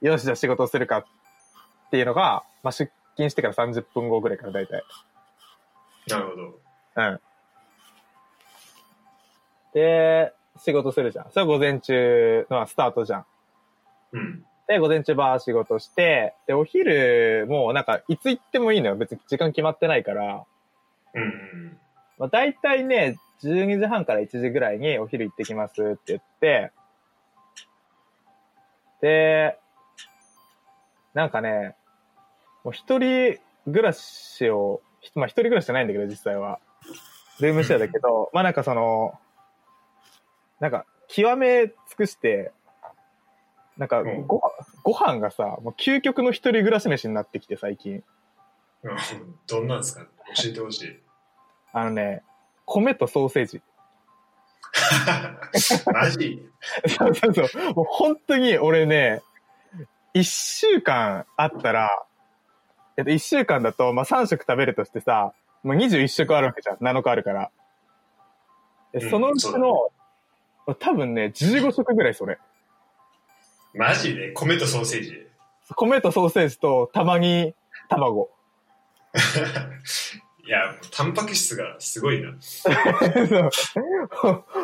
[0.00, 1.04] よし、じゃあ仕事するかっ
[1.90, 4.84] ていうのが、まあ、出勤してから30分後ぐらいから大体。
[6.08, 6.60] なるほど。
[6.96, 7.20] うん。
[9.74, 11.30] で、仕事するじゃん。
[11.30, 13.26] それは午前中のスタートじゃん。
[14.12, 14.44] うん。
[14.68, 18.96] で、午前中バー仕事して、で、お昼もなんか、いつ行ってもいいのよ。
[18.96, 20.44] 別に時間決まってないから、
[21.14, 21.78] うんうん。
[22.18, 26.70] まあ、大体ね、12時半から1時ぐらいにお昼行ってきますって言って、
[29.00, 29.58] で、
[31.14, 31.74] なんかね、
[32.62, 36.60] もう一人暮らしを、ひまあ一人暮らしじゃないんだけど、実際は。
[37.40, 39.14] ルームシェアだけど、まあなんかその、
[40.60, 42.52] なんか、極め尽くして、
[43.78, 44.42] なんかうんご、
[44.82, 48.02] ご飯がさ、もう究極の一人暮らし飯になってきて、最近。
[48.82, 48.96] うん
[49.46, 50.04] どんなんですか？
[50.36, 51.02] 教えてほしい。
[51.72, 52.22] あのね、
[52.66, 53.62] 米とソーセージ。
[55.92, 56.48] マジ？
[56.88, 57.74] そうそうそう。
[57.74, 59.22] もう本当に俺ね、
[60.14, 61.90] 一週間あったら、
[62.96, 65.32] えっと、一週間だと、まあ、3食食べるとしてさ、
[65.62, 66.76] もう21食あるわけじゃん。
[66.78, 67.50] 7日あるから。
[68.92, 69.90] でうんそのうちそうだの、
[70.78, 72.38] 多分ね、15食ぐらいそれ。
[73.74, 74.32] マジで？
[74.32, 75.26] 米とソーセージ？
[75.76, 77.54] 米とソーセージと、たまに
[77.88, 78.30] 卵。
[80.46, 82.32] いや、タンパク質がすごいな。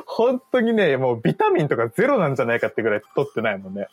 [0.06, 3.88] 本当にね、もうビタミンとかゼロなんじゃないかってぐらい取ってないもんね。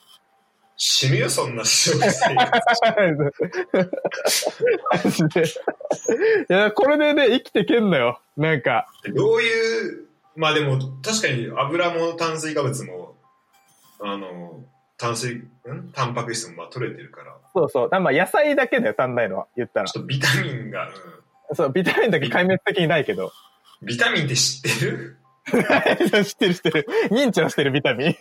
[0.77, 2.61] 死ぬよ、そんな食生活。
[5.27, 5.43] で。
[6.49, 8.21] いや、これでね、生きてけんのよ。
[8.37, 8.87] なんか。
[9.13, 10.07] どういう、
[10.37, 13.17] まあでも確かに油も炭水化物も、
[13.99, 14.63] あの、
[15.01, 15.49] 炭水、ん？
[15.93, 17.89] タンパク質もまあ取れてるから、そうそう。
[17.89, 19.47] まあ野菜だけだよ、足んないのは。
[19.57, 19.97] 言ったらち。
[19.97, 20.89] ょっとビタミンが、
[21.49, 23.33] うそう、ビタミンだけ壊滅的にないけど。
[23.81, 25.17] ん、ビタミンって知ってる？
[26.23, 26.87] 知ってる知ってる。
[27.09, 28.15] 認知はしてる、ビタミン。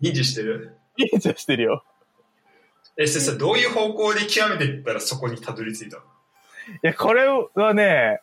[0.00, 0.76] 認知してる？
[0.96, 1.84] 認知はしてるよ。
[2.96, 6.02] え、それさ、どういう方向で極めていったらそこにたどり着いたの？
[6.04, 6.06] い
[6.82, 8.20] や、これはね、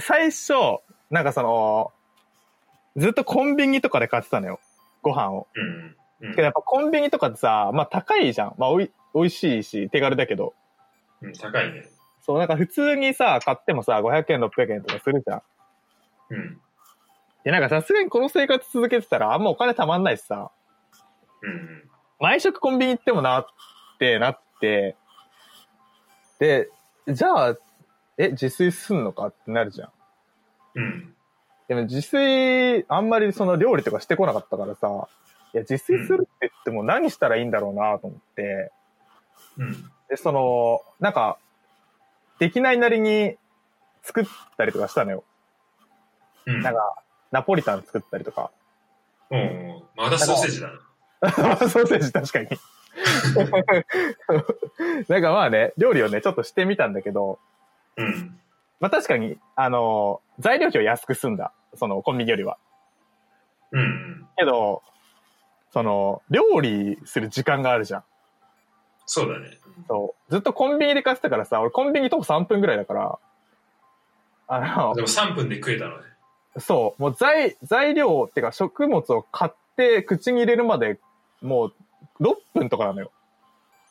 [0.00, 0.54] 最初、
[1.10, 1.92] なんかその、
[2.96, 4.58] ずっとコンビニとかで買ってたのよ。
[5.02, 5.46] ご飯を。
[5.54, 5.96] うん。
[6.20, 8.54] うんけどやっぱコンビニとかってさ、まあ高いじゃん。
[8.56, 10.54] まあおい、美味しいし、手軽だけど。
[11.20, 11.86] うん、高いね。
[12.22, 15.42] そう、なんか普通にさ、買ってもさ、500円、600円とかするじゃん。
[16.30, 16.60] うん。
[17.44, 20.50] で、なんかさすがにこの生活続けてたらあんまお金貯まんないしさ、
[21.42, 21.90] うん。
[22.18, 23.46] 毎食コンビニ行ってもなっ
[23.98, 24.96] てなって、
[26.38, 26.70] で、
[27.08, 27.56] じゃあ、
[28.16, 29.90] え、自炊すんのかってなるじゃん。
[30.76, 31.14] うん。
[31.68, 35.08] でも自炊、あんまりその料理とかしてこなかったからさ、
[35.54, 38.72] いや、自炊するって言っても何したらいいんだろうなと思って、
[39.56, 39.72] うん。
[40.08, 41.38] で、その、なんか、
[42.40, 43.36] できないなりに
[44.02, 44.24] 作っ
[44.56, 45.22] たりとかしたのよ。
[46.46, 46.60] うん。
[46.60, 46.96] なんか、
[47.30, 48.50] ナポリタン作ったりとか。
[49.30, 50.72] おうまだソーセージだ
[51.20, 51.22] な。
[51.68, 52.48] ソーセージ確かに。
[55.08, 57.38] なんかまあね、料理をね、ちょっとしてみたんだけど、
[57.96, 58.40] うん。
[58.80, 61.52] まあ確かに、あの材料費を安く済んだ。
[61.76, 62.58] そのコンビニよりは。
[63.72, 64.28] うんうん。
[64.36, 64.82] けど、
[65.74, 68.04] その、料理する時間があるじゃん。
[69.06, 69.58] そうだね。
[69.88, 70.32] そう。
[70.32, 73.18] ずっとコンビニで買ってたからさ、俺コンビニ徒歩3分ぐらいだから、
[74.46, 76.04] あので、も3分で食えたのね。
[76.58, 81.00] そう、もう材、材料ってか食物を買って口に入れるまで、
[81.42, 81.72] も
[82.20, 83.10] う6分とかなのよ。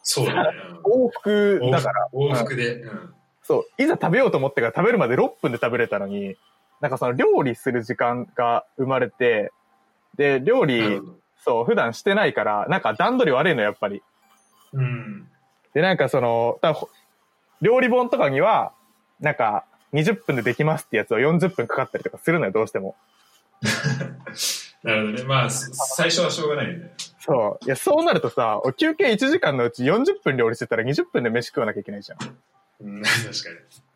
[0.04, 0.52] そうだね。
[0.86, 2.08] 往復うんだから。
[2.14, 2.76] 往復で。
[2.76, 3.14] うん。
[3.42, 6.38] そう、いざ食べようと思ってから食べるまで6分で食べれたのに、
[6.80, 9.52] なんかその料理する時間が生まれて、
[10.16, 11.02] で、料な理
[11.44, 14.02] そう、普段してないから、なんか段取り悪いの、やっぱり。
[14.74, 15.28] うん。
[15.74, 16.60] で、なんかその、
[17.62, 18.74] 料理本とかには、
[19.20, 22.96] なんか、20分でできますってやつを40分かかったりとかするのよ、どうしても。
[24.84, 25.24] なるほどね。
[25.24, 26.94] まあ、す最初はしょうがないよね。
[27.20, 27.66] そう。
[27.66, 32.20] いや、そうなるとさ、俺休憩1時間のうち40分料理してたら20分で飯食わなきゃいけないじゃん。
[32.82, 33.30] うん、確か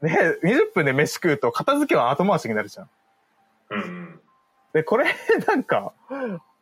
[0.01, 0.09] に。
[0.09, 2.89] で、20分で飯食うと片付けは後回しになるじゃん。
[3.71, 4.19] うんうん。
[4.73, 5.13] で、これ、
[5.45, 5.91] なんか、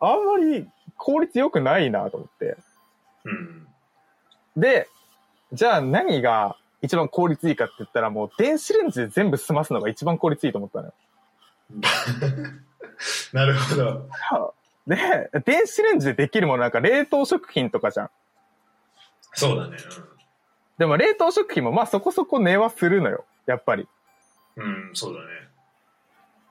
[0.05, 0.67] あんまり
[0.97, 2.57] 効率良くないなと思って。
[3.23, 3.67] うん。
[4.57, 4.87] で、
[5.53, 10.93] じゃあ何が一番効率いいかって言ったらもう電子レンジで全部済ますのが一番効率いいと思ったのよ。
[13.33, 14.09] なるほど。
[14.87, 18.09] で、電子レンジでできるものなんか冷凍食品とかじゃん。
[19.33, 19.77] そうだね。
[20.77, 23.25] でも冷凍食品もまあそこそこ値はするのよ。
[23.45, 23.87] やっぱり。
[24.57, 24.63] うん。
[24.63, 25.25] うん、そうだね。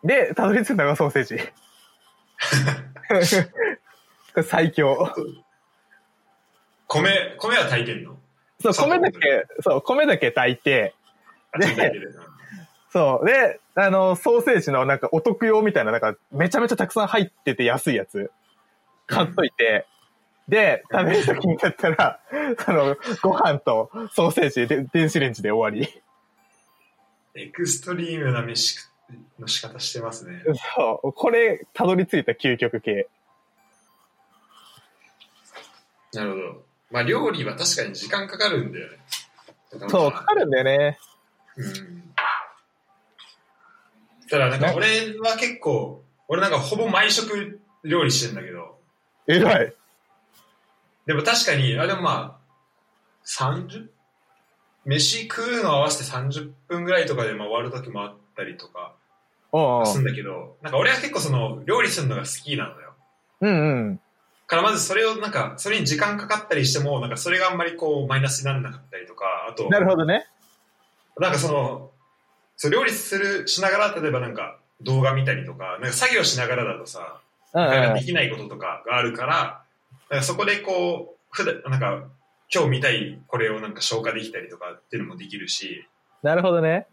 [0.05, 1.53] で、たどり着いたのがソーセージ。
[3.09, 3.15] こ
[4.37, 5.13] れ最強。
[6.89, 8.17] 米、米は炊いてんの？
[8.61, 10.95] そう、米だけ、そう、米だけ炊いて、
[11.53, 11.93] あ、で。
[12.91, 13.27] そう。
[13.27, 18.31] で、あの、ソーセージのなんかお得用みたいな、なんかめちゃめちゃたくさん入ってて安いやつ、
[19.07, 19.87] 買っといて、
[20.49, 22.21] で、食べるときになったら、
[22.65, 26.03] その、ご飯とソーセージで電子レンジで終わり。
[27.35, 28.79] エクストリームな飯
[29.39, 30.43] の仕方してますね。
[30.77, 31.13] そう。
[31.13, 33.09] これ、たどり着いた究極系。
[36.13, 36.65] なるほど。
[36.91, 38.99] まあ料理は確かに時間かかるんだよね。
[39.89, 40.99] そう、かかるんだよね。
[41.57, 42.15] うん。
[44.31, 48.79] ただなんか俺は結構、俺なんかほぼ毎食料理してんだけど、
[49.27, 49.75] 偉い。
[51.07, 52.45] でも確かに、あ、でもまあ、
[53.27, 53.89] 30?
[54.85, 58.95] 飯食うの合わせて30分ぐらいとかでまあ終わる時もあったりとか
[59.87, 62.93] するんだけど、なんか俺は結構その料理するのが好きなのよ。
[63.41, 64.01] うんうん。
[64.47, 70.27] からまずそれをなんか、それに時間かかったりしても、なんかそれがあんまりこうマイナスにならなかったりとか、あと、なるほどね。
[71.19, 71.91] なんかその、
[72.57, 77.21] そう料理する、しながら、例えばなんか動画見たりとか、なんか作業しながらだとさ、
[77.55, 79.63] うんなかできないこととかがあるから、
[80.11, 82.09] なんかそこでこう、普段、なんか、
[82.53, 85.85] 今日見たいこれをなんか消化できたりとかっていうのもできるし、
[86.23, 86.27] ん。
[86.27, 86.87] なるほどね。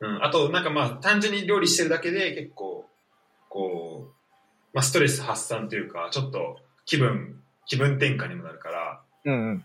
[0.00, 2.88] うん、あとなんかまあ単純に料理してるだけで結構、
[3.48, 4.14] こう、
[4.72, 9.56] まあストレス発散というか、ちょっと気分、気分転換にもなるから、うんうん。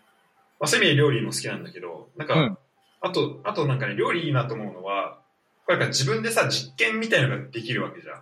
[0.59, 2.57] まあそういう意味で料理も好きなんだけど、なんか、うん
[3.01, 5.19] あと、あとなんかね、料理いいなと思うのは、
[5.65, 8.21] これなんか自分でさ、実験みたいなのができるわけじゃん。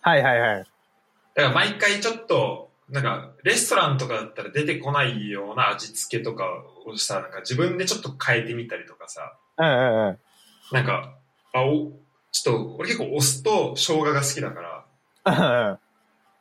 [0.00, 0.66] はいはいはい。
[1.34, 6.44] だから毎回ちょっと、なんか、レストランとかだったら出てこないような味付けとか
[6.86, 10.18] をさ、なんか自分でちょっと変えてみたりとかさ、うんうんうん。
[10.72, 11.15] なんか、
[11.58, 11.92] あ、お、
[12.32, 14.84] ちょっと、俺結構お酢と生姜が好きだから。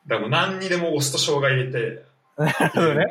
[0.08, 2.06] だから何にでもお酢と生姜入れて、
[2.38, 3.06] なるほどね。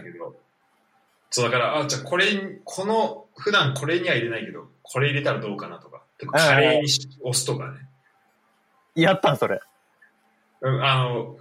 [1.31, 7.79] そうだから、あ、じゃあこれに、この、普段これには入れないけど、これ入れたらどうかなとか、カレーにしお酢とかね。
[8.95, 9.61] やったんそれ。
[10.61, 11.37] うん、あの、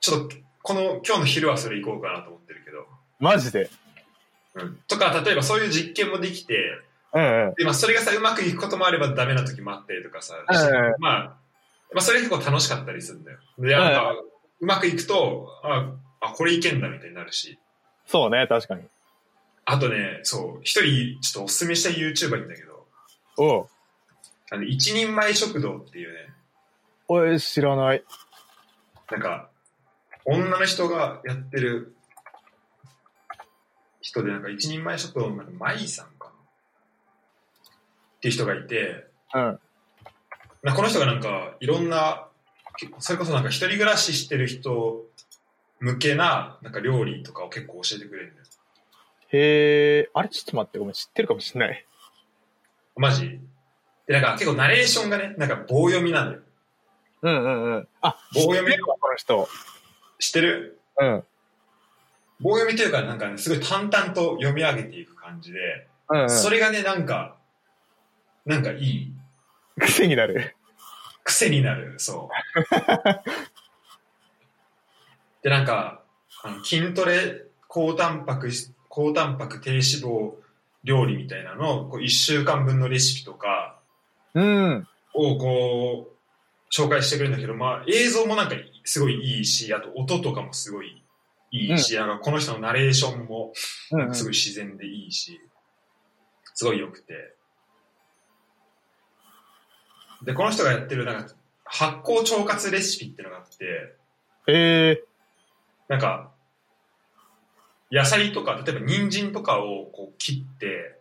[0.00, 2.86] ちょっと、この、今日の昼はそれ行こうかなと思ってるけど、
[3.20, 3.68] マジで。
[4.54, 4.78] うん。
[4.88, 6.80] とか、例えばそういう実験もできて、
[7.14, 7.54] うんうん。
[7.54, 11.22] で、まあ、それがさ、うまくいくこともあればダメな時もあったりとかさ、うんうんまあ、
[11.94, 13.38] まあ、それ結構楽しかったりするんだよ。
[13.58, 14.14] で、なんか、
[14.60, 17.58] うまくいくと、あ、あ、これいけんだみたいになるし。
[18.06, 18.82] そうね、確かに。
[19.64, 22.86] あとね、そう、一人、ちょっとおすすめした YouTuber いるんだけど、
[23.36, 23.68] おう。
[24.50, 26.34] あの、一人前食堂っていうね、
[27.06, 28.02] おい、知らない。
[29.10, 29.48] なんか、
[30.24, 31.94] 女の人がやってる
[34.00, 36.06] 人で、なんか一人前食堂のなんかマイさん
[38.24, 39.58] っていう人がいて、うん。
[40.62, 42.26] なこの人がなんかいろんな、
[42.98, 45.04] それこそなんか一人暮らししてる人
[45.78, 48.46] 向けななんか料理とかを結構教えてくれるんだよ。
[49.28, 51.86] へえ、あれちょっと待って、ごめん、知ってるかもしれない。
[52.96, 53.40] マジ？
[54.06, 56.42] で、なんか結構ナレーションがね、なんか棒読みなんだよ。
[57.20, 57.88] うんうんうん。
[58.00, 58.78] あ、棒読み？
[58.78, 59.46] この人。
[60.18, 60.80] 知ってる？
[60.98, 61.24] うん。
[62.40, 65.58] 棒読みというかなんかね、すごい淡々と読み上げていく感じで、
[66.08, 66.30] うんうん。
[66.30, 67.33] それがね、なんか、
[68.44, 69.14] なんかいい。
[69.80, 70.54] 癖になる。
[71.24, 72.34] 癖になる、そう。
[75.42, 76.02] で、なんか、
[76.42, 78.50] あの筋トレ、高タンパク、
[78.88, 80.34] 高タンパク低脂肪
[80.84, 83.80] 料理みたいなのを、こう1週間分のレシピとか
[84.34, 84.88] うん。
[85.14, 86.14] をこう、
[86.72, 91.02] 紹介してくれるんだけど、まあ映像もなんかすごいいいし、あと音とかもすごい
[91.50, 93.52] いいし、なんかこの人のナレーションも。
[94.12, 95.40] すごい自然でいいし、
[96.54, 97.36] すごい良くて。
[100.24, 101.34] で、この人がやってるなんか
[101.64, 103.64] 発酵腸活レシピっていうのがあって、
[104.46, 105.04] へえ。
[105.88, 106.30] なんか、
[107.90, 110.98] 野菜とか、例えば人参とかをこう切って、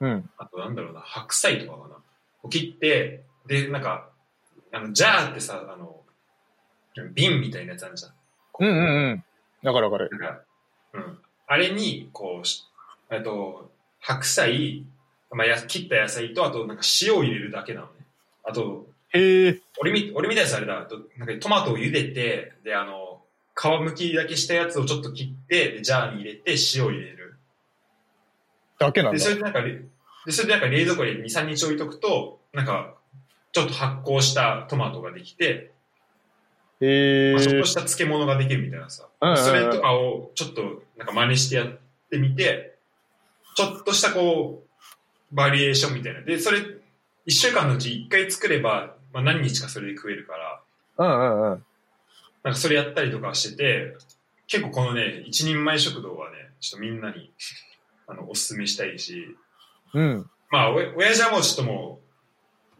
[0.00, 0.30] うん。
[0.36, 1.94] あとなんだろうな、白菜とかかな。
[1.94, 2.02] こ
[2.44, 4.10] う切って、で、なんか、
[4.72, 6.00] あの、ジャーってさ、あの、
[7.14, 8.12] 瓶みたいなやつあるじゃん。
[8.60, 9.24] うんうん
[9.62, 9.68] うん。
[9.68, 10.10] わかるわかる。
[10.94, 11.18] うん。
[11.46, 12.64] あれに、こうし、
[13.10, 13.70] えっと、
[14.00, 14.84] 白菜、
[15.30, 17.92] まあ、や切った野菜と、あと、なんか塩を入れるだけなのね。
[18.44, 19.60] あと、へえ。
[19.80, 20.74] 俺み、俺みたいなやつあれだ、
[21.18, 23.22] なんかトマトを茹でて、で、あの、
[23.54, 27.36] 皮むきだけしたやつをちょっと切って、でジャーに入れて、塩を入れる。
[28.78, 29.28] で、だけなんだそ。
[29.28, 29.82] れでなんかれ、
[30.26, 32.94] で、それでなんか冷蔵庫で2、3日置いとくと、なんか、
[33.52, 35.72] ちょっと発酵したトマトができて、
[36.80, 37.42] へえまあ、。
[37.42, 39.08] ちょっとした漬物ができるみたいなさ。
[39.20, 41.78] うんうんうんそれとかをちょっとなんか真似してやっ
[42.10, 42.76] てみて、
[43.54, 46.22] ちょっとしたこう、バリエーションみたいな。
[46.22, 46.60] で、それ、
[47.24, 50.60] 一週間のうち一回作れば、まあ何日かそれで食えるから、
[50.98, 51.64] うんうんうん。
[52.42, 53.96] なんかそれやったりとかしてて、
[54.46, 57.32] 結構このね、一人前食堂はね、ちょっとみんなに、
[58.06, 59.36] あの、おすすめしたいし、
[59.94, 60.30] うん。
[60.50, 62.00] まあ、お親父はもうちょっとも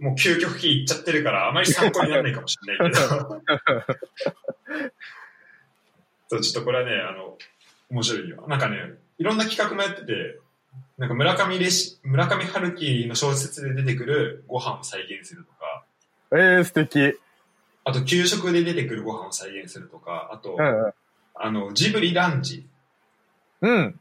[0.01, 3.09] う、もう究極系いっちゃってるから、あまり参考にならないかもしれないけど。
[6.29, 7.39] そう、ちょっとこれはね、あの、
[7.91, 8.45] 面白いよ。
[8.49, 10.41] なんかね、いろんな企画もやってて、
[10.99, 15.85] なんか村上レシ、村上春樹の小説で出てくるご飯を再現するとか、
[16.33, 17.19] えー、素敵。
[17.85, 20.93] あと給食で出てくるご飯を再現するとか、あと、うんうん。
[21.35, 22.67] あの、ジブリランチ。
[23.61, 24.01] うん。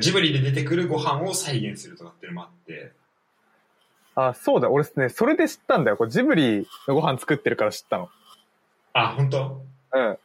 [0.00, 2.92] ジブリで出てくるご飯を再現するとかっていうのもあって、
[4.16, 4.70] あ、そうだ。
[4.70, 5.96] 俺ね、それで知ったんだよ。
[5.96, 8.10] これジブリのご飯作ってるから知ったの。
[8.92, 9.64] あ、本当？
[9.92, 10.18] うん。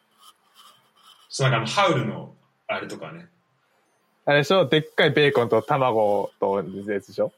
[1.30, 2.36] そう、なんかあの、ハウルの、
[2.68, 3.30] あれとかね。
[4.30, 4.68] あれでしょ？
[4.68, 7.34] でっかいベーコンと卵とやつでしょ？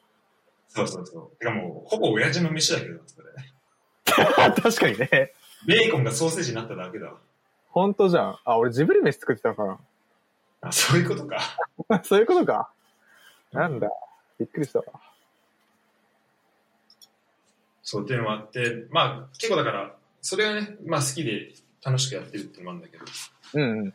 [0.67, 1.37] そうそうそう。
[1.39, 4.51] てかもう、ほぼ親父の飯だけど、それ。
[4.51, 5.31] 確かにね。
[5.65, 7.13] ベーコンがソーセージになっただけだわ。
[7.69, 8.39] ほんとじゃん。
[8.43, 9.79] あ、俺ジブリ飯作ってたのか
[10.59, 11.37] あ、そういうことか。
[11.87, 12.03] な。
[12.03, 12.69] そういうことか。
[13.53, 13.89] なんだ。
[14.37, 14.85] びっくりしたわ。
[17.83, 21.53] そうっていうのもあって、まあ、結構だから、それはね、まあ好きで
[21.85, 23.05] 楽しくやってるってもあるんだけど、
[23.53, 23.93] うんうん。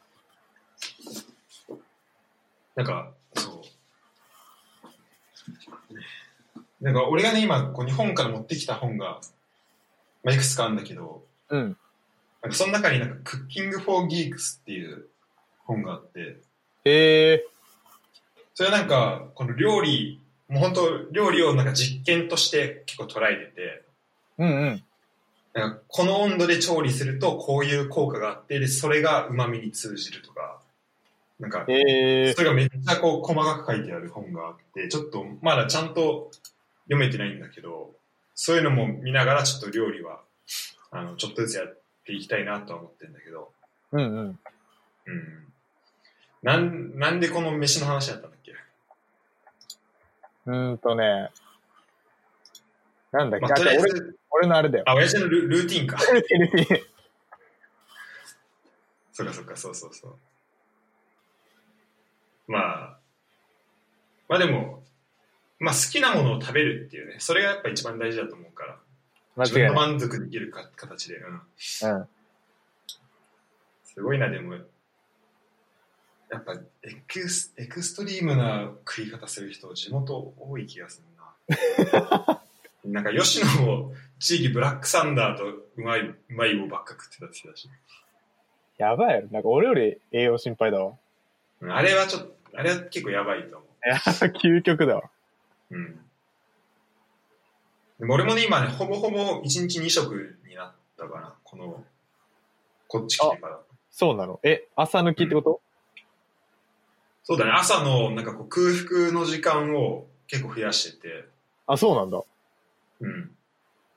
[2.77, 3.63] なんか、そ
[6.81, 6.85] う。
[6.85, 9.21] なんか俺がね、今、こう日本から持ってきた本が、
[10.23, 11.77] まあ、いくつかあるんだけど、うん。
[12.43, 15.07] なんかその中になんか、クッキング・フォー・ギークスっていう
[15.65, 16.37] 本があって、
[16.85, 17.47] ええ
[18.55, 23.83] それはなんか、この料理、もう本当料理をなんか実験として結構捉えてて、
[24.39, 24.85] うんうん。
[25.55, 30.61] なんかこの温度で調理するとこういう効果があって、で、それが旨味に通じるとか、
[31.39, 36.31] なんか、ええそれがめっちゃこう細かく書いてある本があって、ちょっとまだちゃんと
[36.85, 37.95] 読めてないんだけど、
[38.35, 40.21] そういうのも見ながらちょっと料理は、
[40.91, 43.53] あの、ちょっとずつやっていきたいなとは思ってるんだけど、
[43.93, 44.39] うんうん。
[45.07, 45.53] うん。
[46.43, 48.53] なん、なんでこの飯の話だったんだっけ？
[50.47, 51.31] うーんとね。
[53.13, 54.85] なんだっけ、まあ、俺ず、俺のあれだよ。
[54.87, 55.97] あ、親父のルルーティンか。
[56.13, 56.87] ルーティンルーティン
[59.13, 60.19] そうかそうか、そうそうそう。
[62.47, 62.99] まあ、
[64.29, 64.83] まあでも、
[65.59, 68.79] まあ好きなものを食べるっていうね、それがやっぱ一番大事だと思うから、
[69.45, 69.89] 自分間違いない。
[69.89, 71.35] の満足できるか形で、うん。
[71.35, 71.37] う
[72.03, 72.09] ん。
[73.85, 74.55] すごいな、でも、
[76.31, 81.07] やっぱエクス、エクストリームな食い方する人、地元多い気がする
[81.97, 82.43] な。
[82.85, 87.71] なんか吉野も地域ブラックサンダーとうまい、うまい棒ばっか食ってたって言ってたし。
[88.79, 89.27] やばい。
[89.31, 90.93] なんか俺より栄養心配だわ。
[91.61, 93.89] うんあれはちょっと、あれは結構やばいと思う。
[93.89, 93.97] いや、
[94.41, 95.11] 究極だわ。
[95.71, 96.01] うん。
[97.99, 101.35] でも俺もね、今ね、ほぼほぼ1日2食になったかな。
[101.45, 101.85] この、
[102.89, 103.61] こっち来てから。
[103.91, 104.41] そうなの。
[104.43, 105.61] え、朝抜きってこと、
[107.29, 111.25] そうだね、朝のなんかこう空腹の時間を結構増やしてて、
[111.67, 112.23] あ、そうなんだ。
[113.01, 113.37] うん。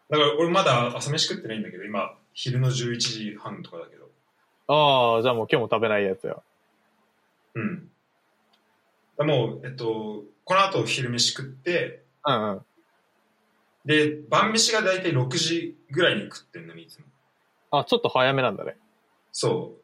[0.09, 4.09] だから俺まだ朝飯食ってないんだけど、今、昼の11時半とかだけど。
[4.67, 6.37] ああ、じゃあもう今日も食べないやつや。
[7.53, 7.91] うん。
[9.19, 12.61] だもう、えっと、この後昼飯食って、うんうん。
[13.85, 17.05] で、晩飯が大体6時ぐらいに食ってんのに、いつも。
[17.71, 18.77] あ、ちょっと早めなんだね。
[19.33, 19.75] そ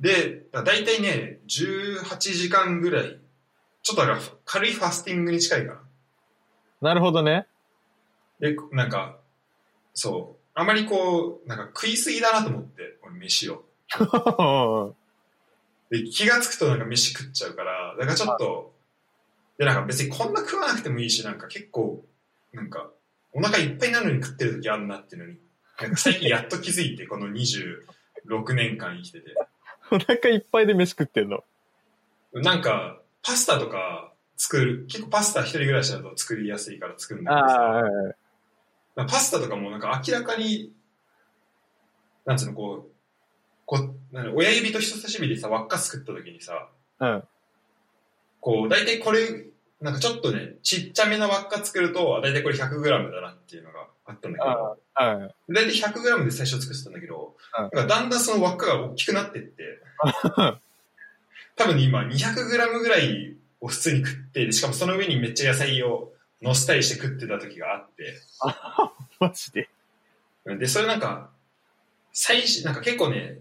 [0.00, 0.02] う。
[0.02, 3.18] で、だ大体ね、18時間ぐらい、
[3.82, 5.74] ちょっとだから軽いファスティングに近いか
[6.80, 6.90] な。
[6.90, 7.48] なるほどね。
[8.38, 9.18] で、なんか、
[9.92, 10.42] そう。
[10.54, 13.64] あまりこう、なんか食いすぎだなと思って、俺飯を。
[15.90, 18.74] で、気がつくとなんか飯食っちゃうから、だからちょっと、
[19.58, 22.04] で、なんか別にこんな食わなくてもいいし、なんか結構、
[22.52, 22.90] なんか、
[23.32, 25.38] お腹いっぱいなのに食ってる時あるなっていうのに、
[25.80, 29.34] なんか最近やっと気づいて、この26年間生きてて。
[29.90, 31.42] お腹いっぱいで飯食ってんの？
[32.32, 37.32] なんか、パスタとか作る、結構パスタ一人暮らしだと作りやすいから作るんだ
[38.94, 40.72] けどパスタとかもなんか明らかに、
[42.24, 42.90] なんつうの、こう、
[43.68, 46.70] こうなんか親指と人差し指でさ、輪っか作った時にさ、
[47.00, 47.22] うん。
[48.40, 49.44] こう、大体これ、
[49.82, 55.54] なんかちょっとね、ちっちゃめな輪っか作ると、大体これ 100g だなっていうのがあったんだけど、あうん。
[55.54, 59.82] 大体 100g で最初作ってたんだけど、うんなんかだんだんその輪っかが大きくなってって、
[61.54, 68.14] 多分今 200g ぐらいを普通に食って、でしかもその上にめっちゃ野菜を乗せたりして食ってた時があって、
[69.20, 69.68] マジで。
[70.46, 71.30] で、それなんか、
[72.14, 73.40] 最初、なんか結構ね、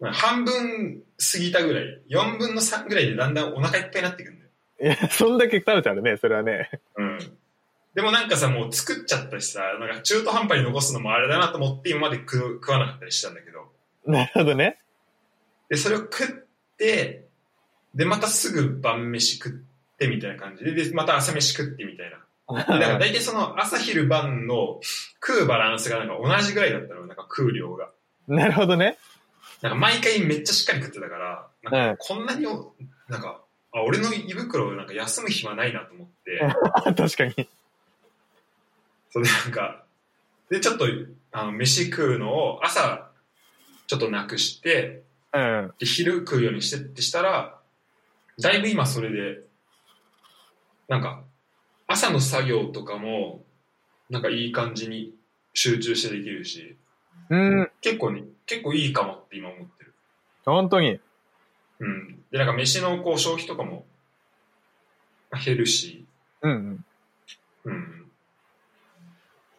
[0.00, 4.50] まあ半分過ぎたぐらい、4分の3ぐらいでだんだんお腹いっぱいになってくるんだよ。
[4.80, 6.70] いや、そんだけ食べたらね、それはね。
[6.96, 7.18] うん。
[7.94, 13.66] でもなんかさ、もう作っちゃったしさ、なんか中途半端に残すのもあれだなと思って今まで食う食わなかったりしたんだけど。
[14.06, 14.78] なるほどね。
[15.68, 16.26] で、それを食っ
[16.76, 17.28] て、
[17.94, 19.52] で、またすぐ晩飯食っ
[19.96, 22.18] てみたいな感じで、で、また朝飯食ってみたいな。
[22.46, 24.78] でだから大体その朝昼晩の
[25.26, 27.90] 食うバランスがなんか同じぐらいだったの、なんか食う量が。
[28.28, 28.98] なるほどね。
[29.64, 32.74] なんか毎回めっちゃしっかり食ってたから、なんかこんなにお、
[33.08, 33.40] なんか、
[33.72, 36.38] あ、俺の胃袋なんか休む暇ないなと思って、
[36.94, 37.48] 確かに。
[39.10, 39.84] それでなんか、
[40.50, 40.84] で、ちょっと、
[41.32, 43.10] あの、飯食うのを朝、
[43.86, 45.72] ちょっとなくして、うん。
[45.78, 47.58] で、昼食うようにしてってしたら、
[48.38, 49.40] だいぶ今それで、
[50.88, 51.24] なんか、
[51.86, 53.46] 朝の作業とかも、
[54.10, 55.14] なんかいい感じに
[55.54, 56.76] 集中してできるし、
[57.30, 57.70] うん。
[57.80, 59.94] 結構ね、結構いいかもって今思ってる。
[60.44, 61.00] 本当に。
[61.78, 62.22] うん。
[62.30, 63.86] で、なんか飯のこう消費とかも
[65.44, 66.06] 減るし、
[66.42, 66.84] うん。
[67.64, 68.10] うん。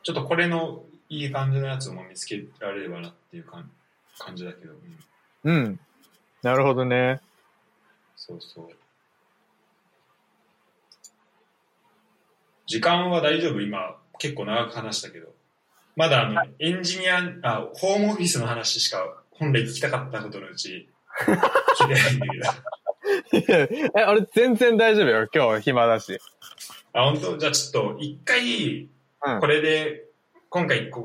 [0.03, 3.69] ちょっとこれのいい感じのやつも見つけられればなっていう感
[4.19, 4.73] 感じだけど、
[5.43, 5.55] うん。
[5.55, 5.79] うん。
[6.43, 7.19] なるほどね。
[8.15, 8.69] そうそう。
[12.67, 13.61] 時間は大丈夫？
[13.61, 15.33] 今、結構長く話したけど。
[15.95, 20.89] まだあの、エンジニア、あ、ホームオフィスの話しか本来聞きたかったことのうち、
[21.77, 23.91] 聞いてないんだけど。
[23.99, 25.27] え、俺全然大丈夫よ。
[25.33, 26.19] 今日暇だし。
[26.93, 27.37] あ、本当？
[27.37, 28.89] じゃあちょっと、一回、
[29.25, 30.05] うんこれで、
[30.49, 31.04] 今回こ